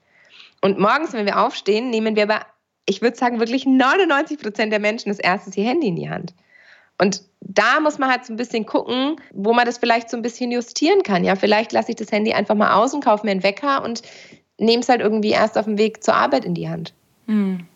Und 0.62 0.78
morgens, 0.78 1.12
wenn 1.12 1.26
wir 1.26 1.40
aufstehen, 1.40 1.90
nehmen 1.90 2.16
wir 2.16 2.22
aber, 2.22 2.40
ich 2.86 3.02
würde 3.02 3.16
sagen, 3.16 3.40
wirklich 3.40 3.66
99 3.66 4.38
Prozent 4.38 4.72
der 4.72 4.80
Menschen 4.80 5.08
das 5.08 5.18
erste 5.18 5.60
ihr 5.60 5.66
Handy 5.66 5.88
in 5.88 5.96
die 5.96 6.08
Hand. 6.08 6.34
Und 6.98 7.22
da 7.40 7.80
muss 7.80 7.98
man 7.98 8.10
halt 8.10 8.24
so 8.24 8.32
ein 8.32 8.36
bisschen 8.36 8.64
gucken, 8.64 9.20
wo 9.32 9.52
man 9.52 9.66
das 9.66 9.78
vielleicht 9.78 10.08
so 10.08 10.16
ein 10.16 10.22
bisschen 10.22 10.50
justieren 10.50 11.02
kann. 11.02 11.24
Ja, 11.24 11.36
vielleicht 11.36 11.72
lasse 11.72 11.90
ich 11.90 11.96
das 11.96 12.10
Handy 12.10 12.32
einfach 12.32 12.54
mal 12.54 12.74
aus 12.74 12.94
und 12.94 13.04
kaufe 13.04 13.26
mir 13.26 13.32
einen 13.32 13.42
Wecker 13.42 13.84
und 13.84 14.02
nehme 14.58 14.80
es 14.80 14.88
halt 14.88 15.00
irgendwie 15.00 15.30
erst 15.30 15.58
auf 15.58 15.66
dem 15.66 15.78
Weg 15.78 16.02
zur 16.02 16.14
Arbeit 16.14 16.44
in 16.44 16.54
die 16.54 16.68
Hand. 16.68 16.94
Hm. 17.26 17.66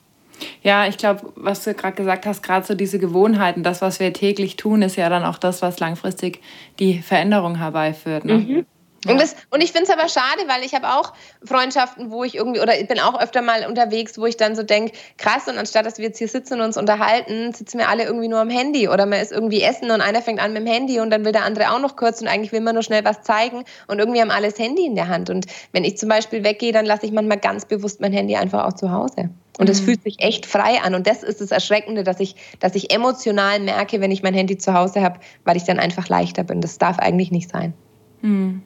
Ja, 0.62 0.86
ich 0.86 0.96
glaube, 0.98 1.32
was 1.36 1.64
du 1.64 1.74
gerade 1.74 1.96
gesagt 1.96 2.26
hast, 2.26 2.42
gerade 2.42 2.66
so 2.66 2.74
diese 2.74 2.98
Gewohnheiten, 2.98 3.62
das, 3.62 3.82
was 3.82 4.00
wir 4.00 4.12
täglich 4.12 4.56
tun, 4.56 4.82
ist 4.82 4.96
ja 4.96 5.08
dann 5.08 5.24
auch 5.24 5.38
das, 5.38 5.62
was 5.62 5.80
langfristig 5.80 6.40
die 6.78 7.00
Veränderung 7.00 7.56
herbeiführt. 7.56 8.24
Ne? 8.24 8.34
Mhm. 8.38 8.66
Ja. 9.04 9.12
Und, 9.12 9.20
das, 9.20 9.34
und 9.48 9.62
ich 9.62 9.72
finde 9.72 9.90
es 9.90 9.90
aber 9.90 10.08
schade, 10.08 10.42
weil 10.46 10.62
ich 10.62 10.74
habe 10.74 10.88
auch 10.88 11.14
Freundschaften, 11.42 12.10
wo 12.10 12.22
ich 12.22 12.34
irgendwie, 12.34 12.60
oder 12.60 12.78
ich 12.78 12.86
bin 12.86 13.00
auch 13.00 13.18
öfter 13.18 13.40
mal 13.40 13.66
unterwegs, 13.66 14.18
wo 14.18 14.26
ich 14.26 14.36
dann 14.36 14.54
so 14.54 14.62
denke, 14.62 14.92
krass, 15.16 15.48
und 15.48 15.56
anstatt 15.56 15.86
dass 15.86 15.96
wir 15.96 16.06
jetzt 16.06 16.18
hier 16.18 16.28
sitzen 16.28 16.54
und 16.54 16.60
uns 16.60 16.76
unterhalten, 16.76 17.52
sitzen 17.54 17.78
wir 17.78 17.88
alle 17.88 18.04
irgendwie 18.04 18.28
nur 18.28 18.40
am 18.40 18.50
Handy 18.50 18.88
oder 18.88 19.06
man 19.06 19.20
ist 19.20 19.32
irgendwie 19.32 19.62
essen 19.62 19.90
und 19.90 20.02
einer 20.02 20.20
fängt 20.20 20.40
an 20.40 20.52
mit 20.52 20.66
dem 20.66 20.70
Handy 20.70 21.00
und 21.00 21.10
dann 21.10 21.24
will 21.24 21.32
der 21.32 21.44
andere 21.44 21.72
auch 21.72 21.80
noch 21.80 21.96
kurz 21.96 22.20
und 22.20 22.28
eigentlich 22.28 22.52
will 22.52 22.60
man 22.60 22.74
nur 22.74 22.82
schnell 22.82 23.04
was 23.04 23.22
zeigen 23.22 23.64
und 23.86 23.98
irgendwie 23.98 24.20
haben 24.20 24.30
alle 24.30 24.50
das 24.50 24.58
Handy 24.58 24.84
in 24.84 24.96
der 24.96 25.08
Hand. 25.08 25.30
Und 25.30 25.46
wenn 25.72 25.84
ich 25.84 25.96
zum 25.96 26.10
Beispiel 26.10 26.44
weggehe, 26.44 26.72
dann 26.72 26.84
lasse 26.84 27.06
ich 27.06 27.12
manchmal 27.12 27.38
ganz 27.38 27.64
bewusst 27.64 28.00
mein 28.00 28.12
Handy 28.12 28.36
einfach 28.36 28.66
auch 28.66 28.74
zu 28.74 28.90
Hause. 28.90 29.30
Und 29.58 29.68
es 29.68 29.80
mhm. 29.80 29.86
fühlt 29.86 30.02
sich 30.02 30.20
echt 30.20 30.46
frei 30.46 30.80
an. 30.82 30.94
Und 30.94 31.06
das 31.06 31.22
ist 31.22 31.40
das 31.40 31.50
Erschreckende, 31.50 32.02
dass 32.02 32.20
ich, 32.20 32.34
dass 32.60 32.74
ich 32.74 32.92
emotional 32.92 33.60
merke, 33.60 34.00
wenn 34.00 34.10
ich 34.10 34.22
mein 34.22 34.34
Handy 34.34 34.56
zu 34.56 34.72
Hause 34.72 35.02
habe, 35.02 35.20
weil 35.44 35.56
ich 35.56 35.64
dann 35.64 35.78
einfach 35.78 36.08
leichter 36.08 36.44
bin. 36.44 36.60
Das 36.60 36.78
darf 36.78 36.98
eigentlich 36.98 37.30
nicht 37.30 37.50
sein. 37.50 37.74
Mhm. 38.22 38.62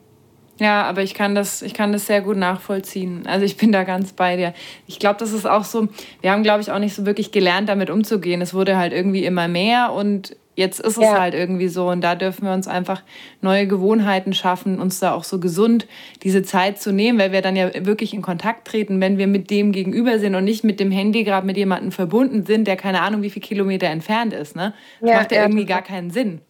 Ja, 0.59 0.83
aber 0.85 1.03
ich 1.03 1.15
kann 1.15 1.35
das, 1.35 1.63
ich 1.63 1.75
kann 1.75 1.93
das 1.93 2.07
sehr 2.07 2.21
gut 2.21 2.37
nachvollziehen. 2.37 3.27
Also 3.27 3.45
ich 3.45 3.57
bin 3.57 3.73
da 3.73 3.83
ganz 3.83 4.13
bei 4.13 4.37
dir. 4.37 4.55
Ich 4.87 5.01
glaube, 5.01 5.19
das 5.19 5.33
ist 5.33 5.47
auch 5.47 5.65
so, 5.65 5.89
wir 6.21 6.31
haben, 6.31 6.45
glaube 6.45 6.61
ich, 6.61 6.71
auch 6.71 6.79
nicht 6.79 6.95
so 6.95 7.07
wirklich 7.07 7.33
gelernt, 7.33 7.69
damit 7.69 7.91
umzugehen. 7.91 8.41
Es 8.41 8.55
wurde 8.55 8.77
halt 8.77 8.93
irgendwie 8.93 9.25
immer 9.25 9.49
mehr 9.49 9.93
und 9.93 10.37
jetzt 10.57 10.79
ist 10.79 10.97
es 10.97 11.03
ja. 11.03 11.19
halt 11.19 11.35
irgendwie 11.35 11.67
so. 11.67 11.89
Und 11.89 12.03
da 12.03 12.15
dürfen 12.15 12.47
wir 12.47 12.53
uns 12.53 12.69
einfach 12.69 13.03
neue 13.41 13.67
Gewohnheiten 13.67 14.33
schaffen, 14.33 14.79
uns 14.79 15.01
da 15.01 15.13
auch 15.13 15.25
so 15.25 15.41
gesund 15.41 15.89
diese 16.23 16.43
Zeit 16.43 16.81
zu 16.81 16.93
nehmen, 16.93 17.19
weil 17.19 17.33
wir 17.33 17.43
dann 17.43 17.57
ja 17.57 17.71
wirklich 17.85 18.15
in 18.15 18.23
Kontakt 18.23 18.69
treten, 18.69 19.01
wenn 19.01 19.19
wir 19.19 19.27
mit 19.27 19.51
dem 19.51 19.73
gegenüber 19.73 20.21
sind 20.21 20.37
und 20.37 20.45
nicht 20.45 20.63
mit 20.63 20.79
dem 20.79 20.93
Handy 20.93 21.25
gerade 21.25 21.47
mit 21.47 21.57
jemandem 21.57 21.91
verbunden 21.91 22.47
sind, 22.47 22.69
der 22.69 22.77
keine 22.77 23.01
Ahnung, 23.01 23.23
wie 23.23 23.31
viele 23.31 23.45
Kilometer 23.45 23.89
entfernt 23.89 24.33
ist. 24.33 24.55
Ne? 24.55 24.73
Das 25.01 25.11
ja, 25.11 25.17
macht 25.17 25.33
ja, 25.33 25.39
ja 25.39 25.45
irgendwie 25.45 25.67
gar 25.67 25.83
keinen 25.83 26.11
Sinn. 26.11 26.41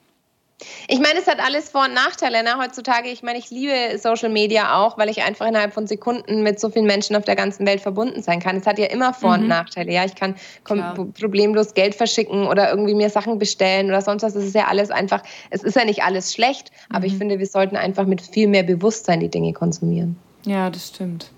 Ich 0.87 1.01
meine, 1.01 1.19
es 1.19 1.27
hat 1.27 1.41
alles 1.41 1.69
Vor- 1.69 1.87
und 1.87 1.95
Nachteile. 1.95 2.43
Ne? 2.43 2.57
Heutzutage, 2.59 3.09
ich 3.09 3.23
meine, 3.23 3.39
ich 3.39 3.51
liebe 3.51 3.99
Social 3.99 4.29
Media 4.29 4.77
auch, 4.77 4.97
weil 4.97 5.09
ich 5.09 5.23
einfach 5.23 5.47
innerhalb 5.47 5.75
von 5.75 5.87
Sekunden 5.87 6.43
mit 6.43 6.61
so 6.61 6.71
vielen 6.71 6.87
Menschen 6.87 7.17
auf 7.17 7.25
der 7.25 7.37
ganzen 7.37 7.67
Welt 7.67 7.81
verbunden 7.81 8.23
sein 8.23 8.41
kann. 8.41 8.57
Es 8.57 8.67
hat 8.67 8.79
ja 8.79 8.87
immer 8.87 9.13
Vor- 9.13 9.37
mhm. 9.37 9.43
und 9.43 9.49
Nachteile. 9.49 9.93
Ja, 9.93 10.05
ich 10.05 10.15
kann 10.15 10.37
problemlos 10.65 11.75
Geld 11.75 11.95
verschicken 11.95 12.47
oder 12.47 12.71
irgendwie 12.71 12.95
mir 12.95 13.11
Sachen 13.11 13.39
bestellen 13.39 13.89
oder 13.89 14.01
sonst 14.01 14.23
was. 14.23 14.35
Es 14.37 14.45
ist 14.45 14.55
ja 14.55 14.67
alles 14.69 14.91
einfach, 14.91 15.23
es 15.51 15.63
ist 15.63 15.77
ja 15.77 15.85
nicht 15.85 16.03
alles 16.03 16.33
schlecht, 16.33 16.71
aber 16.89 17.01
mhm. 17.01 17.07
ich 17.07 17.17
finde, 17.17 17.39
wir 17.39 17.47
sollten 17.47 17.77
einfach 17.77 18.07
mit 18.07 18.23
viel 18.23 18.47
mehr 18.47 18.63
Bewusstsein 18.63 19.21
die 19.21 19.31
Dinge 19.31 19.53
konsumieren. 19.53 20.17
Ja, 20.45 20.71
das 20.71 20.89
stimmt. 20.89 21.31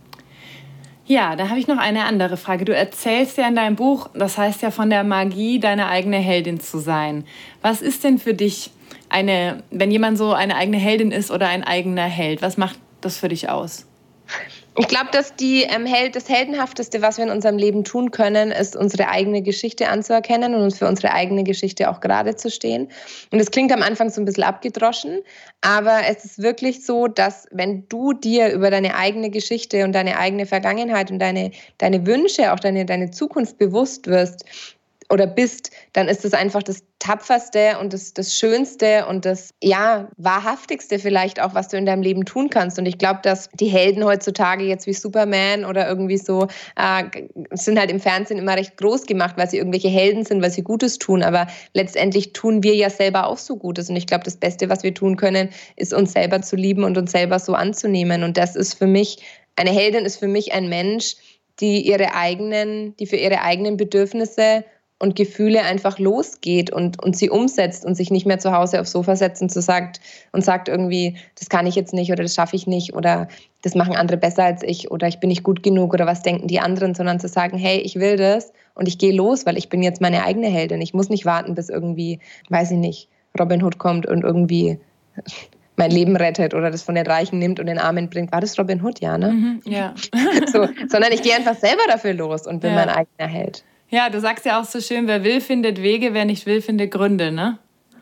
Ja, 1.09 1.37
da 1.37 1.49
habe 1.51 1.61
ich 1.61 1.69
noch 1.69 1.79
eine 1.79 2.05
andere 2.05 2.37
Frage. 2.37 2.65
Du 2.65 2.75
erzählst 2.75 3.39
ja 3.39 3.47
in 3.47 3.55
deinem 3.55 3.77
Buch, 3.77 4.11
das 4.13 4.37
heißt 4.37 4.63
ja 4.63 4.73
von 4.73 4.91
der 4.91 5.05
Magie, 5.05 5.61
deine 5.61 5.87
eigene 5.87 6.17
Heldin 6.17 6.59
zu 6.59 6.79
sein. 6.79 7.25
Was 7.63 7.81
ist 7.81 8.03
denn 8.03 8.19
für 8.19 8.35
dich 8.35 8.73
eine, 9.17 9.63
wenn 9.71 9.91
jemand 9.91 10.19
so 10.19 10.35
eine 10.35 10.57
eigene 10.57 10.77
Heldin 10.77 11.11
ist 11.11 11.31
oder 11.31 11.49
ein 11.49 11.65
eigener 11.65 12.05
Held, 12.05 12.43
was 12.43 12.59
macht 12.59 12.79
das 13.01 13.17
für 13.17 13.29
dich 13.29 13.49
aus? 13.49 13.87
Ich 14.79 14.89
glaube, 14.89 15.07
dass 15.11 15.35
die, 15.35 15.63
ähm, 15.63 15.87
Held, 15.87 16.17
das 16.17 16.29
Heldenhafteste, 16.29 17.01
was 17.01 17.17
wir 17.17 17.25
in 17.25 17.31
unserem 17.31 17.57
Leben 17.57 17.83
tun 17.83 18.11
können, 18.11 18.51
ist, 18.51 18.77
unsere 18.77 19.09
eigene 19.09 19.41
Geschichte 19.41 19.89
anzuerkennen 19.89 20.55
und 20.55 20.61
uns 20.61 20.77
für 20.77 20.87
unsere 20.87 21.15
eigene 21.15 21.45
Geschichte 21.45 21.91
auch 21.91 22.01
gerade 22.01 22.37
zu 22.37 22.51
stehen. 22.51 22.89
Und 23.31 23.41
es 23.41 23.51
klingt 23.51 23.73
am 23.73 23.81
Anfang 23.81 24.11
so 24.11 24.21
ein 24.21 24.27
bisschen 24.27 24.45
abgedroschen, 24.45 25.23
aber 25.63 26.01
es 26.11 26.27
ist 26.27 26.43
wirklich 26.43 26.85
so, 26.85 27.09
dass 27.09 27.47
wenn 27.53 27.89
du 27.89 28.13
dir 28.13 28.53
über 28.53 28.71
deine 28.71 28.97
eigene 28.97 29.31
Geschichte 29.31 29.83
und 29.85 29.93
deine 29.93 30.19
eigene 30.19 30.45
Vergangenheit 30.45 31.11
und 31.11 31.21
deine, 31.21 31.53
deine 31.79 32.07
Wünsche, 32.07 32.53
auch 32.53 32.61
deine, 32.61 32.85
deine 32.85 33.11
Zukunft 33.11 33.57
bewusst 33.57 34.09
wirst, 34.09 34.45
oder 35.11 35.27
bist, 35.27 35.71
dann 35.93 36.09
ist 36.09 36.25
es 36.25 36.33
einfach 36.33 36.63
das 36.63 36.83
tapferste 36.99 37.79
und 37.81 37.93
das, 37.93 38.15
das 38.15 38.37
schönste 38.39 39.07
und 39.07 39.25
das 39.25 39.55
ja 39.63 40.09
wahrhaftigste 40.17 40.99
vielleicht 40.99 41.41
auch, 41.41 41.55
was 41.55 41.69
du 41.69 41.77
in 41.77 41.87
deinem 41.87 42.03
Leben 42.03 42.25
tun 42.25 42.51
kannst. 42.51 42.79
Und 42.79 42.87
ich 42.87 42.99
glaube, 42.99 43.21
dass 43.23 43.49
die 43.51 43.69
Helden 43.69 44.05
heutzutage 44.05 44.65
jetzt 44.65 44.87
wie 44.87 44.95
Superman 44.95 45.65
oder 45.65 45.87
irgendwie 45.89 46.17
so 46.17 46.49
äh, 46.77 47.05
sind 47.53 47.79
halt 47.79 47.91
im 47.91 48.01
Fernsehen 48.01 48.39
immer 48.39 48.57
recht 48.57 48.77
groß 48.77 49.07
gemacht, 49.07 49.37
weil 49.37 49.49
sie 49.49 49.59
irgendwelche 49.59 49.89
Helden 49.89 50.25
sind, 50.25 50.43
weil 50.43 50.51
sie 50.51 50.63
Gutes 50.63 50.99
tun. 50.99 51.23
Aber 51.23 51.47
letztendlich 51.75 52.33
tun 52.33 52.63
wir 52.63 52.75
ja 52.75 52.91
selber 52.91 53.27
auch 53.27 53.39
so 53.39 53.57
Gutes. 53.57 53.91
Und 53.91 53.97
ich 53.97 54.07
glaube, 54.07 54.25
das 54.25 54.37
Beste, 54.37 54.69
was 54.69 54.83
wir 54.83 54.95
tun 54.95 55.17
können, 55.17 55.51
ist 55.77 55.93
uns 55.93 56.13
selber 56.13 56.43
zu 56.43 56.57
lieben 56.57 56.85
und 56.85 56.97
uns 56.97 57.13
selber 57.13 57.39
so 57.39 57.55
anzunehmen. 57.55 58.23
Und 58.23 58.37
das 58.37 58.57
ist 58.57 58.75
für 58.75 58.87
mich 58.87 59.19
eine 59.57 59.71
Heldin 59.71 60.05
ist 60.05 60.19
für 60.19 60.29
mich 60.29 60.53
ein 60.53 60.69
Mensch, 60.69 61.17
die 61.61 61.81
ihre 61.81 62.15
eigenen, 62.15 62.95
die 62.99 63.07
für 63.07 63.17
ihre 63.17 63.41
eigenen 63.41 63.77
Bedürfnisse 63.77 64.65
und 64.99 65.15
Gefühle 65.15 65.63
einfach 65.63 65.99
losgeht 65.99 66.73
und, 66.73 67.03
und 67.03 67.17
sie 67.17 67.29
umsetzt 67.29 67.85
und 67.85 67.95
sich 67.95 68.11
nicht 68.11 68.25
mehr 68.25 68.39
zu 68.39 68.53
Hause 68.53 68.81
aufs 68.81 68.93
Sofa 68.93 69.15
setzt 69.15 69.43
und, 69.43 69.53
so 69.53 69.61
sagt, 69.61 70.01
und 70.33 70.43
sagt 70.43 70.69
irgendwie, 70.69 71.19
das 71.39 71.51
kann 71.51 71.67
ich 71.67 71.75
jetzt 71.75 71.93
nicht 71.93 72.11
oder 72.11 72.23
das 72.23 72.35
schaffe 72.35 72.57
ich 72.57 72.67
nicht 72.67 72.95
oder 72.95 73.29
das 73.63 73.75
machen 73.75 73.95
andere 73.95 74.17
besser 74.17 74.45
als 74.45 74.63
ich 74.63 74.91
oder 74.91 75.07
ich 75.07 75.21
bin 75.21 75.29
nicht 75.29 75.43
gut 75.43 75.63
genug 75.63 75.93
oder 75.93 76.07
was 76.07 76.23
denken 76.23 76.47
die 76.47 76.61
anderen, 76.61 76.95
sondern 76.95 77.21
zu 77.21 77.29
sagen, 77.29 77.59
hey, 77.59 77.79
ich 77.79 77.97
will 77.97 78.17
das 78.17 78.53
und 78.75 78.89
ich 78.89 78.97
gehe 78.97 79.13
los, 79.13 79.45
weil 79.45 79.59
ich 79.59 79.69
bin 79.69 79.83
jetzt 79.83 80.01
meine 80.01 80.25
eigene 80.25 80.49
Heldin. 80.49 80.81
Ich 80.81 80.95
muss 80.95 81.11
nicht 81.11 81.27
warten, 81.27 81.55
bis 81.55 81.69
irgendwie, 81.69 82.21
weiß 82.49 82.71
ich 82.71 82.79
nicht, 82.79 83.09
Robin 83.39 83.63
Hood 83.63 83.79
kommt 83.79 84.07
und 84.07 84.25
irgendwie 84.25 84.79
mein 85.77 85.91
Leben 85.91 86.17
rettet 86.17 86.55
oder 86.55 86.71
das 86.71 86.83
von 86.83 86.95
den 86.95 87.07
Reichen 87.07 87.39
nimmt 87.39 87.61
und 87.61 87.67
den 87.67 87.79
Armen 87.79 88.09
bringt. 88.09 88.33
War 88.33 88.41
das 88.41 88.59
Robin 88.59 88.83
Hood, 88.83 89.01
ja, 89.01 89.19
ne? 89.19 89.31
Mhm, 89.31 89.61
ja. 89.67 89.95
so, 90.51 90.67
sondern 90.89 91.13
ich 91.13 91.21
gehe 91.21 91.35
einfach 91.35 91.55
selber 91.55 91.83
dafür 91.87 92.15
los 92.15 92.47
und 92.47 92.61
bin 92.61 92.71
ja. 92.71 92.77
mein 92.77 92.89
eigener 92.89 93.29
Held. 93.29 93.63
Ja, 93.89 94.11
du 94.11 94.21
sagst 94.21 94.45
ja 94.45 94.61
auch 94.61 94.65
so 94.65 94.81
schön, 94.81 95.07
wer 95.07 95.23
will, 95.23 95.41
findet 95.41 95.81
Wege, 95.81 96.13
wer 96.13 96.25
nicht 96.25 96.47
will, 96.47 96.61
findet 96.61 96.91
Gründe, 96.91 97.31
ne? 97.31 97.59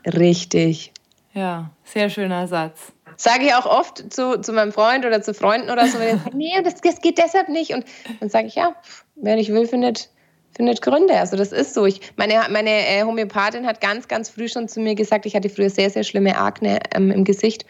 Richtig. 0.07 0.93
Ja, 1.35 1.71
sehr 1.85 2.11
schöner 2.11 2.47
Satz. 2.47 2.93
Sage 3.17 3.45
ich 3.47 3.55
auch 3.55 3.67
oft 3.67 4.13
zu, 4.13 4.41
zu 4.41 4.53
meinem 4.53 4.73
Freund 4.73 5.05
oder 5.05 5.23
zu 5.23 5.35
Freunden 5.35 5.71
oder 5.71 5.87
so, 5.87 5.99
wenn 5.99 6.17
die 6.17 6.23
sagen, 6.25 6.37
nee, 6.37 6.63
das, 6.63 6.81
das 6.81 7.01
geht 7.01 7.19
deshalb 7.19 7.49
nicht. 7.49 7.73
Und 7.73 7.85
dann 8.21 8.29
sage 8.29 8.47
ich, 8.47 8.55
ja, 8.55 8.75
wer 9.17 9.37
nicht 9.37 9.53
will, 9.53 9.67
findet, 9.67 10.11
findet 10.57 10.83
Gründe. 10.83 11.15
Also 11.19 11.37
das 11.37 11.53
ist 11.53 11.75
so. 11.75 11.87
Ich, 11.87 12.01
meine 12.17 12.41
meine 12.51 12.71
äh, 12.71 13.03
Homöopathin 13.03 13.67
hat 13.67 13.81
ganz, 13.81 14.09
ganz 14.09 14.31
früh 14.31 14.49
schon 14.49 14.69
zu 14.69 14.81
mir 14.81 14.95
gesagt, 14.95 15.27
ich 15.27 15.37
hatte 15.37 15.49
früher 15.49 15.71
sehr, 15.71 15.91
sehr 15.91 16.05
schlimme 16.05 16.37
Akne 16.39 16.81
ähm, 16.95 17.11
im 17.11 17.25
Gesicht. 17.25 17.67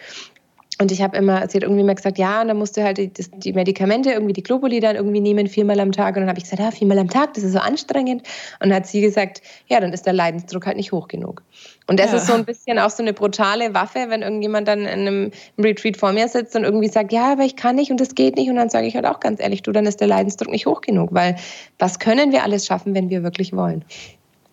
Und 0.81 0.91
ich 0.91 1.03
habe 1.03 1.17
immer, 1.17 1.49
sie 1.49 1.59
hat 1.59 1.63
irgendwie 1.63 1.85
mal 1.85 1.95
gesagt, 1.95 2.19
ja, 2.19 2.43
und 2.43 2.49
dann 2.49 2.57
musst 2.57 2.77
du 2.77 2.83
halt 2.83 2.99
die, 2.99 3.09
die 3.09 3.53
Medikamente, 3.53 4.11
irgendwie 4.11 4.33
die 4.33 4.43
Globuli 4.43 4.81
dann 4.81 4.97
irgendwie 4.97 5.21
nehmen, 5.21 5.47
viermal 5.47 5.79
am 5.79 5.93
Tag. 5.93 6.17
Und 6.17 6.23
dann 6.23 6.29
habe 6.29 6.39
ich 6.39 6.45
gesagt, 6.45 6.61
ja, 6.61 6.73
viermal 6.73 6.99
am 6.99 7.09
Tag, 7.09 7.35
das 7.35 7.45
ist 7.45 7.53
so 7.53 7.61
anstrengend. 7.61 8.23
Und 8.59 8.71
dann 8.71 8.75
hat 8.75 8.87
sie 8.87 9.01
gesagt, 9.01 9.41
ja, 9.69 9.79
dann 9.79 9.93
ist 9.93 10.05
der 10.05 10.15
Leidensdruck 10.15 10.67
halt 10.67 10.77
nicht 10.77 10.91
hoch 10.91 11.07
genug. 11.07 11.43
Und 11.87 12.01
das 12.01 12.11
ja. 12.11 12.17
ist 12.17 12.27
so 12.27 12.33
ein 12.33 12.45
bisschen 12.45 12.81
auch 12.81 12.91
so 12.91 13.05
eine 13.05 13.13
brutale 13.13 13.73
Waffe, 13.73 14.07
wenn 14.09 14.23
irgendjemand 14.23 14.67
dann 14.67 14.81
in 14.81 14.87
einem 14.87 15.31
Retreat 15.59 15.97
vor 15.97 16.11
mir 16.11 16.27
sitzt 16.27 16.57
und 16.57 16.65
irgendwie 16.65 16.89
sagt, 16.89 17.13
ja, 17.13 17.31
aber 17.33 17.45
ich 17.45 17.55
kann 17.55 17.77
nicht 17.77 17.93
und 17.93 18.01
das 18.01 18.17
geht 18.17 18.37
nicht. 18.37 18.51
Und 18.51 18.57
dann 18.57 18.69
sage 18.69 18.89
ich 18.89 18.97
halt 18.97 19.07
auch 19.07 19.21
ganz 19.21 19.41
ehrlich, 19.41 19.63
du, 19.63 19.71
dann 19.71 19.87
ist 19.87 20.01
der 20.01 20.09
Leidensdruck 20.09 20.51
nicht 20.51 20.67
hoch 20.67 20.81
genug, 20.81 21.11
weil 21.13 21.37
was 21.79 22.01
können 22.01 22.33
wir 22.33 22.43
alles 22.43 22.67
schaffen, 22.67 22.95
wenn 22.95 23.11
wir 23.11 23.23
wirklich 23.23 23.53
wollen? 23.53 23.85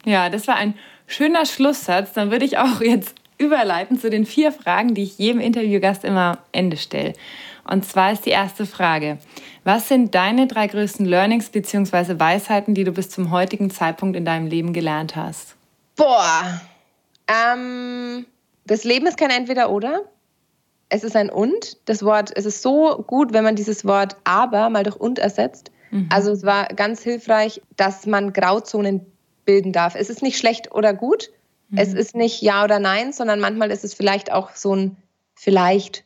Ja, 0.06 0.30
das 0.30 0.48
war 0.48 0.56
ein 0.56 0.76
schöner 1.08 1.46
Schlusssatz. 1.46 2.14
Dann 2.14 2.30
würde 2.30 2.46
ich 2.46 2.60
auch 2.60 2.82
jetzt 2.82 3.16
überleiten 3.42 4.00
zu 4.00 4.10
den 4.10 4.26
vier 4.26 4.52
Fragen, 4.52 4.94
die 4.94 5.04
ich 5.04 5.18
jedem 5.18 5.42
Interviewgast 5.42 6.06
immer 6.06 6.38
Ende 6.52 6.78
stelle. 6.78 7.14
Und 7.70 7.86
zwar 7.86 8.12
ist 8.12 8.26
die 8.26 8.30
erste 8.30 8.66
Frage: 8.66 9.18
Was 9.64 9.88
sind 9.88 10.14
deine 10.16 10.48
drei 10.48 10.68
größten 10.68 11.06
Learnings 11.06 11.50
bzw. 11.50 12.20
Weisheiten, 12.20 12.76
die 12.76 12.84
du 12.84 12.92
bis 12.92 13.10
zum 13.10 13.32
heutigen 13.32 13.72
Zeitpunkt 13.72 14.16
in 14.16 14.26
deinem 14.26 14.48
Leben 14.48 14.74
gelernt 14.74 15.16
hast? 15.16 15.56
Boah, 15.96 16.62
ähm, 17.28 18.26
das 18.66 18.84
Leben 18.84 19.08
ist 19.08 19.18
kein 19.18 19.32
Entweder-Oder. 19.32 20.02
Es 20.90 21.04
ist 21.04 21.16
ein 21.16 21.30
Und. 21.30 21.78
Das 21.86 22.04
Wort, 22.04 22.32
es 22.36 22.46
ist 22.46 22.62
so 22.62 23.04
gut, 23.08 23.34
wenn 23.34 23.44
man 23.44 23.56
dieses 23.56 23.86
Wort 23.86 24.18
aber 24.24 24.70
mal 24.70 24.84
durch 24.84 24.98
und 24.98 25.20
ersetzt. 25.20 25.72
Mhm. 25.92 26.10
Also 26.12 26.32
es 26.32 26.44
war 26.44 26.66
ganz 26.68 27.02
hilfreich, 27.02 27.62
dass 27.78 28.06
man 28.06 28.34
Grauzonen 28.34 29.06
bilden 29.46 29.72
darf. 29.72 29.96
Es 29.96 30.10
ist 30.10 30.22
nicht 30.22 30.38
schlecht 30.38 30.74
oder 30.74 30.94
gut, 30.94 31.30
es 31.76 31.90
mhm. 31.90 31.98
ist 31.98 32.16
nicht 32.16 32.42
Ja 32.42 32.64
oder 32.64 32.80
Nein, 32.80 33.14
sondern 33.14 33.40
manchmal 33.40 33.72
ist 33.72 33.84
es 33.84 33.94
vielleicht 33.94 34.32
auch 34.32 34.52
so 34.56 34.76
ein 34.76 34.98
Vielleicht, 35.42 36.04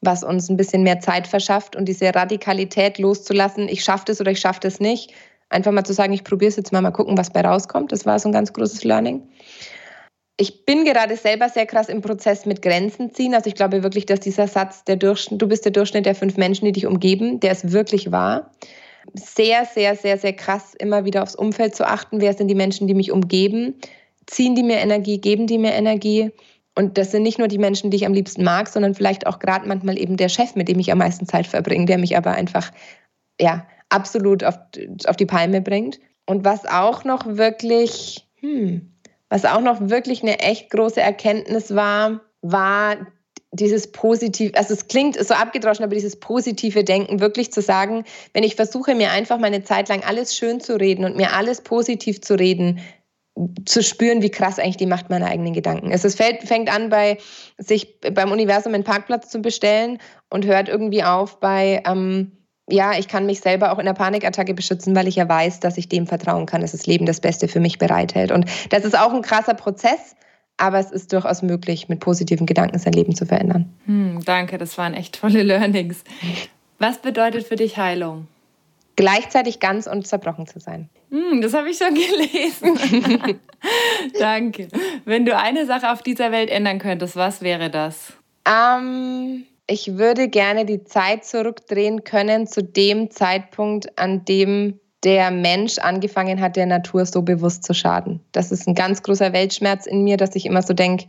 was 0.00 0.24
uns 0.24 0.48
ein 0.48 0.56
bisschen 0.56 0.82
mehr 0.82 0.98
Zeit 0.98 1.28
verschafft 1.28 1.76
und 1.76 1.84
diese 1.84 2.12
Radikalität 2.12 2.98
loszulassen, 2.98 3.68
ich 3.68 3.84
schaffe 3.84 4.06
das 4.06 4.20
oder 4.20 4.32
ich 4.32 4.40
schaffe 4.40 4.58
das 4.58 4.80
nicht. 4.80 5.12
Einfach 5.50 5.70
mal 5.70 5.84
zu 5.84 5.92
sagen, 5.92 6.12
ich 6.12 6.24
probiere 6.24 6.48
es 6.48 6.56
jetzt 6.56 6.72
mal, 6.72 6.80
mal 6.80 6.90
gucken, 6.90 7.16
was 7.16 7.30
bei 7.30 7.42
rauskommt. 7.42 7.92
Das 7.92 8.06
war 8.06 8.18
so 8.18 8.28
ein 8.28 8.32
ganz 8.32 8.52
großes 8.52 8.82
Learning. 8.82 9.28
Ich 10.36 10.64
bin 10.64 10.84
gerade 10.84 11.16
selber 11.16 11.48
sehr 11.48 11.66
krass 11.66 11.88
im 11.88 12.00
Prozess 12.00 12.44
mit 12.44 12.60
Grenzen 12.60 13.14
ziehen. 13.14 13.34
Also 13.34 13.46
ich 13.46 13.54
glaube 13.54 13.84
wirklich, 13.84 14.06
dass 14.06 14.18
dieser 14.18 14.48
Satz, 14.48 14.82
der 14.82 14.96
Durchschnitt, 14.96 15.40
du 15.40 15.46
bist 15.46 15.64
der 15.64 15.70
Durchschnitt 15.70 16.06
der 16.06 16.16
fünf 16.16 16.36
Menschen, 16.36 16.64
die 16.64 16.72
dich 16.72 16.86
umgeben, 16.86 17.38
der 17.38 17.52
ist 17.52 17.70
wirklich 17.70 18.10
wahr. 18.10 18.50
Sehr, 19.14 19.64
sehr, 19.66 19.94
sehr, 19.94 20.18
sehr 20.18 20.32
krass, 20.32 20.74
immer 20.76 21.04
wieder 21.04 21.22
aufs 21.22 21.36
Umfeld 21.36 21.76
zu 21.76 21.86
achten. 21.86 22.20
Wer 22.20 22.32
sind 22.34 22.48
die 22.48 22.56
Menschen, 22.56 22.88
die 22.88 22.94
mich 22.94 23.12
umgeben? 23.12 23.74
Ziehen 24.32 24.54
die 24.54 24.62
mir 24.62 24.78
Energie, 24.78 25.18
geben 25.18 25.46
die 25.46 25.58
mir 25.58 25.72
Energie. 25.72 26.30
Und 26.74 26.96
das 26.96 27.10
sind 27.10 27.22
nicht 27.22 27.38
nur 27.38 27.48
die 27.48 27.58
Menschen, 27.58 27.90
die 27.90 27.98
ich 27.98 28.06
am 28.06 28.14
liebsten 28.14 28.42
mag, 28.42 28.66
sondern 28.68 28.94
vielleicht 28.94 29.26
auch 29.26 29.38
gerade 29.38 29.68
manchmal 29.68 29.98
eben 29.98 30.16
der 30.16 30.30
Chef, 30.30 30.54
mit 30.54 30.68
dem 30.68 30.78
ich 30.78 30.90
am 30.90 30.98
meisten 30.98 31.26
Zeit 31.26 31.46
verbringe, 31.46 31.84
der 31.84 31.98
mich 31.98 32.16
aber 32.16 32.32
einfach 32.32 32.72
ja, 33.38 33.66
absolut 33.90 34.42
auf, 34.42 34.58
auf 35.06 35.16
die 35.16 35.26
Palme 35.26 35.60
bringt. 35.60 36.00
Und 36.26 36.44
was 36.44 36.64
auch 36.64 37.04
noch 37.04 37.26
wirklich, 37.26 38.26
hm, 38.40 38.90
was 39.28 39.44
auch 39.44 39.60
noch 39.60 39.90
wirklich 39.90 40.22
eine 40.22 40.38
echt 40.40 40.70
große 40.70 41.00
Erkenntnis 41.00 41.74
war, 41.74 42.22
war 42.40 43.06
dieses 43.54 43.92
positive, 43.92 44.56
also 44.56 44.72
es 44.72 44.88
klingt 44.88 45.22
so 45.22 45.34
abgedroschen, 45.34 45.84
aber 45.84 45.94
dieses 45.94 46.18
positive 46.18 46.84
Denken, 46.84 47.20
wirklich 47.20 47.52
zu 47.52 47.60
sagen, 47.60 48.04
wenn 48.32 48.44
ich 48.44 48.56
versuche, 48.56 48.94
mir 48.94 49.10
einfach 49.10 49.38
meine 49.38 49.62
Zeit 49.62 49.90
lang 49.90 50.02
alles 50.04 50.34
schön 50.34 50.60
zu 50.60 50.80
reden 50.80 51.04
und 51.04 51.16
mir 51.16 51.34
alles 51.34 51.60
positiv 51.60 52.22
zu 52.22 52.38
reden, 52.38 52.80
zu 53.64 53.82
spüren, 53.82 54.22
wie 54.22 54.30
krass 54.30 54.58
eigentlich 54.58 54.76
die 54.76 54.86
Macht 54.86 55.08
meiner 55.08 55.26
eigenen 55.26 55.54
Gedanken 55.54 55.90
ist. 55.90 56.04
Es 56.04 56.16
fällt, 56.16 56.42
fängt 56.42 56.72
an 56.72 56.90
bei 56.90 57.18
sich 57.58 57.98
beim 58.12 58.30
Universum 58.30 58.74
einen 58.74 58.84
Parkplatz 58.84 59.30
zu 59.30 59.40
bestellen 59.40 59.98
und 60.28 60.44
hört 60.44 60.68
irgendwie 60.68 61.02
auf 61.02 61.40
bei 61.40 61.82
ähm, 61.86 62.32
ja, 62.68 62.92
ich 62.98 63.08
kann 63.08 63.26
mich 63.26 63.40
selber 63.40 63.72
auch 63.72 63.78
in 63.78 63.86
der 63.86 63.92
Panikattacke 63.92 64.54
beschützen, 64.54 64.94
weil 64.94 65.08
ich 65.08 65.16
ja 65.16 65.28
weiß, 65.28 65.60
dass 65.60 65.76
ich 65.76 65.88
dem 65.88 66.06
vertrauen 66.06 66.46
kann, 66.46 66.60
dass 66.60 66.72
das 66.72 66.86
Leben 66.86 67.06
das 67.06 67.20
Beste 67.20 67.48
für 67.48 67.60
mich 67.60 67.78
bereithält. 67.78 68.30
Und 68.30 68.46
das 68.70 68.84
ist 68.84 68.96
auch 68.96 69.12
ein 69.12 69.22
krasser 69.22 69.54
Prozess, 69.54 70.14
aber 70.58 70.78
es 70.78 70.90
ist 70.90 71.12
durchaus 71.12 71.42
möglich, 71.42 71.88
mit 71.88 72.00
positiven 72.00 72.46
Gedanken 72.46 72.78
sein 72.78 72.92
Leben 72.92 73.16
zu 73.16 73.26
verändern. 73.26 73.72
Hm, 73.86 74.20
danke, 74.24 74.58
das 74.58 74.78
waren 74.78 74.94
echt 74.94 75.20
tolle 75.20 75.42
Learnings. 75.42 76.04
Was 76.78 76.98
bedeutet 76.98 77.46
für 77.46 77.56
dich 77.56 77.76
Heilung? 77.76 78.28
Gleichzeitig 78.96 79.60
ganz 79.60 79.86
und 79.86 80.06
zerbrochen 80.06 80.46
zu 80.46 80.60
sein. 80.60 80.88
Mm, 81.10 81.40
das 81.40 81.54
habe 81.54 81.70
ich 81.70 81.78
schon 81.78 81.94
gelesen. 81.94 83.40
Danke. 84.18 84.68
Wenn 85.04 85.24
du 85.24 85.36
eine 85.36 85.66
Sache 85.66 85.90
auf 85.92 86.02
dieser 86.02 86.32
Welt 86.32 86.50
ändern 86.50 86.78
könntest, 86.78 87.16
was 87.16 87.42
wäre 87.42 87.70
das? 87.70 88.12
Ähm, 88.46 89.44
ich 89.66 89.96
würde 89.96 90.28
gerne 90.28 90.64
die 90.64 90.84
Zeit 90.84 91.24
zurückdrehen 91.24 92.04
können 92.04 92.46
zu 92.46 92.62
dem 92.62 93.10
Zeitpunkt, 93.10 93.98
an 93.98 94.24
dem 94.24 94.78
der 95.04 95.30
Mensch 95.30 95.78
angefangen 95.78 96.40
hat, 96.40 96.56
der 96.56 96.66
Natur 96.66 97.06
so 97.06 97.22
bewusst 97.22 97.64
zu 97.64 97.74
schaden. 97.74 98.20
Das 98.30 98.52
ist 98.52 98.68
ein 98.68 98.74
ganz 98.74 99.02
großer 99.02 99.32
Weltschmerz 99.32 99.86
in 99.86 100.04
mir, 100.04 100.16
dass 100.16 100.36
ich 100.36 100.46
immer 100.46 100.62
so 100.62 100.74
denke, 100.74 101.06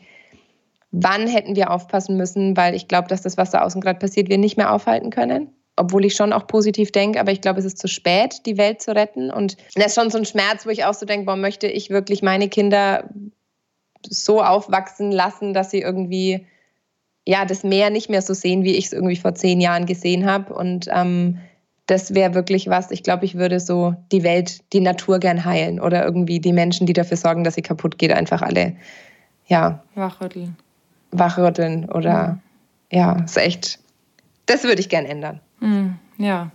wann 0.91 1.27
hätten 1.27 1.55
wir 1.55 1.69
aufpassen 1.69 2.17
müssen, 2.17 2.57
weil 2.57 2.73
ich 2.73 2.88
glaube, 2.88 3.07
dass 3.07 3.21
das, 3.21 3.38
was 3.38 3.51
da 3.51 3.61
außen 3.61 3.81
gerade 3.81 3.99
passiert, 3.99 4.29
wir 4.29 4.39
nicht 4.39 4.57
mehr 4.57 4.73
aufhalten 4.73 5.11
können 5.11 5.49
obwohl 5.76 6.05
ich 6.05 6.15
schon 6.15 6.34
auch 6.34 6.47
positiv 6.47 6.91
denke, 6.91 7.19
aber 7.19 7.32
ich 7.32 7.41
glaube, 7.41 7.59
es 7.59 7.65
ist 7.65 7.80
zu 7.80 7.88
spät, 7.88 8.45
die 8.45 8.57
Welt 8.57 8.82
zu 8.82 8.95
retten. 8.95 9.32
Und 9.32 9.57
das 9.76 9.88
ist 9.88 9.95
schon 9.95 10.11
so 10.11 10.17
ein 10.17 10.26
Schmerz, 10.26 10.65
wo 10.65 10.69
ich 10.69 10.86
auch 10.86 10.93
so 10.93 11.05
denke, 11.05 11.26
warum 11.26 11.41
möchte 11.41 11.67
ich 11.67 11.89
wirklich 11.89 12.21
meine 12.21 12.47
Kinder 12.47 13.09
so 14.07 14.43
aufwachsen 14.43 15.11
lassen, 15.11 15.53
dass 15.53 15.71
sie 15.71 15.82
irgendwie 15.82 16.45
ja 17.26 17.45
das 17.45 17.63
Meer 17.63 17.89
nicht 17.89 18.09
mehr 18.09 18.21
so 18.21 18.34
sehen, 18.34 18.63
wie 18.63 18.76
ich 18.76 18.86
es 18.86 18.93
irgendwie 18.93 19.15
vor 19.15 19.34
zehn 19.34 19.61
Jahren 19.61 19.86
gesehen 19.86 20.30
habe. 20.30 20.53
Und 20.53 20.88
ähm, 20.91 21.39
das 21.88 22.13
wäre 22.13 22.34
wirklich 22.34 22.69
was. 22.69 22.91
Ich 22.91 23.03
glaube, 23.03 23.26
ich 23.26 23.36
würde 23.36 23.59
so 23.59 23.95
die 24.11 24.24
Welt, 24.24 24.61
die 24.74 24.80
Natur 24.80 25.19
gern 25.19 25.43
heilen 25.43 25.80
oder 25.80 26.03
irgendwie 26.03 26.39
die 26.39 26.53
Menschen, 26.53 26.88
die 26.88 26.93
dafür 26.93 27.17
sorgen, 27.17 27.43
dass 27.43 27.55
sie 27.55 27.61
kaputt 27.61 27.97
geht, 27.97 28.11
einfach 28.11 28.41
alle, 28.41 28.76
ja. 29.47 29.84
Wachrütteln. 29.95 30.55
Wachrütteln 31.11 31.89
oder, 31.89 32.39
ja, 32.91 33.21
ist 33.24 33.38
echt, 33.38 33.80
das 34.45 34.63
würde 34.63 34.80
ich 34.80 34.89
gern 34.89 35.05
ändern. 35.05 35.39
Mhm, 35.64 35.97
ja. 36.18 36.51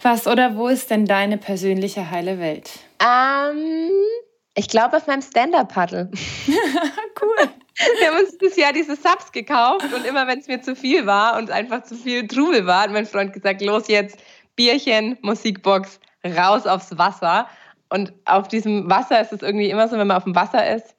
Was 0.00 0.26
oder 0.26 0.56
wo 0.56 0.68
ist 0.68 0.90
denn 0.90 1.04
deine 1.04 1.38
persönliche 1.38 2.10
heile 2.10 2.38
Welt? 2.38 2.70
Ähm, 3.00 3.90
ich 4.54 4.68
glaube 4.68 4.96
auf 4.96 5.06
meinem 5.06 5.22
Stand-Up-Paddle. 5.22 6.10
cool. 7.20 7.48
Wir 8.00 8.08
haben 8.08 8.18
uns 8.18 8.38
dieses 8.38 8.56
Jahr 8.56 8.72
diese 8.72 8.96
Subs 8.96 9.30
gekauft 9.30 9.92
und 9.94 10.04
immer 10.06 10.26
wenn 10.26 10.38
es 10.38 10.48
mir 10.48 10.60
zu 10.60 10.74
viel 10.74 11.06
war 11.06 11.36
und 11.36 11.50
einfach 11.50 11.82
zu 11.84 11.94
viel 11.94 12.26
Trubel 12.26 12.66
war, 12.66 12.82
hat 12.82 12.90
mein 12.90 13.06
Freund 13.06 13.32
gesagt, 13.32 13.60
los 13.62 13.86
jetzt, 13.88 14.18
Bierchen, 14.56 15.16
Musikbox, 15.22 16.00
raus 16.24 16.66
aufs 16.66 16.96
Wasser. 16.96 17.46
Und 17.90 18.12
auf 18.24 18.48
diesem 18.48 18.90
Wasser 18.90 19.20
ist 19.20 19.32
es 19.32 19.42
irgendwie 19.42 19.70
immer 19.70 19.86
so, 19.86 19.96
wenn 19.96 20.06
man 20.06 20.16
auf 20.16 20.24
dem 20.24 20.34
Wasser 20.34 20.74
ist, 20.74 20.96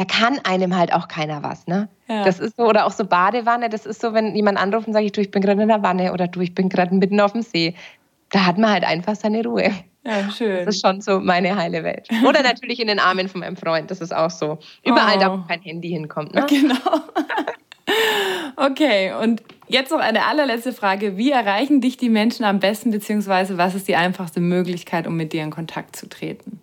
da 0.00 0.06
kann 0.06 0.38
einem 0.44 0.74
halt 0.74 0.94
auch 0.94 1.08
keiner 1.08 1.42
was, 1.42 1.66
ne? 1.66 1.90
Ja. 2.08 2.24
Das 2.24 2.40
ist 2.40 2.56
so, 2.56 2.62
oder 2.62 2.86
auch 2.86 2.90
so 2.90 3.04
Badewanne, 3.04 3.68
das 3.68 3.84
ist 3.84 4.00
so, 4.00 4.14
wenn 4.14 4.34
jemand 4.34 4.56
anruft 4.56 4.86
und 4.86 4.94
sagt, 4.94 5.04
ich, 5.04 5.12
du, 5.12 5.20
ich 5.20 5.30
bin 5.30 5.42
gerade 5.42 5.60
in 5.60 5.68
der 5.68 5.82
Wanne 5.82 6.14
oder 6.14 6.26
du, 6.26 6.40
ich 6.40 6.54
bin 6.54 6.70
gerade 6.70 6.94
mitten 6.94 7.20
auf 7.20 7.32
dem 7.32 7.42
See. 7.42 7.74
Da 8.30 8.46
hat 8.46 8.56
man 8.56 8.70
halt 8.70 8.84
einfach 8.84 9.14
seine 9.14 9.44
Ruhe. 9.44 9.70
Ja, 10.06 10.30
schön. 10.30 10.64
Das 10.64 10.76
ist 10.76 10.80
schon 10.80 11.02
so 11.02 11.20
meine 11.20 11.54
heile 11.54 11.84
Welt. 11.84 12.08
Oder 12.26 12.42
natürlich 12.42 12.80
in 12.80 12.88
den 12.88 12.98
Armen 12.98 13.28
von 13.28 13.40
meinem 13.40 13.58
Freund, 13.58 13.90
das 13.90 14.00
ist 14.00 14.16
auch 14.16 14.30
so. 14.30 14.58
Überall 14.86 15.18
oh. 15.18 15.20
da, 15.20 15.32
wo 15.32 15.46
kein 15.46 15.60
Handy 15.60 15.90
hinkommt. 15.90 16.34
Ne? 16.34 16.46
Genau. 16.48 16.76
Okay, 18.56 19.12
und 19.20 19.42
jetzt 19.66 19.90
noch 19.90 19.98
eine 19.98 20.26
allerletzte 20.26 20.72
Frage. 20.72 21.16
Wie 21.16 21.32
erreichen 21.32 21.80
dich 21.80 21.96
die 21.96 22.08
Menschen 22.08 22.44
am 22.44 22.60
besten, 22.60 22.92
beziehungsweise 22.92 23.58
was 23.58 23.74
ist 23.74 23.88
die 23.88 23.96
einfachste 23.96 24.40
Möglichkeit, 24.40 25.08
um 25.08 25.16
mit 25.16 25.32
dir 25.32 25.42
in 25.42 25.50
Kontakt 25.50 25.96
zu 25.96 26.08
treten? 26.08 26.60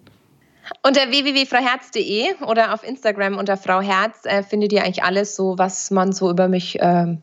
Unter 0.83 1.09
www.frauherz.de 1.09 2.45
oder 2.45 2.73
auf 2.73 2.87
Instagram 2.87 3.37
unter 3.37 3.57
Frau 3.57 3.81
Herz 3.81 4.25
äh, 4.25 4.43
findet 4.43 4.71
ihr 4.71 4.83
eigentlich 4.83 5.03
alles 5.03 5.35
so, 5.35 5.57
was 5.57 5.91
man 5.91 6.11
so 6.11 6.29
über 6.29 6.47
mich 6.47 6.79
äh, 6.79 7.17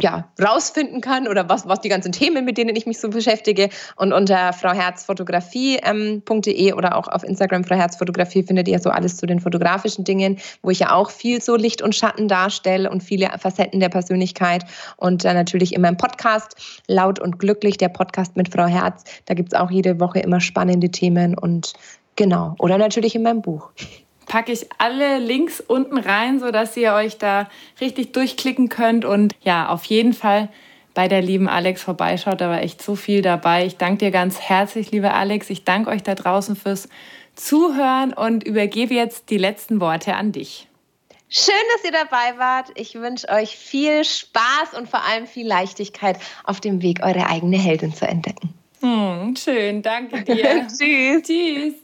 ja, 0.00 0.28
rausfinden 0.42 1.00
kann 1.00 1.28
oder 1.28 1.48
was, 1.48 1.68
was 1.68 1.80
die 1.80 1.88
ganzen 1.88 2.12
Themen, 2.12 2.44
mit 2.44 2.58
denen 2.58 2.74
ich 2.74 2.86
mich 2.86 2.98
so 2.98 3.10
beschäftige. 3.10 3.68
Und 3.96 4.12
unter 4.12 4.52
frauherzfotografie.de 4.52 5.80
ähm, 5.84 6.76
oder 6.76 6.96
auch 6.96 7.08
auf 7.08 7.22
Instagram 7.22 7.64
Frau 7.64 7.76
Herz 7.76 7.96
Fotografie 7.96 8.42
findet 8.42 8.68
ihr 8.68 8.78
so 8.80 8.90
alles 8.90 9.16
zu 9.16 9.26
den 9.26 9.40
fotografischen 9.40 10.04
Dingen, 10.04 10.38
wo 10.62 10.70
ich 10.70 10.80
ja 10.80 10.92
auch 10.92 11.10
viel 11.10 11.40
so 11.40 11.56
Licht 11.56 11.80
und 11.80 11.94
Schatten 11.94 12.28
darstelle 12.28 12.90
und 12.90 13.02
viele 13.02 13.30
Facetten 13.38 13.80
der 13.80 13.88
Persönlichkeit. 13.88 14.64
Und 14.96 15.24
äh, 15.24 15.32
natürlich 15.32 15.74
in 15.74 15.82
meinem 15.82 15.96
Podcast 15.96 16.56
Laut 16.88 17.20
und 17.20 17.38
Glücklich, 17.38 17.76
der 17.76 17.88
Podcast 17.88 18.36
mit 18.36 18.52
Frau 18.52 18.66
Herz. 18.66 19.04
Da 19.26 19.34
gibt 19.34 19.52
es 19.52 19.58
auch 19.58 19.70
jede 19.70 20.00
Woche 20.00 20.20
immer 20.20 20.40
spannende 20.40 20.90
Themen 20.90 21.38
und 21.38 21.74
genau. 22.16 22.54
Oder 22.58 22.78
natürlich 22.78 23.14
in 23.14 23.22
meinem 23.22 23.42
Buch 23.42 23.70
packe 24.26 24.52
ich 24.52 24.66
alle 24.78 25.18
Links 25.18 25.60
unten 25.60 25.98
rein, 25.98 26.40
sodass 26.40 26.76
ihr 26.76 26.94
euch 26.94 27.18
da 27.18 27.48
richtig 27.80 28.12
durchklicken 28.12 28.68
könnt 28.68 29.04
und 29.04 29.34
ja, 29.42 29.68
auf 29.68 29.84
jeden 29.84 30.12
Fall 30.12 30.48
bei 30.94 31.08
der 31.08 31.22
lieben 31.22 31.48
Alex 31.48 31.82
vorbeischaut. 31.82 32.40
Da 32.40 32.48
war 32.48 32.62
echt 32.62 32.82
so 32.82 32.96
viel 32.96 33.22
dabei. 33.22 33.66
Ich 33.66 33.76
danke 33.76 33.98
dir 33.98 34.10
ganz 34.10 34.40
herzlich, 34.40 34.90
liebe 34.92 35.12
Alex. 35.12 35.50
Ich 35.50 35.64
danke 35.64 35.90
euch 35.90 36.02
da 36.02 36.14
draußen 36.14 36.56
fürs 36.56 36.88
Zuhören 37.34 38.12
und 38.12 38.44
übergebe 38.44 38.94
jetzt 38.94 39.30
die 39.30 39.38
letzten 39.38 39.80
Worte 39.80 40.14
an 40.14 40.32
dich. 40.32 40.68
Schön, 41.28 41.54
dass 41.74 41.84
ihr 41.84 41.90
dabei 41.90 42.38
wart. 42.38 42.68
Ich 42.76 42.94
wünsche 42.94 43.28
euch 43.28 43.56
viel 43.56 44.04
Spaß 44.04 44.78
und 44.78 44.88
vor 44.88 45.04
allem 45.04 45.26
viel 45.26 45.46
Leichtigkeit 45.46 46.18
auf 46.44 46.60
dem 46.60 46.80
Weg, 46.80 47.00
eure 47.02 47.28
eigene 47.28 47.58
Heldin 47.58 47.92
zu 47.92 48.06
entdecken. 48.06 48.54
Hm, 48.80 49.34
schön, 49.36 49.82
danke 49.82 50.22
dir. 50.24 50.68
Tschüss. 50.68 51.22
Tschüss. 51.22 51.83